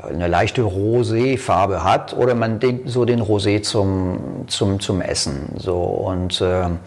eine 0.03 0.27
leichte 0.27 0.61
Rosé-Farbe 0.61 1.83
hat 1.83 2.15
oder 2.15 2.35
man 2.35 2.59
den, 2.59 2.87
so 2.87 3.05
den 3.05 3.19
Rosé 3.21 3.63
zum, 3.63 4.45
zum, 4.47 4.79
zum 4.79 5.01
Essen. 5.01 5.53
So. 5.57 5.75
Und 5.75 6.39
ähm, 6.45 6.79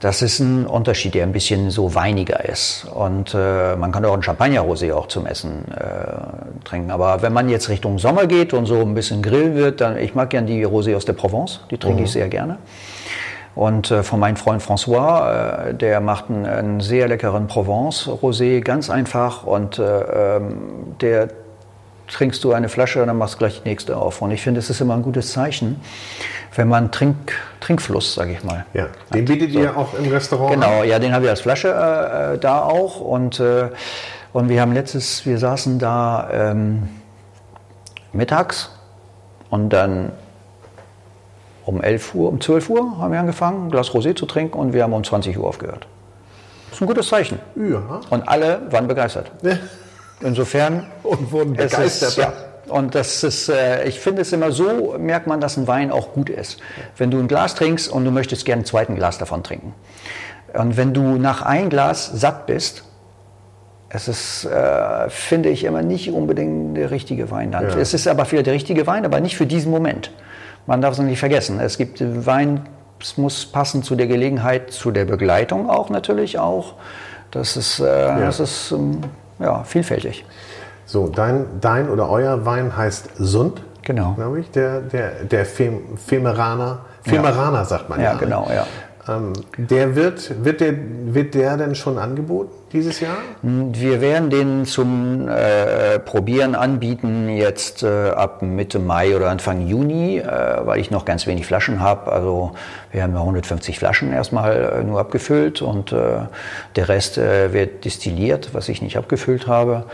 Das 0.00 0.20
ist 0.22 0.40
ein 0.40 0.66
Unterschied, 0.66 1.14
der 1.14 1.22
ein 1.22 1.32
bisschen 1.32 1.70
so 1.70 1.94
weiniger 1.94 2.44
ist. 2.44 2.86
Und 2.92 3.34
äh, 3.34 3.76
man 3.76 3.90
kann 3.92 4.04
auch 4.04 4.14
ein 4.14 4.22
Champagner-Rosé 4.22 4.92
auch 4.92 5.08
zum 5.08 5.26
Essen 5.26 5.64
äh, 5.72 6.64
trinken. 6.64 6.90
Aber 6.90 7.22
wenn 7.22 7.32
man 7.32 7.48
jetzt 7.48 7.68
Richtung 7.68 7.98
Sommer 7.98 8.26
geht 8.26 8.52
und 8.52 8.66
so 8.66 8.80
ein 8.80 8.94
bisschen 8.94 9.22
grillen 9.22 9.54
wird, 9.54 9.80
dann 9.80 9.96
ich 9.96 10.14
mag 10.14 10.30
gerne 10.30 10.46
die 10.46 10.66
Rosé 10.66 10.94
aus 10.94 11.04
der 11.04 11.14
Provence, 11.14 11.60
die 11.70 11.78
trinke 11.78 12.00
mhm. 12.00 12.04
ich 12.04 12.12
sehr 12.12 12.28
gerne. 12.28 12.58
Und 13.54 13.90
äh, 13.90 14.02
von 14.02 14.18
meinem 14.18 14.36
Freund 14.36 14.62
François, 14.62 15.68
äh, 15.68 15.74
der 15.74 16.00
macht 16.00 16.28
einen, 16.28 16.44
einen, 16.44 16.80
sehr 16.80 17.06
leckeren 17.06 17.46
Provence-Rosé, 17.46 18.60
ganz 18.60 18.90
einfach. 18.90 19.44
Und 19.44 19.78
äh, 19.78 20.36
ähm, 20.36 20.96
der 21.00 21.28
trinkst 22.08 22.44
du 22.44 22.52
eine 22.52 22.68
Flasche 22.68 23.00
und 23.00 23.08
dann 23.08 23.18
machst 23.18 23.34
du 23.34 23.38
gleich 23.38 23.62
die 23.62 23.68
nächste 23.68 23.96
auf. 23.96 24.20
Und 24.22 24.30
ich 24.30 24.42
finde, 24.42 24.58
es 24.60 24.70
ist 24.70 24.80
immer 24.80 24.94
ein 24.94 25.02
gutes 25.02 25.32
Zeichen, 25.32 25.80
wenn 26.54 26.68
man 26.68 26.92
Trink, 26.92 27.32
Trinkfluss, 27.60 28.14
sage 28.14 28.32
ich 28.32 28.44
mal. 28.44 28.66
Ja, 28.74 28.88
den 29.12 29.24
bietet 29.24 29.52
so. 29.52 29.58
ihr 29.60 29.76
auch 29.76 29.94
im 29.94 30.10
Restaurant 30.10 30.54
Genau, 30.54 30.82
an? 30.82 30.88
ja, 30.88 30.98
den 30.98 31.12
habe 31.12 31.24
ich 31.24 31.30
als 31.30 31.40
Flasche 31.40 31.68
äh, 31.68 32.38
da 32.38 32.60
auch. 32.62 33.00
Und, 33.00 33.40
äh, 33.40 33.70
und 34.32 34.48
wir 34.48 34.60
haben 34.60 34.72
letztes, 34.72 35.24
wir 35.26 35.38
saßen 35.38 35.78
da 35.78 36.28
ähm, 36.32 36.88
mittags 38.12 38.70
und 39.50 39.70
dann 39.70 40.12
um 41.64 41.80
11 41.82 42.14
Uhr, 42.14 42.28
um 42.28 42.40
12 42.40 42.68
Uhr 42.68 42.98
haben 42.98 43.12
wir 43.12 43.20
angefangen, 43.20 43.66
ein 43.66 43.70
Glas 43.70 43.90
Rosé 43.90 44.14
zu 44.14 44.26
trinken 44.26 44.58
und 44.58 44.74
wir 44.74 44.82
haben 44.82 44.92
um 44.92 45.02
20 45.02 45.38
Uhr 45.38 45.46
aufgehört. 45.46 45.86
Das 46.68 46.78
ist 46.78 46.82
ein 46.82 46.86
gutes 46.86 47.08
Zeichen. 47.08 47.38
Ja. 47.56 48.00
Und 48.10 48.28
alle 48.28 48.62
waren 48.70 48.86
begeistert. 48.86 49.30
Insofern. 50.24 50.86
Und 51.02 51.30
wurden 51.30 51.52
begeistert. 51.54 52.08
Ist, 52.10 52.16
ja, 52.16 52.32
und 52.68 52.94
das 52.94 53.22
ist, 53.22 53.48
äh, 53.48 53.84
ich 53.84 54.00
finde 54.00 54.22
es 54.22 54.32
immer 54.32 54.50
so, 54.50 54.96
merkt 54.98 55.26
man, 55.26 55.40
dass 55.40 55.56
ein 55.56 55.66
Wein 55.68 55.92
auch 55.92 56.12
gut 56.12 56.30
ist. 56.30 56.58
Wenn 56.96 57.10
du 57.10 57.18
ein 57.18 57.28
Glas 57.28 57.54
trinkst 57.54 57.88
und 57.88 58.04
du 58.04 58.10
möchtest 58.10 58.44
gerne 58.44 58.62
ein 58.62 58.64
zweites 58.64 58.96
Glas 58.96 59.18
davon 59.18 59.42
trinken. 59.42 59.74
Und 60.54 60.76
wenn 60.76 60.94
du 60.94 61.18
nach 61.18 61.42
ein 61.42 61.68
Glas 61.68 62.10
satt 62.14 62.46
bist, 62.46 62.84
es 63.90 64.08
ist, 64.08 64.44
äh, 64.46 65.10
finde 65.10 65.50
ich, 65.50 65.64
immer 65.64 65.82
nicht 65.82 66.10
unbedingt 66.10 66.76
der 66.76 66.90
richtige 66.90 67.30
Wein 67.30 67.52
dann. 67.52 67.68
Ja. 67.68 67.76
Es 67.76 67.94
ist 67.94 68.08
aber 68.08 68.24
vielleicht 68.24 68.46
der 68.46 68.54
richtige 68.54 68.86
Wein, 68.86 69.04
aber 69.04 69.20
nicht 69.20 69.36
für 69.36 69.46
diesen 69.46 69.70
Moment. 69.70 70.10
Man 70.66 70.80
darf 70.80 70.94
es 70.94 70.98
nicht 70.98 71.18
vergessen. 71.18 71.60
Es 71.60 71.76
gibt 71.76 72.02
Wein, 72.26 72.66
es 73.00 73.18
muss 73.18 73.46
passen 73.46 73.82
zu 73.82 73.94
der 73.94 74.06
Gelegenheit, 74.06 74.72
zu 74.72 74.90
der 74.90 75.04
Begleitung 75.04 75.68
auch 75.68 75.90
natürlich 75.90 76.38
auch. 76.38 76.74
Das 77.30 77.56
ist, 77.56 77.80
äh, 77.80 77.84
ja. 77.84 78.18
das 78.20 78.40
ist 78.40 78.72
ähm, 78.72 79.00
ja, 79.38 79.64
vielfältig. 79.64 80.24
So, 80.86 81.08
dein, 81.08 81.46
dein 81.60 81.88
oder 81.88 82.10
euer 82.10 82.44
Wein 82.44 82.76
heißt 82.76 83.10
Sund. 83.16 83.62
Genau. 83.82 84.14
Glaube 84.14 84.40
ich, 84.40 84.50
der, 84.50 84.80
der, 84.80 85.24
der 85.24 85.44
Fem, 85.44 85.96
Femeraner. 85.96 86.80
Femeraner 87.02 87.58
ja. 87.58 87.64
sagt 87.64 87.88
man 87.88 88.00
ja. 88.00 88.12
Ja, 88.12 88.18
genau, 88.18 88.48
ja. 88.54 88.66
Ähm, 89.06 89.32
der 89.56 89.96
wird, 89.96 90.44
wird, 90.44 90.60
der, 90.60 90.74
wird 91.06 91.34
der 91.34 91.56
denn 91.56 91.74
schon 91.74 91.98
angeboten 91.98 92.50
dieses 92.72 93.00
Jahr? 93.00 93.16
Wir 93.42 94.00
werden 94.00 94.30
den 94.30 94.64
zum 94.64 95.28
äh, 95.28 95.98
Probieren 95.98 96.54
anbieten 96.54 97.28
jetzt 97.28 97.82
äh, 97.82 98.10
ab 98.10 98.42
Mitte 98.42 98.78
Mai 98.78 99.14
oder 99.14 99.28
Anfang 99.28 99.66
Juni, 99.66 100.18
äh, 100.18 100.26
weil 100.64 100.80
ich 100.80 100.90
noch 100.90 101.04
ganz 101.04 101.26
wenig 101.26 101.46
Flaschen 101.46 101.80
habe. 101.80 102.10
Also 102.10 102.52
wir 102.92 103.02
haben 103.02 103.12
ja 103.12 103.20
150 103.20 103.78
Flaschen 103.78 104.12
erstmal 104.12 104.80
äh, 104.80 104.84
nur 104.84 105.00
abgefüllt 105.00 105.60
und 105.60 105.92
äh, 105.92 106.20
der 106.76 106.88
Rest 106.88 107.18
äh, 107.18 107.52
wird 107.52 107.84
destilliert, 107.84 108.50
was 108.54 108.68
ich 108.68 108.80
nicht 108.80 108.96
abgefüllt 108.96 109.46
habe. 109.46 109.84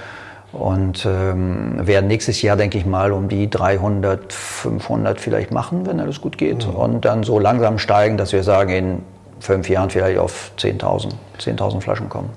Und 0.52 1.06
ähm, 1.06 1.86
werden 1.86 2.08
nächstes 2.08 2.42
Jahr, 2.42 2.56
denke 2.56 2.76
ich 2.76 2.84
mal, 2.84 3.12
um 3.12 3.28
die 3.28 3.48
300, 3.48 4.32
500 4.32 5.20
vielleicht 5.20 5.52
machen, 5.52 5.86
wenn 5.86 6.00
alles 6.00 6.20
gut 6.20 6.38
geht. 6.38 6.66
Mhm. 6.66 6.74
Und 6.74 7.04
dann 7.04 7.22
so 7.22 7.38
langsam 7.38 7.78
steigen, 7.78 8.16
dass 8.16 8.32
wir 8.32 8.42
sagen, 8.42 8.70
in 8.70 9.02
fünf 9.38 9.68
Jahren 9.68 9.90
vielleicht 9.90 10.18
auf 10.18 10.52
10.000 10.58 11.12
10 11.38 11.80
Flaschen 11.80 12.08
kommen. 12.08 12.30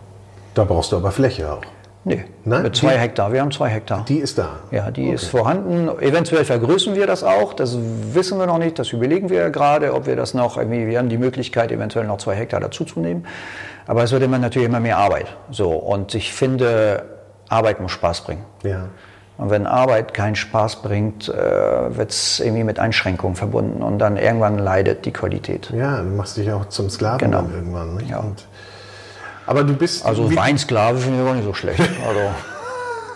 Da 0.54 0.64
brauchst 0.64 0.92
du 0.92 0.98
aber 0.98 1.12
Fläche 1.12 1.52
auch. 1.52 1.62
Nee, 2.06 2.26
Nein? 2.44 2.64
mit 2.64 2.76
zwei 2.76 2.94
die, 2.94 3.00
Hektar. 3.00 3.32
Wir 3.32 3.40
haben 3.40 3.52
zwei 3.52 3.70
Hektar. 3.70 4.04
Die 4.08 4.18
ist 4.18 4.38
da? 4.38 4.58
Ja, 4.72 4.92
die 4.92 5.06
okay. 5.06 5.14
ist 5.14 5.28
vorhanden. 5.28 5.88
Eventuell 6.02 6.44
vergrößern 6.44 6.96
wir 6.96 7.08
das 7.08 7.24
auch. 7.24 7.54
Das 7.54 7.78
wissen 7.80 8.38
wir 8.38 8.46
noch 8.46 8.58
nicht. 8.58 8.78
Das 8.78 8.92
überlegen 8.92 9.30
wir 9.30 9.50
gerade, 9.52 9.94
ob 9.94 10.06
wir 10.06 10.18
das 10.18 10.34
noch 10.34 10.58
irgendwie, 10.58 10.86
wir 10.88 11.00
haben 11.00 11.08
die 11.08 11.18
Möglichkeit, 11.18 11.72
eventuell 11.72 12.06
noch 12.06 12.18
zwei 12.18 12.36
Hektar 12.36 12.60
dazuzunehmen. 12.60 13.26
Aber 13.88 14.04
es 14.04 14.12
wird 14.12 14.22
immer 14.22 14.38
natürlich 14.38 14.68
immer 14.68 14.82
mehr 14.82 14.98
Arbeit. 14.98 15.28
So. 15.50 15.72
Und 15.72 16.14
ich 16.14 16.34
finde, 16.34 17.04
Arbeit 17.54 17.80
muss 17.80 17.92
Spaß 17.92 18.22
bringen. 18.22 18.44
Ja. 18.64 18.90
Und 19.38 19.50
wenn 19.50 19.66
Arbeit 19.66 20.14
keinen 20.14 20.36
Spaß 20.36 20.82
bringt, 20.84 21.28
äh, 21.28 21.34
wird 21.34 22.12
es 22.12 22.40
irgendwie 22.40 22.64
mit 22.64 22.80
Einschränkungen 22.80 23.36
verbunden 23.36 23.82
und 23.82 23.98
dann 24.00 24.18
irgendwann 24.18 24.60
leidet 24.60 25.06
die 25.06 25.12
Qualität. 25.12 25.72
Ja, 25.72 25.98
du 25.98 26.10
machst 26.10 26.38
dich 26.38 26.52
auch 26.52 26.66
zum 26.70 26.90
Sklaven 26.90 27.20
genau. 27.20 27.42
dann 27.42 27.54
irgendwann. 27.54 27.96
Nicht? 27.96 28.10
Ja. 28.10 28.20
Und, 28.20 28.46
aber 29.46 29.64
du 29.64 29.74
bist. 29.74 30.06
Also 30.06 30.34
Weinsklave 30.36 31.00
finde 31.00 31.24
ich 31.24 31.30
auch 31.30 31.34
nicht 31.34 31.46
so 31.46 31.54
schlecht. 31.54 31.82
Also. 32.08 32.22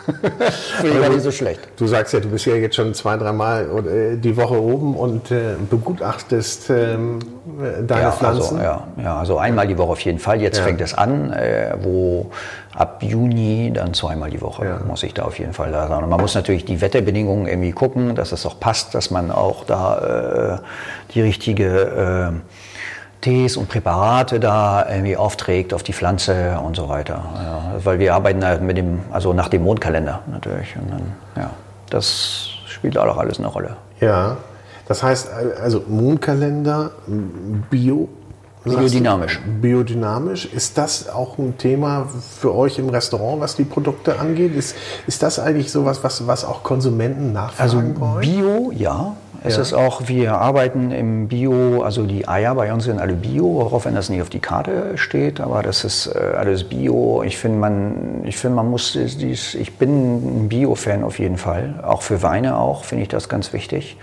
Finde 0.82 1.02
ich 1.02 1.10
nicht 1.10 1.22
so 1.22 1.32
schlecht. 1.32 1.60
Du 1.76 1.86
sagst 1.86 2.14
ja, 2.14 2.22
du 2.22 2.30
bist 2.30 2.46
ja 2.46 2.56
jetzt 2.56 2.78
schon 2.78 2.94
zwei, 2.94 3.18
dreimal 3.18 3.68
äh, 3.86 4.16
die 4.16 4.38
Woche 4.38 4.62
oben 4.62 4.96
und 4.96 5.32
äh, 5.32 5.56
begutachtest 5.70 6.70
ähm, 6.70 7.20
deine 7.86 8.02
ja, 8.04 8.12
Pflanzen. 8.12 8.58
Also, 8.58 8.64
ja, 8.64 8.88
ja, 9.04 9.20
also 9.20 9.38
einmal 9.38 9.68
die 9.68 9.78
Woche 9.78 9.92
auf 9.92 10.00
jeden 10.00 10.20
Fall. 10.20 10.42
Jetzt 10.42 10.60
ja. 10.60 10.64
fängt 10.64 10.80
es 10.80 10.94
an, 10.94 11.34
äh, 11.34 11.76
wo 11.82 12.32
ab 12.78 13.02
Juni 13.02 13.72
dann 13.74 13.94
zweimal 13.94 14.30
die 14.30 14.42
Woche 14.42 14.66
ja. 14.66 14.80
muss 14.88 15.02
ich 15.04 15.14
da 15.14 15.24
auf 15.24 15.40
jeden 15.40 15.54
Fall 15.54 15.72
da 15.72 15.88
sein. 15.88 16.04
Und 16.04 16.10
man 16.10 16.22
muss 16.22 16.36
natürlich 16.36 16.64
die 16.64 16.80
Wetterbedingungen 16.80 17.48
irgendwie 17.48 17.72
gucken, 17.72 18.16
dass 18.16 18.32
es 18.32 18.46
auch 18.46 18.60
passt, 18.60 18.94
dass 18.94 19.10
man 19.10 19.32
auch 19.32 19.66
da 19.66 20.60
äh, 20.60 21.14
die 21.14 21.22
richtige 21.22 22.32
äh, 22.34 22.40
Tees 23.22 23.58
und 23.58 23.68
Präparate 23.68 24.40
da 24.40 24.88
irgendwie 24.88 25.18
aufträgt 25.18 25.74
auf 25.74 25.82
die 25.82 25.94
Pflanze 25.94 26.60
und 26.64 26.76
so 26.76 26.88
weiter. 26.88 27.24
Ja, 27.36 27.74
weil 27.84 27.98
wir 27.98 28.14
arbeiten 28.14 28.46
halt 28.46 28.62
mit 28.62 28.78
dem, 28.78 29.02
also 29.12 29.34
nach 29.34 29.48
dem 29.48 29.64
Mondkalender 29.64 30.22
natürlich. 30.32 30.76
Und 30.76 30.92
dann, 30.92 31.16
ja, 31.36 31.50
das 31.90 32.50
spielt 32.68 32.98
auch 32.98 33.18
alles 33.18 33.40
eine 33.40 33.48
Rolle. 33.48 33.76
Ja, 34.00 34.38
das 34.88 35.02
heißt 35.02 35.32
also 35.62 35.84
Mondkalender, 35.88 36.92
Bio. 37.72 38.08
Biodynamisch. 38.76 39.40
Biodynamisch. 39.62 40.46
Ist 40.46 40.78
das 40.78 41.10
auch 41.10 41.38
ein 41.38 41.58
Thema 41.58 42.08
für 42.40 42.56
euch 42.56 42.80
im 42.80 42.90
Restaurant, 42.90 43.42
was 43.42 43.56
die 43.56 43.64
Produkte 43.64 44.20
angeht? 44.20 44.56
Ist, 44.56 44.76
ist 45.08 45.24
das 45.24 45.40
eigentlich 45.40 45.72
sowas, 45.72 46.04
was, 46.04 46.28
was 46.28 46.46
auch 46.46 46.64
Konsumenten 46.64 47.34
nachfragen 47.34 47.96
Also 48.02 48.20
Bio, 48.20 48.72
ja. 48.76 49.16
Es 49.44 49.56
ja. 49.56 49.62
ist 49.62 49.74
auch, 49.74 50.08
wir 50.08 50.34
arbeiten 50.34 50.92
im 50.92 51.28
Bio, 51.28 51.84
also 51.84 52.06
die 52.06 52.28
Eier 52.28 52.56
bei 52.56 52.74
uns 52.74 52.86
sind 52.86 53.00
alle 53.00 53.14
Bio, 53.14 53.62
auch 53.62 53.86
wenn 53.86 53.94
das 53.94 54.10
nicht 54.10 54.22
auf 54.22 54.30
die 54.30 54.40
Karte 54.40 54.98
steht, 54.98 55.40
aber 55.40 55.62
das 55.62 55.84
ist 55.84 56.08
äh, 56.08 56.18
alles 56.36 56.64
Bio. 56.64 57.24
Ich 57.24 57.38
finde, 57.38 57.60
man, 57.60 58.22
ich 58.26 58.38
finde, 58.38 58.56
man 58.56 58.70
muss 58.70 58.94
dies, 58.94 59.54
ich 59.54 59.78
bin 59.78 60.46
ein 60.46 60.50
Bio-Fan 60.50 61.04
auf 61.04 61.20
jeden 61.20 61.38
Fall, 61.38 61.84
auch 61.86 62.02
für 62.02 62.24
Weine 62.24 62.58
auch, 62.58 62.84
finde 62.84 63.04
ich 63.04 63.10
das 63.10 63.30
ganz 63.30 63.54
wichtig. 63.54 63.98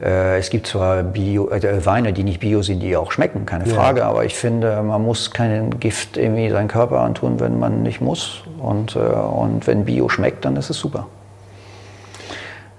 Äh, 0.00 0.38
es 0.38 0.50
gibt 0.50 0.66
zwar 0.66 1.02
Bio, 1.02 1.48
äh, 1.48 1.86
Weine, 1.86 2.12
die 2.12 2.22
nicht 2.22 2.40
Bio 2.40 2.62
sind, 2.62 2.80
die 2.80 2.96
auch 2.96 3.12
schmecken, 3.12 3.46
keine 3.46 3.66
Frage, 3.66 4.00
ja. 4.00 4.08
aber 4.08 4.24
ich 4.24 4.34
finde, 4.34 4.82
man 4.82 5.02
muss 5.02 5.30
keinen 5.30 5.80
Gift 5.80 6.16
irgendwie 6.16 6.50
seinen 6.50 6.68
Körper 6.68 7.00
antun, 7.00 7.40
wenn 7.40 7.58
man 7.58 7.82
nicht 7.82 8.00
muss. 8.00 8.42
Und, 8.60 8.96
äh, 8.96 8.98
und 8.98 9.66
wenn 9.66 9.84
Bio 9.84 10.08
schmeckt, 10.08 10.44
dann 10.44 10.56
ist 10.56 10.70
es 10.70 10.78
super. 10.78 11.06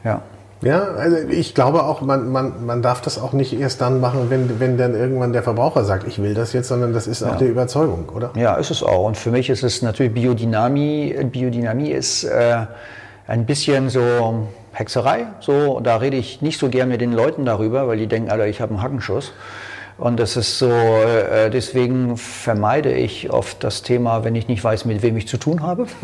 Ja. 0.03 0.21
Ja, 0.61 0.81
also 0.81 1.17
ich 1.29 1.53
glaube 1.53 1.83
auch, 1.83 2.01
man, 2.01 2.31
man, 2.31 2.65
man 2.65 2.81
darf 2.81 3.01
das 3.01 3.19
auch 3.21 3.31
nicht 3.33 3.53
erst 3.59 3.79
dann 3.79 3.99
machen, 3.99 4.29
wenn, 4.29 4.59
wenn 4.59 4.75
dann 4.75 4.95
irgendwann 4.95 5.31
der 5.31 5.43
Verbraucher 5.43 5.83
sagt, 5.83 6.07
ich 6.07 6.19
will 6.19 6.33
das 6.33 6.51
jetzt, 6.53 6.67
sondern 6.67 6.93
das 6.93 7.05
ist 7.05 7.21
auch 7.21 7.33
ja. 7.33 7.37
die 7.37 7.45
Überzeugung, 7.45 8.09
oder? 8.09 8.31
Ja, 8.35 8.55
ist 8.55 8.71
es 8.71 8.81
auch. 8.81 9.05
Und 9.05 9.17
für 9.17 9.29
mich 9.29 9.51
ist 9.51 9.63
es 9.63 9.83
natürlich 9.83 10.13
Biodynamie. 10.13 11.15
Biodynamie 11.31 11.91
ist 11.91 12.23
äh, 12.23 12.65
ein 13.27 13.45
bisschen 13.45 13.89
so 13.89 14.47
Hexerei. 14.77 15.25
So, 15.39 15.79
da 15.79 15.97
rede 15.97 16.17
ich 16.17 16.41
nicht 16.43 16.59
so 16.59 16.69
gern 16.69 16.89
mit 16.89 17.01
den 17.01 17.11
Leuten 17.11 17.45
darüber, 17.45 17.87
weil 17.87 17.97
die 17.97 18.05
denken, 18.05 18.29
Alter, 18.29 18.45
ich 18.45 18.61
habe 18.61 18.75
einen 18.75 18.83
Hackenschuss. 18.83 19.33
Und 19.97 20.19
das 20.19 20.37
ist 20.37 20.59
so, 20.59 20.69
äh, 20.69 21.49
deswegen 21.49 22.17
vermeide 22.17 22.93
ich 22.93 23.31
oft 23.31 23.63
das 23.63 23.81
Thema, 23.81 24.23
wenn 24.23 24.35
ich 24.35 24.47
nicht 24.47 24.63
weiß, 24.63 24.85
mit 24.85 25.01
wem 25.01 25.17
ich 25.17 25.27
zu 25.27 25.37
tun 25.37 25.63
habe. 25.63 25.87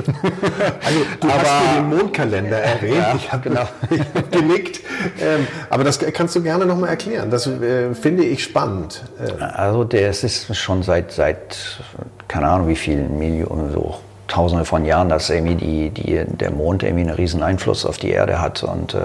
Also 0.83 0.99
du 1.19 1.27
aber, 1.29 1.41
hast 1.41 1.77
den 1.77 1.89
Mondkalender 1.89 2.57
erwähnt, 2.57 2.95
ja, 2.95 3.15
ich 3.15 3.31
habe 3.31 3.49
genau. 3.49 3.62
hab 4.15 4.31
genickt. 4.31 4.81
Ähm, 5.21 5.47
aber 5.69 5.83
das 5.83 5.99
kannst 5.99 6.36
du 6.36 6.41
gerne 6.41 6.65
nochmal 6.65 6.89
erklären. 6.89 7.29
Das 7.29 7.45
äh, 7.45 7.93
finde 7.93 8.23
ich 8.23 8.43
spannend. 8.43 9.03
Äh. 9.19 9.43
Also 9.43 9.83
das 9.83 10.23
ist 10.23 10.55
schon 10.55 10.81
seit, 10.81 11.12
seit 11.12 11.79
keine 12.27 12.47
Ahnung 12.47 12.67
wie 12.67 12.75
vielen 12.75 13.17
Millionen, 13.19 13.71
so 13.71 13.99
tausende 14.34 14.65
von 14.65 14.86
Jahren, 14.86 15.10
dass 15.10 15.30
irgendwie 15.30 15.56
die, 15.56 15.89
die, 15.89 16.26
der 16.26 16.52
Mond 16.52 16.84
irgendwie 16.84 17.04
einen 17.04 17.15
riesen 17.15 17.43
Einfluss 17.43 17.86
auf 17.86 17.98
die 17.98 18.10
Erde 18.10 18.41
hat. 18.41 18.63
Und 18.63 18.93
äh, 18.93 19.00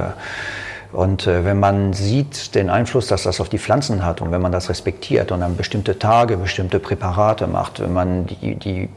und 0.92 1.26
äh, 1.26 1.44
wenn 1.44 1.60
man 1.60 1.92
sieht 1.92 2.54
den 2.54 2.70
Einfluss, 2.70 3.08
dass 3.08 3.24
das 3.24 3.40
auf 3.40 3.48
die 3.48 3.58
Pflanzen 3.58 4.04
hat 4.04 4.20
und 4.20 4.30
wenn 4.30 4.40
man 4.40 4.52
das 4.52 4.70
respektiert 4.70 5.32
und 5.32 5.40
dann 5.40 5.56
bestimmte 5.56 5.98
Tage 5.98 6.38
bestimmte 6.38 6.78
Präparate 6.78 7.46
macht, 7.46 7.80
wenn 7.80 7.92
man 7.92 8.26
die, 8.26 8.54
die, 8.54 8.88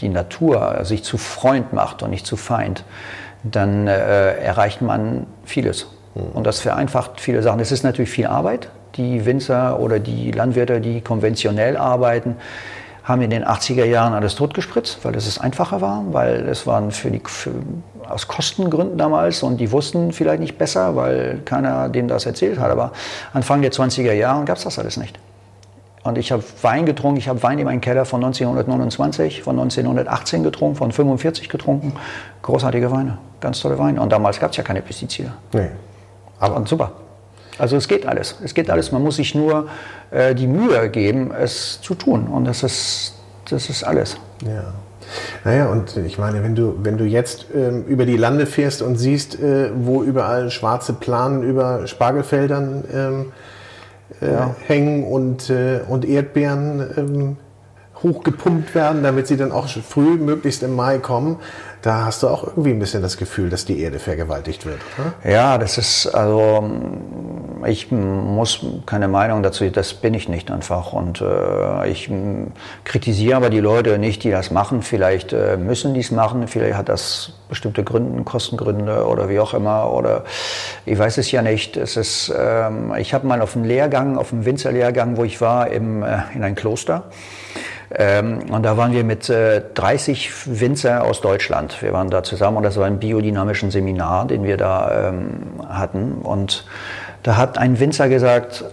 die 0.00 0.08
Natur 0.10 0.80
sich 0.82 1.02
zu 1.02 1.16
Freund 1.16 1.72
macht 1.72 2.02
und 2.02 2.10
nicht 2.10 2.26
zu 2.26 2.36
Feind, 2.36 2.84
dann 3.42 3.86
äh, 3.86 4.34
erreicht 4.34 4.82
man 4.82 5.26
vieles. 5.44 5.86
Mhm. 6.14 6.32
Und 6.34 6.46
das 6.46 6.60
vereinfacht 6.60 7.20
viele 7.20 7.42
Sachen. 7.42 7.60
Es 7.60 7.72
ist 7.72 7.84
natürlich 7.84 8.10
viel 8.10 8.26
Arbeit, 8.26 8.68
die 8.96 9.24
Winzer 9.24 9.80
oder 9.80 9.98
die 9.98 10.32
Landwirte, 10.32 10.82
die 10.82 11.00
konventionell 11.00 11.78
arbeiten, 11.78 12.36
haben 13.10 13.22
in 13.22 13.30
den 13.30 13.44
80er 13.44 13.84
Jahren 13.84 14.14
alles 14.14 14.34
totgespritzt, 14.34 15.04
weil 15.04 15.14
es 15.14 15.38
einfacher 15.38 15.80
war, 15.80 16.04
weil 16.12 16.48
es 16.48 16.66
waren 16.66 16.90
für 16.90 17.10
die, 17.10 17.20
für, 17.24 17.52
aus 18.08 18.28
Kostengründen 18.28 18.96
damals 18.96 19.42
und 19.42 19.58
die 19.58 19.70
wussten 19.72 20.12
vielleicht 20.12 20.40
nicht 20.40 20.56
besser, 20.56 20.96
weil 20.96 21.40
keiner 21.44 21.88
denen 21.88 22.08
das 22.08 22.26
erzählt 22.26 22.58
hat. 22.58 22.70
Aber 22.70 22.92
Anfang 23.32 23.60
der 23.62 23.72
20er 23.72 24.12
Jahre 24.12 24.44
gab 24.44 24.56
es 24.56 24.64
das 24.64 24.78
alles 24.78 24.96
nicht. 24.96 25.18
Und 26.02 26.16
ich 26.16 26.32
habe 26.32 26.42
Wein 26.62 26.86
getrunken, 26.86 27.18
ich 27.18 27.28
habe 27.28 27.42
Wein 27.42 27.58
in 27.58 27.66
meinem 27.66 27.82
Keller 27.82 28.06
von 28.06 28.24
1929, 28.24 29.42
von 29.42 29.58
1918 29.58 30.42
getrunken, 30.42 30.76
von 30.76 30.92
45 30.92 31.50
getrunken. 31.50 31.92
Großartige 32.40 32.90
Weine, 32.90 33.18
ganz 33.40 33.60
tolle 33.60 33.78
Weine. 33.78 34.00
Und 34.00 34.10
damals 34.10 34.40
gab 34.40 34.52
es 34.52 34.56
ja 34.56 34.62
keine 34.62 34.80
Pestizide. 34.80 35.32
Nee. 35.52 35.68
Aber 36.38 36.56
und 36.56 36.68
super. 36.68 36.92
Also 37.60 37.76
es 37.76 37.88
geht 37.88 38.06
alles. 38.06 38.36
Es 38.42 38.54
geht 38.54 38.70
alles. 38.70 38.92
Man 38.92 39.02
muss 39.02 39.16
sich 39.16 39.34
nur 39.34 39.68
äh, 40.10 40.34
die 40.34 40.46
Mühe 40.46 40.88
geben, 40.90 41.30
es 41.32 41.80
zu 41.82 41.94
tun. 41.94 42.26
Und 42.26 42.46
das 42.46 42.62
ist, 42.62 43.14
das 43.48 43.68
ist 43.70 43.84
alles. 43.84 44.16
Ja. 44.44 44.72
Naja, 45.44 45.66
und 45.66 45.96
ich 45.96 46.18
meine, 46.18 46.42
wenn 46.42 46.54
du, 46.54 46.76
wenn 46.82 46.96
du 46.96 47.04
jetzt 47.04 47.46
ähm, 47.54 47.84
über 47.84 48.06
die 48.06 48.16
Lande 48.16 48.46
fährst 48.46 48.82
und 48.82 48.96
siehst, 48.96 49.40
äh, 49.40 49.70
wo 49.74 50.02
überall 50.02 50.50
schwarze 50.50 50.92
Planen 50.92 51.42
über 51.42 51.86
Spargelfeldern 51.86 52.84
ähm, 52.92 53.32
äh, 54.20 54.32
ja. 54.32 54.54
hängen 54.66 55.04
und, 55.04 55.50
äh, 55.50 55.80
und 55.88 56.04
Erdbeeren 56.04 56.90
ähm, 56.96 57.36
hochgepumpt 58.02 58.74
werden, 58.74 59.02
damit 59.02 59.26
sie 59.26 59.36
dann 59.36 59.52
auch 59.52 59.68
früh, 59.68 60.16
möglichst 60.16 60.62
im 60.62 60.74
Mai 60.74 60.98
kommen, 60.98 61.36
da 61.82 62.04
hast 62.04 62.22
du 62.22 62.28
auch 62.28 62.44
irgendwie 62.44 62.70
ein 62.70 62.78
bisschen 62.78 63.02
das 63.02 63.16
Gefühl, 63.16 63.48
dass 63.50 63.64
die 63.64 63.80
Erde 63.80 63.98
vergewaltigt 63.98 64.66
wird. 64.66 64.80
Oder? 64.98 65.30
Ja, 65.30 65.58
das 65.58 65.78
ist, 65.78 66.06
also 66.08 66.70
ich 67.66 67.90
muss 67.90 68.64
keine 68.86 69.08
Meinung 69.08 69.42
dazu, 69.42 69.68
das 69.70 69.94
bin 69.94 70.14
ich 70.14 70.28
nicht 70.28 70.50
einfach. 70.50 70.92
Und 70.92 71.20
äh, 71.20 71.88
ich 71.88 72.10
kritisiere 72.84 73.36
aber 73.36 73.50
die 73.50 73.60
Leute 73.60 73.98
nicht, 73.98 74.24
die 74.24 74.30
das 74.30 74.50
machen. 74.50 74.82
Vielleicht 74.82 75.32
äh, 75.32 75.56
müssen 75.56 75.94
die 75.94 76.00
es 76.00 76.10
machen, 76.10 76.46
vielleicht 76.48 76.76
hat 76.76 76.88
das 76.88 77.32
bestimmte 77.48 77.82
Gründe, 77.82 78.22
Kostengründe 78.24 79.06
oder 79.06 79.28
wie 79.28 79.40
auch 79.40 79.54
immer. 79.54 79.92
Oder 79.92 80.24
ich 80.84 80.98
weiß 80.98 81.18
es 81.18 81.30
ja 81.30 81.42
nicht. 81.42 81.76
Es 81.76 81.96
ist, 81.96 82.32
ähm, 82.36 82.94
ich 82.98 83.14
habe 83.14 83.26
mal 83.26 83.40
auf 83.40 83.56
einem 83.56 83.64
Lehrgang, 83.64 84.18
auf 84.18 84.32
einem 84.32 84.44
Winzerlehrgang, 84.44 85.16
wo 85.16 85.24
ich 85.24 85.40
war, 85.40 85.70
im, 85.70 86.02
äh, 86.02 86.18
in 86.34 86.44
ein 86.44 86.54
Kloster. 86.54 87.04
Ähm, 87.92 88.50
und 88.50 88.62
da 88.62 88.76
waren 88.76 88.92
wir 88.92 89.02
mit 89.02 89.28
äh, 89.28 89.62
30 89.74 90.60
Winzer 90.60 91.04
aus 91.04 91.20
Deutschland. 91.20 91.82
Wir 91.82 91.92
waren 91.92 92.08
da 92.08 92.22
zusammen 92.22 92.58
und 92.58 92.62
das 92.62 92.76
war 92.76 92.86
ein 92.86 93.00
biodynamischen 93.00 93.70
Seminar, 93.70 94.26
den 94.26 94.44
wir 94.44 94.56
da 94.56 95.08
ähm, 95.08 95.60
hatten. 95.68 96.12
Und 96.22 96.66
da 97.22 97.36
hat 97.36 97.58
ein 97.58 97.80
Winzer 97.80 98.08
gesagt, 98.08 98.64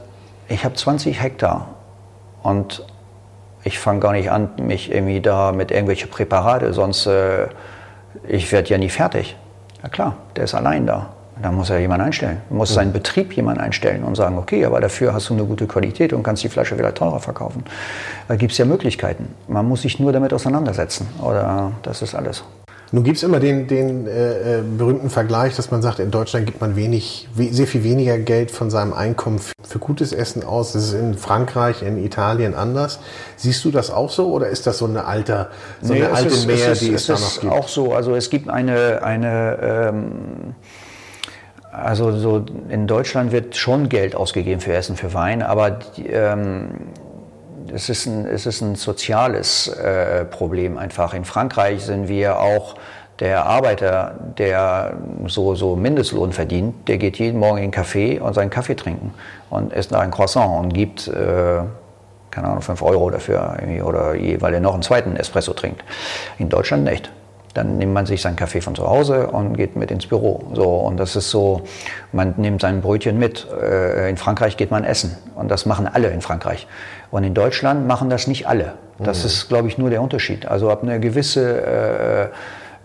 ich 0.49 0.63
habe 0.63 0.75
20 0.75 1.21
Hektar 1.21 1.69
und 2.43 2.85
ich 3.63 3.79
fange 3.79 3.99
gar 3.99 4.13
nicht 4.13 4.31
an, 4.31 4.49
mich 4.61 4.91
irgendwie 4.91 5.19
da 5.19 5.51
mit 5.51 5.71
irgendwelchen 5.71 6.09
Präparate, 6.09 6.73
sonst 6.73 7.07
äh, 7.07 7.47
ich 8.27 8.51
werde 8.51 8.69
ja 8.69 8.77
nie 8.77 8.89
fertig. 8.89 9.35
Ja 9.83 9.89
klar, 9.89 10.15
der 10.35 10.45
ist 10.45 10.53
allein 10.53 10.85
da. 10.85 11.16
Da 11.41 11.51
muss 11.51 11.69
er 11.69 11.79
jemand 11.79 12.01
einstellen. 12.01 12.37
Muss 12.49 12.73
seinen 12.73 12.93
Betrieb 12.93 13.33
jemand 13.33 13.59
einstellen 13.59 14.03
und 14.03 14.15
sagen, 14.15 14.37
okay, 14.37 14.65
aber 14.65 14.81
dafür 14.81 15.13
hast 15.13 15.29
du 15.29 15.33
eine 15.33 15.45
gute 15.45 15.67
Qualität 15.67 16.13
und 16.13 16.23
kannst 16.23 16.43
die 16.43 16.49
Flasche 16.49 16.77
wieder 16.77 16.93
teurer 16.93 17.19
verkaufen. 17.19 17.63
Da 18.27 18.35
gibt 18.35 18.51
es 18.51 18.57
ja 18.57 18.65
Möglichkeiten. 18.65 19.29
Man 19.47 19.67
muss 19.67 19.83
sich 19.83 19.99
nur 19.99 20.11
damit 20.11 20.33
auseinandersetzen. 20.33 21.07
Oder 21.21 21.73
das 21.83 22.01
ist 22.01 22.15
alles. 22.15 22.43
Nun 22.91 23.03
gibt 23.03 23.17
es 23.17 23.23
immer 23.23 23.39
den, 23.41 23.67
den 23.67 24.07
äh, 24.07 24.59
äh, 24.59 24.61
berühmten 24.61 25.09
Vergleich, 25.09 25.55
dass 25.55 25.71
man 25.71 25.81
sagt, 25.81 25.99
in 25.99 26.09
Deutschland 26.09 26.45
gibt 26.45 26.61
man 26.61 26.77
wenig, 26.77 27.27
we 27.35 27.51
sehr 27.51 27.67
viel 27.67 27.83
weniger 27.83 28.17
Geld 28.17 28.49
von 28.49 28.69
seinem 28.69 28.93
Einkommen 28.93 29.39
für, 29.39 29.53
für, 29.61 29.79
gutes 29.79 30.13
Essen 30.13 30.43
aus. 30.43 30.71
Das 30.71 30.85
ist 30.85 30.93
in 30.93 31.17
Frankreich, 31.17 31.81
in 31.81 32.03
Italien 32.03 32.55
anders. 32.55 32.99
Siehst 33.35 33.65
du 33.65 33.71
das 33.71 33.91
auch 33.91 34.09
so 34.09 34.31
oder 34.31 34.47
ist 34.47 34.67
das 34.67 34.77
so 34.77 34.85
eine 34.85 35.03
alte, 35.03 35.47
so 35.81 35.93
nee, 35.93 36.03
eine 36.03 36.13
alte 36.13 36.29
ist, 36.29 36.47
Mehr, 36.47 36.71
ist, 36.71 36.81
die 36.81 36.93
es, 36.93 37.01
es 37.01 37.07
da 37.07 37.13
noch 37.13 37.41
gibt? 37.41 37.53
auch 37.53 37.67
so. 37.67 37.93
Also 37.93 38.15
es 38.15 38.29
gibt 38.29 38.49
eine, 38.49 39.03
eine 39.03 39.57
ähm, 39.61 40.55
also 41.83 42.11
so 42.17 42.45
in 42.69 42.87
Deutschland 42.87 43.31
wird 43.31 43.55
schon 43.55 43.89
Geld 43.89 44.15
ausgegeben 44.15 44.61
für 44.61 44.73
Essen, 44.73 44.95
für 44.95 45.13
Wein, 45.13 45.41
aber 45.41 45.79
ähm, 46.05 46.69
es, 47.73 47.89
ist 47.89 48.05
ein, 48.05 48.25
es 48.25 48.45
ist 48.45 48.61
ein 48.61 48.75
soziales 48.75 49.67
äh, 49.67 50.25
Problem 50.25 50.77
einfach. 50.77 51.13
In 51.13 51.25
Frankreich 51.25 51.83
sind 51.83 52.07
wir 52.07 52.39
auch 52.39 52.75
der 53.19 53.45
Arbeiter, 53.45 54.15
der 54.37 54.97
so, 55.25 55.55
so 55.55 55.75
Mindestlohn 55.75 56.33
verdient, 56.33 56.87
der 56.87 56.97
geht 56.97 57.17
jeden 57.17 57.39
Morgen 57.39 57.57
in 57.57 57.71
den 57.71 57.73
Café 57.73 58.19
und 58.19 58.33
seinen 58.33 58.49
Kaffee 58.49 58.75
trinken 58.75 59.13
und 59.49 59.73
isst 59.73 59.93
ein 59.93 60.11
Croissant 60.11 60.59
und 60.59 60.73
gibt, 60.73 61.07
äh, 61.07 61.61
keine 62.31 62.47
Ahnung, 62.47 62.61
5 62.61 62.81
Euro 62.83 63.09
dafür 63.09 63.57
oder 63.83 64.13
weil 64.13 64.53
er 64.53 64.59
noch 64.59 64.73
einen 64.73 64.83
zweiten 64.83 65.15
Espresso 65.15 65.53
trinkt. 65.53 65.83
In 66.37 66.49
Deutschland 66.49 66.83
nicht. 66.83 67.09
Dann 67.57 67.79
nimmt 67.79 67.91
man 67.91 68.05
sich 68.05 68.21
seinen 68.21 68.35
Kaffee 68.35 68.61
von 68.61 68.75
zu 68.75 68.87
Hause 68.87 69.27
und 69.31 69.57
geht 69.57 69.75
mit 69.75 69.89
ins 69.89 70.05
Büro. 70.05 70.43
So, 70.53 70.63
und 70.63 70.97
das 70.97 71.15
ist 71.15 71.31
so, 71.31 71.63
man 72.11 72.35
nimmt 72.37 72.61
sein 72.61 72.81
Brötchen 72.81 73.17
mit. 73.17 73.47
Äh, 73.51 74.11
in 74.11 74.17
Frankreich 74.17 74.57
geht 74.57 74.69
man 74.69 74.83
essen. 74.83 75.17
Und 75.33 75.49
das 75.49 75.65
machen 75.65 75.89
alle 75.91 76.09
in 76.09 76.21
Frankreich. 76.21 76.67
Und 77.09 77.23
in 77.23 77.33
Deutschland 77.33 77.87
machen 77.87 78.11
das 78.11 78.27
nicht 78.27 78.47
alle. 78.47 78.73
Das 78.99 79.21
mhm. 79.21 79.25
ist, 79.25 79.47
glaube 79.47 79.67
ich, 79.69 79.79
nur 79.79 79.89
der 79.89 80.03
Unterschied. 80.03 80.45
Also 80.45 80.69
ab 80.69 80.83
einer 80.83 80.99
gewisse 80.99 82.31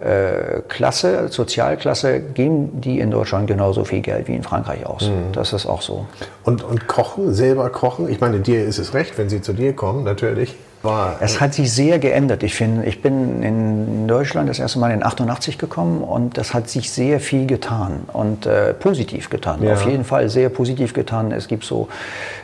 äh, 0.01 0.57
äh, 0.57 0.63
Klasse, 0.69 1.29
Sozialklasse, 1.29 2.21
geben 2.21 2.81
die 2.81 2.99
in 2.99 3.11
Deutschland 3.11 3.49
genauso 3.49 3.85
viel 3.85 4.01
Geld 4.01 4.27
wie 4.27 4.35
in 4.35 4.43
Frankreich 4.43 4.87
aus. 4.87 5.03
Mhm. 5.03 5.33
Das 5.33 5.53
ist 5.53 5.67
auch 5.67 5.83
so. 5.83 6.07
Und, 6.45 6.65
und 6.65 6.87
kochen, 6.87 7.35
selber 7.35 7.69
kochen? 7.69 8.09
Ich 8.09 8.23
meine, 8.23 8.41
dir 8.41 8.65
ist 8.65 8.79
es 8.79 8.95
recht, 8.95 9.19
wenn 9.19 9.29
sie 9.29 9.43
zu 9.43 9.53
dir 9.53 9.75
kommen, 9.75 10.03
natürlich. 10.03 10.57
War, 10.83 11.19
es 11.21 11.41
hat 11.41 11.55
sich 11.55 11.73
sehr 11.73 11.99
geändert. 11.99 12.43
Ich, 12.43 12.55
find, 12.55 12.85
ich 12.87 13.03
bin 13.03 13.43
in 13.43 14.09
Deutschland 14.09 14.49
das 14.49 14.59
erste 14.59 14.79
Mal 14.79 14.91
in 14.91 15.05
88 15.05 15.57
gekommen 15.57 16.03
und 16.03 16.37
das 16.37 16.55
hat 16.55 16.69
sich 16.69 16.91
sehr 16.91 17.21
viel 17.21 17.47
getan 17.47 18.01
und 18.13 18.47
äh, 18.47 18.75
positiv 18.75 19.31
getan. 19.31 19.63
Ja. 19.63 19.75
Auf 19.75 19.87
jeden 19.87 20.05
Fall 20.05 20.29
sehr 20.29 20.49
positiv 20.49 20.93
getan. 20.93 21.31
Es 21.31 21.47
gibt 21.47 21.65
so, 21.65 21.89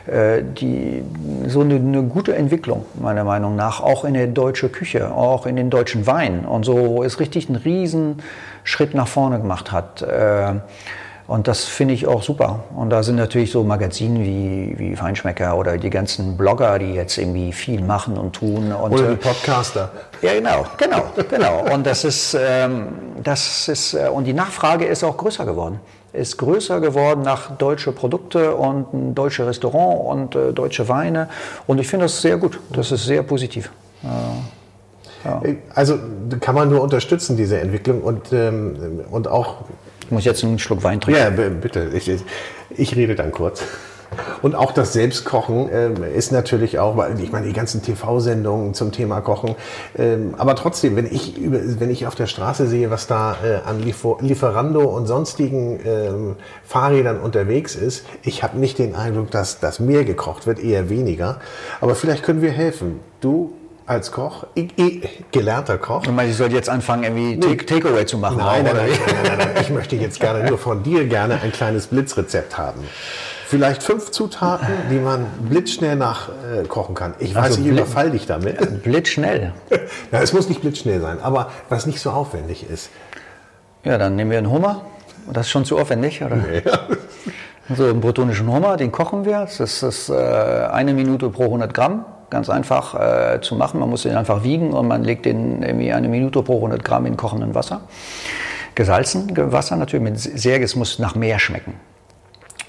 äh, 0.07 0.41
die, 0.43 1.03
so 1.47 1.61
eine, 1.61 1.75
eine, 1.75 2.03
gute 2.03 2.35
Entwicklung, 2.35 2.85
meiner 2.95 3.25
Meinung 3.25 3.55
nach, 3.55 3.81
auch 3.81 4.05
in 4.05 4.13
der 4.13 4.27
deutschen 4.27 4.71
Küche, 4.71 5.13
auch 5.13 5.45
in 5.45 5.57
den 5.57 5.69
deutschen 5.69 6.07
Wein 6.07 6.45
und 6.45 6.63
so, 6.63 6.77
wo 6.77 7.03
es 7.03 7.19
richtig 7.19 7.49
einen 7.49 7.57
riesen 7.57 8.21
Schritt 8.63 8.93
nach 8.93 9.07
vorne 9.07 9.39
gemacht 9.39 9.71
hat. 9.71 10.01
Äh, 10.01 10.55
und 11.29 11.47
das 11.47 11.65
finde 11.65 11.93
ich 11.93 12.07
auch 12.07 12.23
super. 12.23 12.63
Und 12.75 12.89
da 12.89 13.03
sind 13.03 13.15
natürlich 13.15 13.51
so 13.51 13.63
Magazine 13.63 14.19
wie, 14.19 14.73
wie 14.79 14.95
Feinschmecker 14.95 15.55
oder 15.55 15.77
die 15.77 15.91
ganzen 15.91 16.35
Blogger, 16.35 16.79
die 16.79 16.95
jetzt 16.95 17.19
irgendwie 17.19 17.53
viel 17.53 17.83
machen 17.83 18.17
und 18.17 18.33
tun. 18.33 18.73
Und, 18.73 18.93
oder 18.93 19.11
die 19.11 19.15
Podcaster. 19.15 19.91
Ja, 20.23 20.33
genau, 20.33 20.65
genau, 20.77 21.03
genau. 21.29 21.71
Und 21.71 21.85
das 21.85 22.03
ist, 22.03 22.35
ähm, 22.39 22.87
das 23.23 23.67
ist, 23.67 23.93
äh, 23.93 24.09
und 24.11 24.23
die 24.23 24.33
Nachfrage 24.33 24.85
ist 24.85 25.03
auch 25.03 25.17
größer 25.17 25.45
geworden. 25.45 25.79
Ist 26.13 26.37
größer 26.37 26.81
geworden 26.81 27.21
nach 27.21 27.55
deutsche 27.55 27.91
Produkte 27.91 28.55
und 28.55 28.91
ein 28.91 29.13
deutsche 29.13 29.45
Restaurant 29.45 30.01
und 30.07 30.35
äh, 30.35 30.51
deutsche 30.51 30.89
Weine. 30.89 31.29
Und 31.67 31.79
ich 31.79 31.87
finde 31.87 32.05
das 32.05 32.23
sehr 32.23 32.37
gut. 32.37 32.59
Das 32.73 32.91
ist 32.91 33.05
sehr 33.05 33.21
positiv. 33.21 33.69
Äh, 34.01 35.27
ja. 35.27 35.41
Also 35.75 35.99
kann 36.39 36.55
man 36.55 36.71
nur 36.71 36.81
unterstützen, 36.81 37.37
diese 37.37 37.59
Entwicklung 37.59 38.01
und, 38.01 38.33
ähm, 38.33 39.01
und 39.11 39.27
auch 39.27 39.57
ich 40.09 40.11
muss 40.11 40.25
jetzt 40.25 40.43
einen 40.43 40.57
Schluck 40.57 40.81
Wein 40.81 40.99
trinken. 40.99 41.21
Ja, 41.21 41.29
bitte. 41.29 41.91
Ich, 41.93 42.11
ich 42.71 42.95
rede 42.95 43.13
dann 43.13 43.31
kurz. 43.31 43.61
Und 44.41 44.55
auch 44.55 44.71
das 44.71 44.91
Selbstkochen 44.93 45.69
äh, 45.69 46.17
ist 46.17 46.31
natürlich 46.31 46.79
auch, 46.79 46.97
weil 46.97 47.19
ich 47.19 47.31
meine, 47.31 47.45
die 47.45 47.53
ganzen 47.53 47.83
TV-Sendungen 47.83 48.73
zum 48.73 48.91
Thema 48.91 49.21
Kochen. 49.21 49.53
Ähm, 49.95 50.33
aber 50.35 50.55
trotzdem, 50.55 50.95
wenn 50.95 51.05
ich, 51.05 51.37
über, 51.37 51.59
wenn 51.79 51.91
ich 51.91 52.07
auf 52.07 52.15
der 52.15 52.25
Straße 52.25 52.67
sehe, 52.67 52.89
was 52.89 53.05
da 53.05 53.37
äh, 53.43 53.69
an 53.69 53.83
Liefer 53.83 54.17
Lieferando 54.19 54.81
und 54.81 55.05
sonstigen 55.05 55.79
ähm, 55.85 56.35
Fahrrädern 56.63 57.19
unterwegs 57.19 57.75
ist, 57.75 58.03
ich 58.23 58.41
habe 58.41 58.57
nicht 58.57 58.79
den 58.79 58.95
Eindruck, 58.95 59.29
dass, 59.29 59.59
dass 59.59 59.79
mehr 59.79 60.05
gekocht 60.05 60.47
wird, 60.47 60.57
eher 60.57 60.89
weniger. 60.89 61.39
Aber 61.81 61.93
vielleicht 61.93 62.23
können 62.23 62.41
wir 62.41 62.51
helfen. 62.51 62.99
Du 63.21 63.53
als 63.89 64.11
Koch, 64.11 64.45
ich, 64.53 64.77
ich, 64.77 65.25
gelernter 65.31 65.79
Koch. 65.79 66.03
Du 66.03 66.11
meinst, 66.11 66.31
ich 66.31 66.37
sollte 66.37 66.53
jetzt 66.53 66.69
anfangen, 66.69 67.03
irgendwie 67.03 67.35
nee. 67.37 67.55
Takeaway 67.55 68.05
zu 68.05 68.19
machen? 68.19 68.37
Nein, 68.37 68.63
nein, 68.63 68.75
nein, 68.75 68.89
nein, 69.23 69.37
nein, 69.39 69.49
Ich 69.61 69.71
möchte 69.71 69.95
jetzt 69.95 70.19
gerne 70.19 70.47
nur 70.47 70.59
von 70.59 70.83
dir 70.83 71.07
gerne 71.07 71.41
ein 71.41 71.51
kleines 71.51 71.87
Blitzrezept 71.87 72.55
haben. 72.55 72.81
Vielleicht 73.47 73.81
fünf 73.81 74.11
Zutaten, 74.11 74.67
die 74.91 74.99
man 74.99 75.25
blitzschnell 75.49 75.95
nachkochen 75.95 76.93
kann. 76.93 77.15
Ich 77.17 77.33
weiß, 77.33 77.45
also 77.45 77.61
ich 77.61 77.67
überfall 77.67 78.11
dich 78.11 78.27
damit. 78.27 78.83
Blitzschnell? 78.83 79.53
ja, 80.11 80.21
es 80.21 80.33
muss 80.33 80.49
nicht 80.49 80.61
blitzschnell 80.61 81.01
sein, 81.01 81.17
aber 81.19 81.49
was 81.67 81.87
nicht 81.87 81.99
so 81.99 82.11
aufwendig 82.11 82.69
ist. 82.69 82.91
Ja, 83.83 83.97
dann 83.97 84.15
nehmen 84.15 84.29
wir 84.29 84.37
einen 84.37 84.51
Hummer. 84.51 84.85
Das 85.33 85.47
ist 85.47 85.51
schon 85.51 85.65
zu 85.65 85.79
aufwendig, 85.79 86.21
oder? 86.21 86.35
Nee. 86.35 86.61
So 87.75 87.85
einen 87.85 88.01
bretonischen 88.01 88.51
Hummer, 88.51 88.77
den 88.77 88.91
kochen 88.91 89.25
wir. 89.25 89.41
Das 89.41 89.81
ist 89.83 90.09
äh, 90.09 90.13
eine 90.13 90.93
Minute 90.93 91.29
pro 91.29 91.45
100 91.45 91.73
Gramm 91.73 92.05
ganz 92.29 92.49
einfach 92.49 92.95
äh, 92.95 93.41
zu 93.41 93.55
machen. 93.55 93.79
Man 93.79 93.89
muss 93.89 94.03
den 94.03 94.15
einfach 94.15 94.43
wiegen 94.43 94.73
und 94.73 94.87
man 94.87 95.03
legt 95.03 95.25
den 95.25 95.63
irgendwie 95.63 95.93
eine 95.93 96.07
Minute 96.07 96.41
pro 96.43 96.55
100 96.55 96.83
Gramm 96.83 97.05
in 97.05 97.17
kochenden 97.17 97.55
Wasser. 97.55 97.81
Gesalzen 98.75 99.31
Wasser 99.51 99.75
natürlich 99.75 100.03
mit 100.03 100.19
sehr, 100.19 100.61
es 100.61 100.75
muss 100.75 100.99
nach 100.99 101.15
Meer 101.15 101.39
schmecken. 101.39 101.73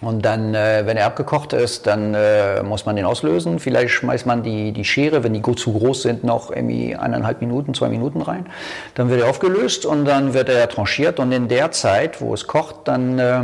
Und 0.00 0.24
dann, 0.24 0.54
äh, 0.54 0.86
wenn 0.86 0.96
er 0.96 1.06
abgekocht 1.06 1.52
ist, 1.52 1.86
dann 1.86 2.14
äh, 2.14 2.62
muss 2.62 2.86
man 2.86 2.96
den 2.96 3.04
auslösen. 3.04 3.58
Vielleicht 3.58 3.90
schmeißt 3.90 4.24
man 4.24 4.42
die, 4.42 4.72
die 4.72 4.84
Schere, 4.84 5.22
wenn 5.22 5.34
die 5.34 5.42
gut 5.42 5.58
zu 5.58 5.74
groß 5.74 6.02
sind, 6.02 6.24
noch 6.24 6.50
irgendwie 6.50 6.96
eineinhalb 6.96 7.42
Minuten, 7.42 7.74
zwei 7.74 7.90
Minuten 7.90 8.22
rein. 8.22 8.46
Dann 8.94 9.10
wird 9.10 9.20
er 9.20 9.28
aufgelöst 9.28 9.84
und 9.84 10.06
dann 10.06 10.32
wird 10.32 10.48
er 10.48 10.68
tranchiert. 10.70 11.20
Und 11.20 11.32
in 11.32 11.48
der 11.48 11.70
Zeit, 11.70 12.22
wo 12.22 12.32
es 12.32 12.46
kocht, 12.46 12.76
dann 12.84 13.18
äh, 13.18 13.42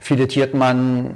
filetiert 0.00 0.52
man 0.52 1.14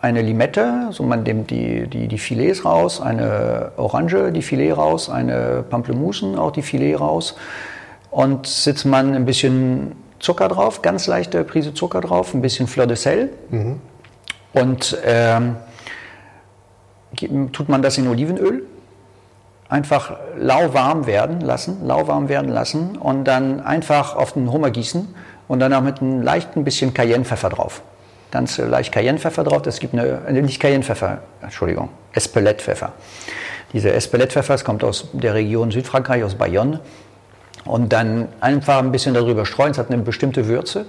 eine 0.00 0.22
Limette, 0.22 0.88
so 0.90 1.02
man 1.02 1.22
nimmt 1.22 1.50
die, 1.50 1.86
die, 1.86 2.08
die 2.08 2.18
Filets 2.18 2.64
raus, 2.64 3.00
eine 3.00 3.72
Orange, 3.76 4.30
die 4.32 4.42
Filet 4.42 4.72
raus, 4.72 5.08
eine 5.08 5.64
Pamplemusen, 5.68 6.36
auch 6.36 6.52
die 6.52 6.62
Filet 6.62 6.96
raus. 6.96 7.36
Und 8.10 8.46
sitzt 8.46 8.84
man 8.84 9.14
ein 9.14 9.24
bisschen 9.24 9.92
Zucker 10.18 10.48
drauf, 10.48 10.82
ganz 10.82 11.06
leichte 11.06 11.44
Prise 11.44 11.74
Zucker 11.74 12.00
drauf, 12.00 12.34
ein 12.34 12.42
bisschen 12.42 12.66
Fleur 12.66 12.86
de 12.86 12.96
Sel. 12.96 13.30
Mhm. 13.50 13.80
Und 14.52 14.96
ähm, 15.04 15.56
tut 17.52 17.68
man 17.68 17.82
das 17.82 17.98
in 17.98 18.08
Olivenöl. 18.08 18.64
Einfach 19.68 20.16
lauwarm 20.38 21.06
werden 21.06 21.40
lassen, 21.40 21.84
lauwarm 21.84 22.28
werden 22.28 22.50
lassen 22.50 22.96
und 22.96 23.24
dann 23.24 23.60
einfach 23.60 24.14
auf 24.14 24.34
den 24.34 24.52
Hummer 24.52 24.70
gießen 24.70 25.08
und 25.48 25.58
dann 25.58 25.72
auch 25.74 25.80
mit 25.82 26.00
einem 26.00 26.22
leichten 26.22 26.62
bisschen 26.62 26.94
Cayennepfeffer 26.94 27.48
drauf. 27.48 27.82
Ganz 28.30 28.58
leicht 28.58 28.92
Cayennepfeffer 28.92 29.44
drauf. 29.44 29.62
Das 29.62 29.78
gibt 29.78 29.94
eine, 29.94 30.22
äh, 30.26 30.32
nicht 30.32 30.60
Cayennepfeffer, 30.60 31.18
Entschuldigung, 31.42 31.90
Espelette-Pfeffer. 32.12 32.92
Dieser 33.72 33.94
Espelette-Pfeffer 33.94 34.58
kommt 34.58 34.84
aus 34.84 35.08
der 35.12 35.34
Region 35.34 35.70
Südfrankreich, 35.70 36.24
aus 36.24 36.34
Bayonne. 36.34 36.80
Und 37.64 37.92
dann 37.92 38.28
einfach 38.40 38.78
ein 38.78 38.92
bisschen 38.92 39.14
darüber 39.14 39.44
streuen, 39.44 39.72
es 39.72 39.78
hat 39.78 39.90
eine 39.90 40.02
bestimmte 40.02 40.46
Würze 40.46 40.86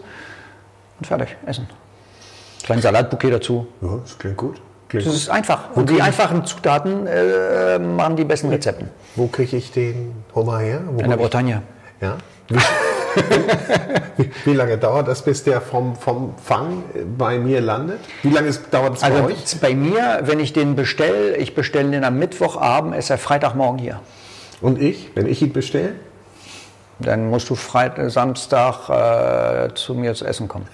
und 0.99 1.07
fertig, 1.07 1.35
essen. 1.45 1.67
Kleinen 2.63 2.81
Salatbouquet 2.81 3.31
dazu. 3.31 3.67
Ja, 3.81 3.97
das 4.03 4.17
klingt 4.17 4.37
gut. 4.37 4.61
Klingt 4.89 5.05
das 5.05 5.15
ist 5.15 5.29
einfach. 5.29 5.75
Und 5.75 5.89
die 5.89 6.01
einfachen 6.01 6.45
Zutaten 6.45 7.07
äh, 7.07 7.77
machen 7.79 8.15
die 8.15 8.23
besten 8.23 8.49
Rezepten. 8.49 8.89
Wo 9.15 9.27
kriege 9.27 9.57
ich 9.57 9.71
den 9.71 10.23
Hummer 10.33 10.59
her? 10.59 10.81
Wo 10.85 10.99
In 11.01 11.09
der 11.09 11.17
Bretagne. 11.17 11.61
Ja. 11.99 12.17
Wie, 14.17 14.29
wie, 14.45 14.53
lange 14.53 14.77
dauert 14.77 15.07
das, 15.07 15.21
bis 15.21 15.43
der 15.43 15.61
vom, 15.61 15.95
vom 15.95 16.35
Fang 16.43 16.83
bei 17.17 17.39
mir 17.39 17.61
landet? 17.61 17.99
Wie 18.23 18.29
lange 18.29 18.51
dauert 18.71 18.97
es 18.97 19.03
also 19.03 19.23
bei 19.23 19.25
euch? 19.25 19.59
Bei 19.61 19.75
mir, 19.75 20.21
wenn 20.23 20.39
ich 20.39 20.53
den 20.53 20.75
bestelle, 20.75 21.37
ich 21.37 21.55
bestelle 21.55 21.91
den 21.91 22.03
am 22.03 22.17
Mittwochabend, 22.19 22.95
ist 22.95 23.09
er 23.09 23.17
Freitagmorgen 23.17 23.79
hier. 23.79 23.99
Und 24.61 24.81
ich, 24.81 25.11
wenn 25.15 25.27
ich 25.27 25.41
ihn 25.41 25.53
bestelle? 25.53 25.95
Dann 26.99 27.29
musst 27.29 27.49
du 27.49 27.55
Freitag, 27.55 28.09
Samstag 28.09 28.89
äh, 28.89 29.73
zu 29.75 29.93
mir 29.93 30.15
zu 30.15 30.25
essen 30.25 30.47
kommen. 30.47 30.67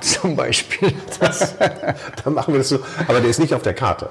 Zum 0.00 0.36
Beispiel. 0.36 0.92
Das, 1.18 1.54
dann 2.24 2.34
machen 2.34 2.54
wir 2.54 2.58
das 2.58 2.68
so. 2.68 2.80
Aber 3.08 3.20
der 3.20 3.30
ist 3.30 3.38
nicht 3.38 3.54
auf 3.54 3.62
der 3.62 3.74
Karte. 3.74 4.08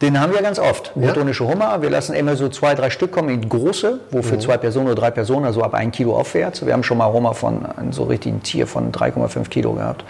Den 0.00 0.20
haben 0.20 0.32
wir 0.32 0.42
ganz 0.42 0.58
oft. 0.58 0.92
Ja? 0.96 1.14
Hummer. 1.14 1.82
Wir 1.82 1.90
lassen 1.90 2.14
immer 2.14 2.36
so 2.36 2.48
zwei, 2.48 2.74
drei 2.74 2.90
Stück 2.90 3.12
kommen 3.12 3.28
in 3.28 3.48
große, 3.48 4.00
wo 4.10 4.22
für 4.22 4.34
mhm. 4.34 4.40
zwei 4.40 4.56
Personen 4.58 4.86
oder 4.86 4.96
drei 4.96 5.10
Personen, 5.10 5.46
also 5.46 5.62
ab 5.62 5.74
ein 5.74 5.92
Kilo 5.92 6.16
aufwärts. 6.16 6.66
Wir 6.66 6.72
haben 6.72 6.82
schon 6.82 6.98
mal 6.98 7.12
Hummer 7.12 7.34
von 7.34 7.64
einem 7.64 7.92
so 7.92 8.04
richtigen 8.04 8.42
Tier 8.42 8.66
von 8.66 8.92
3,5 8.92 9.48
Kilo 9.48 9.72
gehabt. 9.74 10.04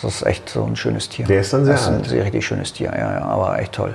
Das 0.00 0.16
ist 0.16 0.26
echt 0.26 0.48
so 0.48 0.64
ein 0.64 0.76
schönes 0.76 1.08
Tier. 1.08 1.26
Der 1.26 1.40
ist 1.40 1.52
dann 1.52 1.64
sehr 1.64 1.74
Das 1.74 1.82
ist 1.82 1.88
ein 1.88 2.04
sehr 2.04 2.24
richtig 2.24 2.46
schönes 2.46 2.72
Tier, 2.72 2.92
ja, 2.96 3.12
ja, 3.14 3.22
aber 3.22 3.58
echt 3.58 3.72
toll. 3.72 3.94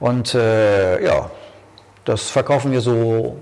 Und 0.00 0.34
äh, 0.34 1.02
ja, 1.04 1.30
das 2.04 2.28
verkaufen 2.28 2.72
wir 2.72 2.80
so 2.80 3.36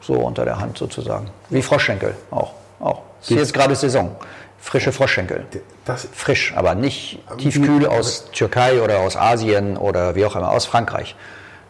so 0.00 0.14
unter 0.14 0.44
der 0.44 0.58
Hand 0.58 0.78
sozusagen. 0.78 1.28
Wie 1.50 1.62
Froschschenkel 1.62 2.14
auch. 2.30 2.52
auch. 2.80 3.02
Ist 3.20 3.30
jetzt 3.30 3.52
gerade 3.52 3.74
Saison. 3.74 4.16
Frische 4.60 4.92
Froschschenkel. 4.92 5.44
Das 5.84 6.06
Frisch, 6.12 6.52
aber 6.54 6.74
nicht 6.74 7.18
tiefkühl 7.38 7.86
aus 7.86 8.30
Türkei 8.32 8.82
oder 8.82 8.98
aus 8.98 9.16
Asien 9.16 9.76
oder 9.76 10.14
wie 10.14 10.24
auch 10.24 10.36
immer, 10.36 10.50
aus 10.50 10.66
Frankreich. 10.66 11.16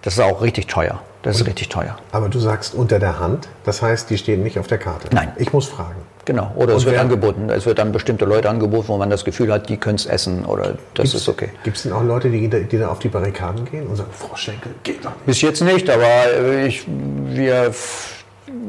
Das 0.03 0.15
ist 0.15 0.21
auch 0.21 0.43
richtig 0.43 0.67
teuer. 0.67 1.01
Das 1.23 1.39
ist 1.39 1.47
richtig 1.47 1.69
teuer. 1.69 1.97
Aber 2.13 2.31
du 2.31 2.39
sagst 2.39 2.75
unter 2.75 2.99
der 2.99 3.19
Hand, 3.19 3.49
das 3.65 3.83
heißt, 3.83 4.09
die 4.09 4.17
stehen 4.17 4.43
nicht 4.43 4.59
auf 4.59 4.67
der 4.67 4.79
Karte. 4.79 5.09
Nein. 5.13 5.33
Ich 5.37 5.53
muss 5.53 5.67
fragen. 5.67 6.01
Genau. 6.25 6.53
Oder 6.57 6.73
Und 6.73 6.81
es 6.81 6.87
wird 6.87 6.97
angeboten. 6.97 7.51
Es 7.51 7.67
wird 7.67 7.79
dann 7.79 7.93
bestimmte 7.93 8.25
Leute 8.25 8.49
angeboten, 8.49 8.89
wo 8.89 8.97
man 8.97 9.11
das 9.11 9.25
Gefühl 9.25 9.53
hat, 9.53 9.69
die 9.69 9.77
können 9.77 9.97
es 9.97 10.07
essen 10.07 10.47
oder 10.47 10.79
das 10.95 11.13
ist 11.13 11.29
okay. 11.29 11.51
Gibt 11.63 11.77
es 11.77 11.83
denn 11.83 11.93
auch 11.93 12.03
Leute, 12.03 12.31
die, 12.31 12.49
die 12.49 12.79
da 12.79 12.89
auf 12.89 13.01
die 13.01 13.09
Barrikaden 13.09 13.67
gehen 13.67 13.87
und 13.87 13.97
sagen, 13.97 14.11
Froschschenkel 14.13 14.75
geht 14.83 15.05
doch 15.05 15.11
nicht? 15.11 15.27
Bis 15.27 15.41
jetzt 15.43 15.63
nicht, 15.63 15.91
aber 15.91 16.65
ich, 16.65 16.85
wir 16.87 17.73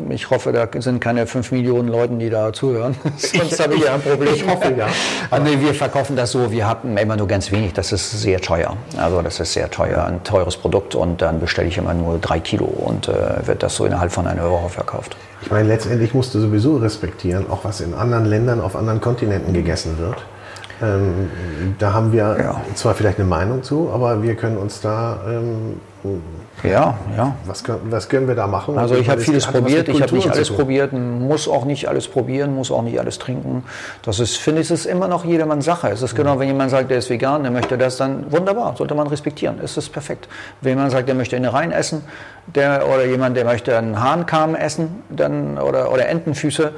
ich 0.09 0.29
hoffe, 0.29 0.51
da 0.51 0.67
sind 0.81 0.99
keine 0.99 1.27
5 1.27 1.51
Millionen 1.51 1.87
Leute, 1.87 2.13
die 2.15 2.29
da 2.29 2.51
zuhören. 2.53 2.95
Sonst 3.17 3.59
habe 3.59 3.75
ich 3.75 3.83
ja 3.83 3.95
ein 3.95 4.01
Problem. 4.01 4.33
Ich 4.33 4.45
hoffe, 4.45 4.73
ja. 4.77 4.87
Aber 5.29 5.43
nee, 5.43 5.59
wir 5.59 5.73
verkaufen 5.73 6.15
das 6.15 6.31
so, 6.31 6.51
wir 6.51 6.67
haben 6.67 6.97
immer 6.97 7.15
nur 7.15 7.27
ganz 7.27 7.51
wenig. 7.51 7.73
Das 7.73 7.91
ist 7.91 8.11
sehr 8.21 8.39
teuer. 8.41 8.75
Also 8.97 9.21
das 9.21 9.39
ist 9.39 9.53
sehr 9.53 9.69
teuer, 9.69 10.05
ein 10.05 10.23
teures 10.23 10.57
Produkt 10.57 10.95
und 10.95 11.21
dann 11.21 11.39
bestelle 11.39 11.67
ich 11.67 11.77
immer 11.77 11.93
nur 11.93 12.19
drei 12.19 12.39
Kilo 12.39 12.65
und 12.65 13.07
äh, 13.07 13.45
wird 13.45 13.63
das 13.63 13.75
so 13.75 13.85
innerhalb 13.85 14.11
von 14.11 14.27
einer 14.27 14.49
Woche 14.49 14.69
verkauft. 14.69 15.15
Ich 15.41 15.49
meine, 15.49 15.67
letztendlich 15.67 16.13
musst 16.13 16.33
du 16.35 16.39
sowieso 16.39 16.77
respektieren, 16.77 17.49
auch 17.49 17.63
was 17.63 17.81
in 17.81 17.93
anderen 17.93 18.25
Ländern, 18.25 18.61
auf 18.61 18.75
anderen 18.75 19.01
Kontinenten 19.01 19.53
gegessen 19.53 19.97
wird. 19.97 20.17
Ähm, 20.81 21.29
da 21.77 21.93
haben 21.93 22.11
wir 22.11 22.37
ja. 22.39 22.61
zwar 22.75 22.95
vielleicht 22.95 23.19
eine 23.19 23.27
Meinung 23.27 23.63
zu, 23.63 23.91
aber 23.93 24.23
wir 24.23 24.35
können 24.35 24.57
uns 24.57 24.81
da 24.81 25.19
ähm, 25.27 25.79
ja, 26.63 26.97
ja. 27.17 27.35
Was, 27.45 27.63
was 27.85 28.09
können 28.09 28.27
wir 28.27 28.35
da 28.35 28.47
machen? 28.47 28.77
Also 28.77 28.95
ich 28.95 29.09
habe 29.09 29.21
vieles 29.21 29.47
probiert, 29.47 29.89
ich 29.89 30.01
habe 30.01 30.15
nicht 30.15 30.29
alles 30.29 30.51
probiert, 30.51 30.93
muss 30.93 31.47
auch 31.47 31.65
nicht 31.65 31.87
alles 31.87 32.07
probieren, 32.07 32.55
muss 32.55 32.71
auch 32.71 32.81
nicht 32.83 32.99
alles 32.99 33.19
trinken. 33.19 33.63
Das 34.03 34.19
ist, 34.19 34.37
finde 34.37 34.61
ich, 34.61 34.69
ist 34.69 34.85
immer 34.85 35.07
noch 35.07 35.25
jedermanns 35.25 35.65
Sache. 35.65 35.89
Es 35.89 36.01
ist 36.01 36.15
genau, 36.15 36.39
wenn 36.39 36.47
jemand 36.47 36.71
sagt, 36.71 36.91
der 36.91 36.99
ist 36.99 37.09
vegan, 37.09 37.43
der 37.43 37.51
möchte 37.51 37.77
das, 37.77 37.97
dann 37.97 38.31
wunderbar, 38.31 38.75
sollte 38.77 38.93
man 38.95 39.07
respektieren. 39.07 39.59
Es 39.63 39.77
ist 39.77 39.89
perfekt. 39.89 40.27
Wenn 40.61 40.71
jemand 40.71 40.91
sagt, 40.91 41.07
der 41.07 41.15
möchte 41.15 41.35
Innereien 41.35 41.71
essen, 41.71 42.03
der, 42.47 42.87
oder 42.87 43.05
jemand, 43.05 43.37
der 43.37 43.45
möchte 43.45 43.77
einen 43.77 44.01
Hahnkamm 44.01 44.55
essen, 44.55 45.03
dann, 45.09 45.57
oder, 45.57 45.91
oder 45.91 46.07
Entenfüße 46.07 46.71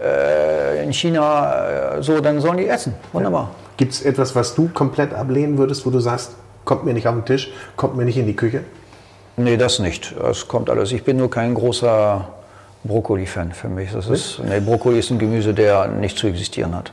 äh, 0.00 0.84
in 0.84 0.92
China, 0.92 1.96
äh, 1.96 2.02
so, 2.02 2.20
dann 2.20 2.40
sollen 2.40 2.58
die 2.58 2.68
essen. 2.68 2.94
Wunderbar. 3.12 3.50
Gibt 3.76 3.92
es 3.92 4.02
etwas, 4.02 4.34
was 4.36 4.54
du 4.54 4.68
komplett 4.68 5.14
ablehnen 5.14 5.56
würdest, 5.56 5.86
wo 5.86 5.90
du 5.90 6.00
sagst, 6.00 6.32
kommt 6.64 6.84
mir 6.84 6.92
nicht 6.92 7.08
auf 7.08 7.14
den 7.14 7.24
Tisch, 7.24 7.50
kommt 7.76 7.96
mir 7.96 8.04
nicht 8.04 8.18
in 8.18 8.26
die 8.26 8.36
Küche? 8.36 8.64
Nee, 9.44 9.56
das 9.56 9.78
nicht. 9.78 10.14
Das 10.18 10.48
kommt 10.48 10.70
alles. 10.70 10.92
Ich 10.92 11.04
bin 11.04 11.16
nur 11.16 11.30
kein 11.30 11.54
großer 11.54 12.28
Brokkoli-Fan 12.84 13.52
für 13.52 13.68
mich. 13.68 13.92
Das 13.92 14.08
ist, 14.08 14.40
nee, 14.44 14.60
Brokkoli 14.60 14.98
ist 14.98 15.10
ein 15.10 15.18
Gemüse, 15.18 15.54
der 15.54 15.88
nicht 15.88 16.18
zu 16.18 16.26
existieren 16.26 16.74
hat. 16.74 16.92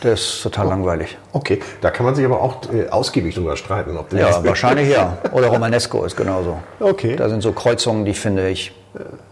Das 0.00 0.20
ist 0.20 0.42
total 0.42 0.66
oh. 0.66 0.70
langweilig. 0.70 1.18
Okay, 1.32 1.60
da 1.80 1.90
kann 1.90 2.06
man 2.06 2.14
sich 2.14 2.24
aber 2.24 2.40
auch 2.40 2.56
äh, 2.72 2.88
ausgiebig 2.88 3.34
drüber 3.34 3.56
streiten. 3.56 3.96
Ob 3.96 4.12
ja, 4.12 4.44
wahrscheinlich 4.44 4.90
ja. 4.90 5.18
Oder 5.32 5.48
Romanesco 5.48 6.04
ist 6.04 6.16
genauso. 6.16 6.58
Okay. 6.80 7.16
Da 7.16 7.28
sind 7.28 7.42
so 7.42 7.52
Kreuzungen, 7.52 8.04
die 8.04 8.14
finde 8.14 8.48
ich, 8.48 8.72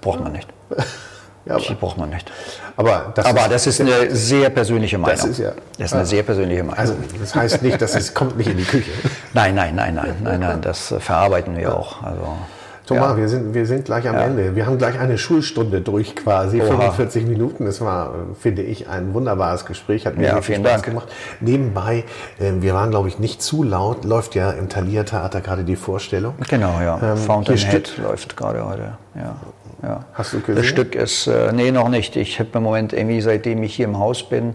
braucht 0.00 0.20
man 0.20 0.32
nicht. 0.32 0.48
Ja, 1.47 1.59
die 1.59 1.74
braucht 1.74 1.97
man 1.97 2.11
nicht. 2.11 2.30
Aber 2.76 3.12
das, 3.14 3.24
aber 3.24 3.42
ist, 3.42 3.53
das 3.53 3.66
ist 3.68 3.80
eine 3.80 4.14
sehr 4.14 4.51
persönliche 4.51 4.99
Meinung. 4.99 5.16
Das 5.16 5.26
ist 5.26 5.38
ja. 5.38 5.53
Das 5.78 5.86
ist 5.86 5.94
eine 5.94 6.07
sehr 6.07 6.22
persönliche 6.24 6.64
Meinung. 6.64 6.78
Also 6.78 6.94
das 7.20 7.34
heißt 7.34 7.62
nicht, 7.62 7.80
dass 7.80 7.94
es 7.94 8.12
kommt 8.14 8.36
nicht 8.36 8.51
in 8.51 8.57
die 8.57 8.64
Küche. 8.64 8.90
Nein, 9.32 9.55
nein, 9.55 9.74
nein, 9.74 9.94
nein, 9.94 10.16
nein, 10.22 10.40
nein. 10.40 10.61
Das 10.61 10.94
verarbeiten 10.99 11.57
wir 11.57 11.76
auch. 11.76 12.03
Also 12.03 12.36
Thomas, 12.86 13.11
ja. 13.11 13.16
wir, 13.16 13.28
sind, 13.28 13.53
wir 13.53 13.66
sind 13.66 13.84
gleich 13.84 14.09
am 14.09 14.14
ja. 14.14 14.22
Ende. 14.22 14.55
Wir 14.55 14.64
haben 14.66 14.78
gleich 14.78 14.99
eine 14.99 15.18
Schulstunde 15.18 15.80
durch 15.80 16.14
quasi, 16.14 16.61
Oha. 16.61 16.66
45 16.66 17.26
Minuten. 17.26 17.66
Es 17.66 17.80
war, 17.80 18.14
finde 18.40 18.62
ich, 18.62 18.88
ein 18.88 19.12
wunderbares 19.12 19.66
Gespräch, 19.66 20.07
hat 20.07 20.16
mir 20.16 20.28
ja, 20.28 20.40
viel 20.40 20.57
Spaß 20.57 20.70
Dank. 20.70 20.84
gemacht. 20.84 21.09
Nebenbei, 21.40 22.05
äh, 22.38 22.53
wir 22.61 22.74
waren, 22.74 22.90
glaube 22.90 23.09
ich, 23.09 23.18
nicht 23.18 23.42
zu 23.42 23.64
laut, 23.64 24.05
läuft 24.05 24.36
ja 24.36 24.53
im 24.53 24.68
Thalia 24.68 25.03
Theater 25.03 25.40
gerade 25.40 25.64
die 25.64 25.76
Vorstellung. 25.76 26.34
Genau, 26.49 26.80
ja. 26.80 27.01
Ähm, 27.03 27.16
Fountainhead 27.16 27.99
läuft 27.99 28.36
gerade 28.36 28.64
heute, 28.64 28.99
ja. 29.16 29.34
Ja. 29.82 30.04
Hast 30.14 30.32
du 30.32 30.40
gesehen? 30.40 30.56
Das 30.56 30.66
Stück 30.66 30.94
ist, 30.94 31.26
äh, 31.26 31.52
nee, 31.52 31.70
noch 31.70 31.88
nicht. 31.88 32.16
Ich 32.16 32.38
habe 32.38 32.50
im 32.54 32.62
Moment 32.62 32.92
irgendwie, 32.92 33.20
seitdem 33.20 33.62
ich 33.62 33.74
hier 33.74 33.86
im 33.86 33.98
Haus 33.98 34.28
bin, 34.28 34.54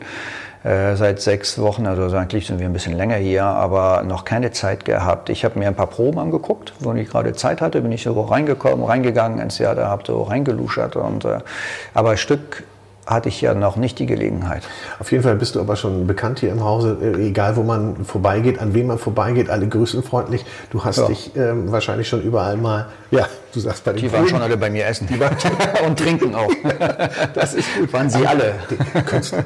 äh, 0.63 0.95
seit 0.95 1.21
sechs 1.21 1.57
Wochen, 1.59 1.87
also 1.87 2.15
eigentlich 2.15 2.45
sind 2.47 2.59
wir 2.59 2.67
ein 2.67 2.73
bisschen 2.73 2.95
länger 2.95 3.15
hier, 3.15 3.45
aber 3.45 4.03
noch 4.03 4.25
keine 4.25 4.51
Zeit 4.51 4.85
gehabt. 4.85 5.29
Ich 5.29 5.43
habe 5.43 5.57
mir 5.57 5.67
ein 5.67 5.75
paar 5.75 5.87
Proben 5.87 6.19
angeguckt, 6.19 6.73
wo 6.79 6.93
ich 6.93 7.09
gerade 7.09 7.33
Zeit 7.33 7.61
hatte, 7.61 7.81
bin 7.81 7.91
ich 7.91 8.03
so 8.03 8.19
reingekommen, 8.21 8.85
reingegangen 8.85 9.39
ins 9.39 9.57
Theater, 9.57 9.87
habe 9.87 10.03
so 10.05 10.21
reingeluschert. 10.21 10.95
Und, 10.95 11.25
äh, 11.25 11.39
aber 11.93 12.15
Stück 12.17 12.63
hatte 13.07 13.29
ich 13.29 13.41
ja 13.41 13.53
noch 13.55 13.75
nicht 13.75 13.97
die 13.99 14.05
Gelegenheit. 14.05 14.63
Auf 14.99 15.11
jeden 15.11 15.23
Fall 15.23 15.35
bist 15.35 15.55
du 15.55 15.59
aber 15.59 15.75
schon 15.75 16.05
bekannt 16.05 16.39
hier 16.39 16.51
im 16.51 16.63
Hause, 16.63 16.97
äh, 17.01 17.27
egal 17.27 17.55
wo 17.55 17.63
man 17.63 18.05
vorbeigeht, 18.05 18.59
an 18.59 18.73
wen 18.73 18.87
man 18.87 18.99
vorbeigeht, 18.99 19.49
alle 19.49 19.67
grüßen 19.67 20.03
freundlich. 20.03 20.45
Du 20.69 20.83
hast 20.85 20.97
ja. 20.97 21.07
dich 21.07 21.35
ähm, 21.35 21.71
wahrscheinlich 21.71 22.07
schon 22.07 22.21
überall 22.21 22.57
mal, 22.57 22.87
ja, 23.09 23.25
du 23.53 23.59
sagst 23.59 23.83
bei 23.83 23.93
den 23.93 24.01
Die 24.01 24.11
waren 24.11 24.27
schon 24.27 24.41
alle 24.41 24.57
bei 24.57 24.69
mir 24.69 24.85
essen. 24.85 25.07
Die 25.07 25.19
waren 25.19 25.35
Und 25.85 25.99
trinken 25.99 26.33
auch. 26.35 26.51
das 27.33 27.53
ist 27.53 27.67
gut. 27.75 27.91
Waren 27.93 28.09
sie 28.09 28.25
alle. 28.25 28.55
Künstler, 29.05 29.43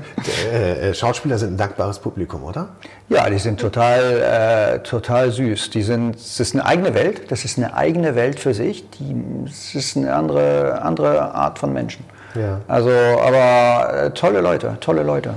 äh, 0.52 0.94
Schauspieler 0.94 1.38
sind 1.38 1.54
ein 1.54 1.58
dankbares 1.58 2.00
Publikum, 2.00 2.44
oder? 2.44 2.70
Ja, 3.10 3.30
die 3.30 3.40
sind 3.40 3.60
total, 3.60 4.80
äh, 4.80 4.80
total 4.80 5.32
süß. 5.32 5.70
Die 5.70 5.82
sind, 5.82 6.16
es 6.16 6.40
ist 6.40 6.54
eine 6.54 6.66
eigene 6.66 6.94
Welt. 6.94 7.32
Das 7.32 7.46
ist 7.46 7.58
eine 7.58 7.76
eigene 7.76 8.16
Welt 8.16 8.40
für 8.40 8.54
sich. 8.54 8.90
Die, 8.92 9.16
es 9.48 9.76
ist 9.76 9.98
eine 9.98 10.14
andere, 10.14 10.82
andere 10.82 11.34
Art 11.34 11.60
von 11.60 11.74
Menschen. 11.74 12.06
Ja. 12.36 12.62
Also, 12.68 12.90
aber 12.90 13.94
äh, 13.94 14.12
tolle 14.12 14.42
Leute, 14.42 14.78
tolle 14.82 15.04
Leute. 15.04 15.36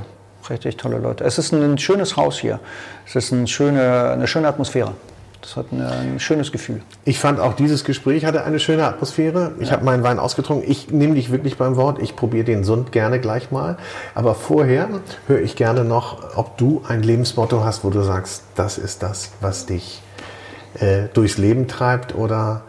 richtig 0.50 0.76
tolle 0.76 0.98
Leute. 0.98 1.24
Es 1.24 1.38
ist 1.38 1.52
ein 1.52 1.78
schönes 1.78 2.16
Haus 2.16 2.38
hier. 2.38 2.60
Es 3.06 3.14
ist 3.16 3.32
eine 3.32 3.46
schöne, 3.46 4.10
eine 4.12 4.26
schöne 4.26 4.48
Atmosphäre. 4.48 4.94
Das 5.40 5.56
hat 5.56 5.66
eine, 5.70 5.88
ein 5.90 6.20
schönes 6.20 6.50
Gefühl. 6.50 6.82
Ich 7.04 7.18
fand 7.20 7.38
auch 7.38 7.54
dieses 7.54 7.84
Gespräch 7.84 8.24
hatte 8.24 8.44
eine 8.44 8.58
schöne 8.58 8.84
Atmosphäre. 8.84 9.52
Ich 9.60 9.68
ja. 9.68 9.74
habe 9.74 9.84
meinen 9.84 10.02
Wein 10.02 10.18
ausgetrunken. 10.18 10.68
Ich 10.68 10.90
nehme 10.90 11.14
dich 11.14 11.30
wirklich 11.30 11.56
beim 11.56 11.76
Wort. 11.76 12.00
Ich 12.00 12.16
probiere 12.16 12.44
den 12.44 12.64
Sund 12.64 12.90
gerne 12.90 13.20
gleich 13.20 13.50
mal. 13.50 13.76
Aber 14.14 14.34
vorher 14.34 14.88
höre 15.26 15.40
ich 15.40 15.54
gerne 15.54 15.84
noch, 15.84 16.36
ob 16.36 16.58
du 16.58 16.82
ein 16.88 17.02
Lebensmotto 17.02 17.64
hast, 17.64 17.84
wo 17.84 17.90
du 17.90 18.02
sagst, 18.02 18.42
das 18.56 18.78
ist 18.78 19.02
das, 19.02 19.30
was 19.40 19.66
dich 19.66 20.02
äh, 20.80 21.04
durchs 21.14 21.38
Leben 21.38 21.68
treibt. 21.68 22.14
Oder 22.14 22.62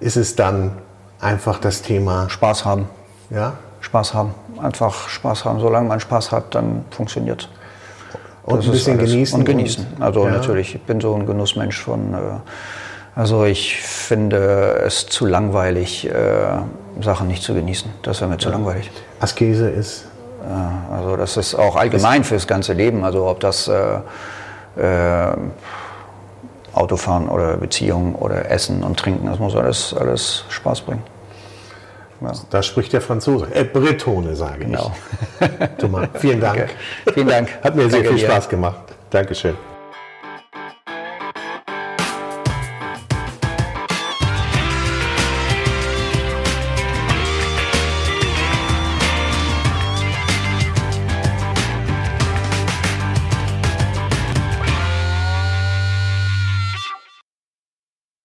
ist 0.00 0.16
es 0.16 0.34
dann 0.34 0.78
einfach 1.20 1.58
das 1.58 1.82
Thema 1.82 2.30
Spaß 2.30 2.64
haben? 2.64 2.88
Ja. 3.30 3.54
Spaß 3.80 4.14
haben. 4.14 4.34
Einfach 4.60 5.08
Spaß 5.08 5.44
haben. 5.44 5.60
Solange 5.60 5.88
man 5.88 6.00
Spaß 6.00 6.32
hat, 6.32 6.54
dann 6.54 6.84
funktioniert 6.90 7.48
Und 8.52 8.64
ein 8.64 8.70
bisschen 8.70 8.98
genießen. 8.98 9.38
Und 9.38 9.44
genießen. 9.44 9.86
Also 10.00 10.24
ja. 10.24 10.30
natürlich, 10.30 10.74
ich 10.74 10.82
bin 10.82 11.00
so 11.00 11.14
ein 11.14 11.26
Genussmensch 11.26 11.80
von. 11.80 12.14
Äh, 12.14 12.16
also 13.14 13.44
ich 13.44 13.76
finde 13.82 14.82
es 14.86 15.06
zu 15.06 15.26
langweilig, 15.26 16.08
äh, 16.08 16.12
Sachen 17.02 17.26
nicht 17.26 17.42
zu 17.42 17.52
genießen. 17.52 17.90
Das 18.02 18.20
wäre 18.20 18.30
mir 18.30 18.38
zu 18.38 18.48
langweilig. 18.48 18.90
Askese 19.18 19.68
ist. 19.68 20.04
also 20.92 21.16
das 21.16 21.36
ist 21.36 21.56
auch 21.56 21.74
allgemein 21.74 22.22
fürs 22.22 22.46
ganze 22.46 22.74
Leben. 22.74 23.04
Also 23.04 23.26
ob 23.26 23.40
das 23.40 23.66
äh, 23.66 23.72
äh, 24.80 25.36
Autofahren 26.72 27.28
oder 27.28 27.56
Beziehungen 27.56 28.14
oder 28.14 28.48
Essen 28.50 28.84
und 28.84 28.98
Trinken, 28.98 29.26
das 29.26 29.40
muss 29.40 29.56
alles, 29.56 29.94
alles 29.98 30.44
Spaß 30.48 30.82
bringen. 30.82 31.02
Ja. 32.20 32.32
Da 32.50 32.62
spricht 32.62 32.92
der 32.92 33.00
Franzose. 33.00 33.48
Äh, 33.52 33.64
Bretone, 33.64 34.34
sage 34.34 34.64
genau. 34.64 34.92
ich. 35.40 35.48
Thomas, 35.78 36.08
vielen 36.14 36.40
Dank. 36.40 36.68
Vielen 37.14 37.28
Dank. 37.28 37.48
Hat 37.62 37.76
mir 37.76 37.88
sehr 37.88 38.02
Danke 38.02 38.16
viel 38.16 38.26
Spaß 38.26 38.44
dir. 38.44 38.50
gemacht. 38.50 38.80
Dankeschön. 39.10 39.77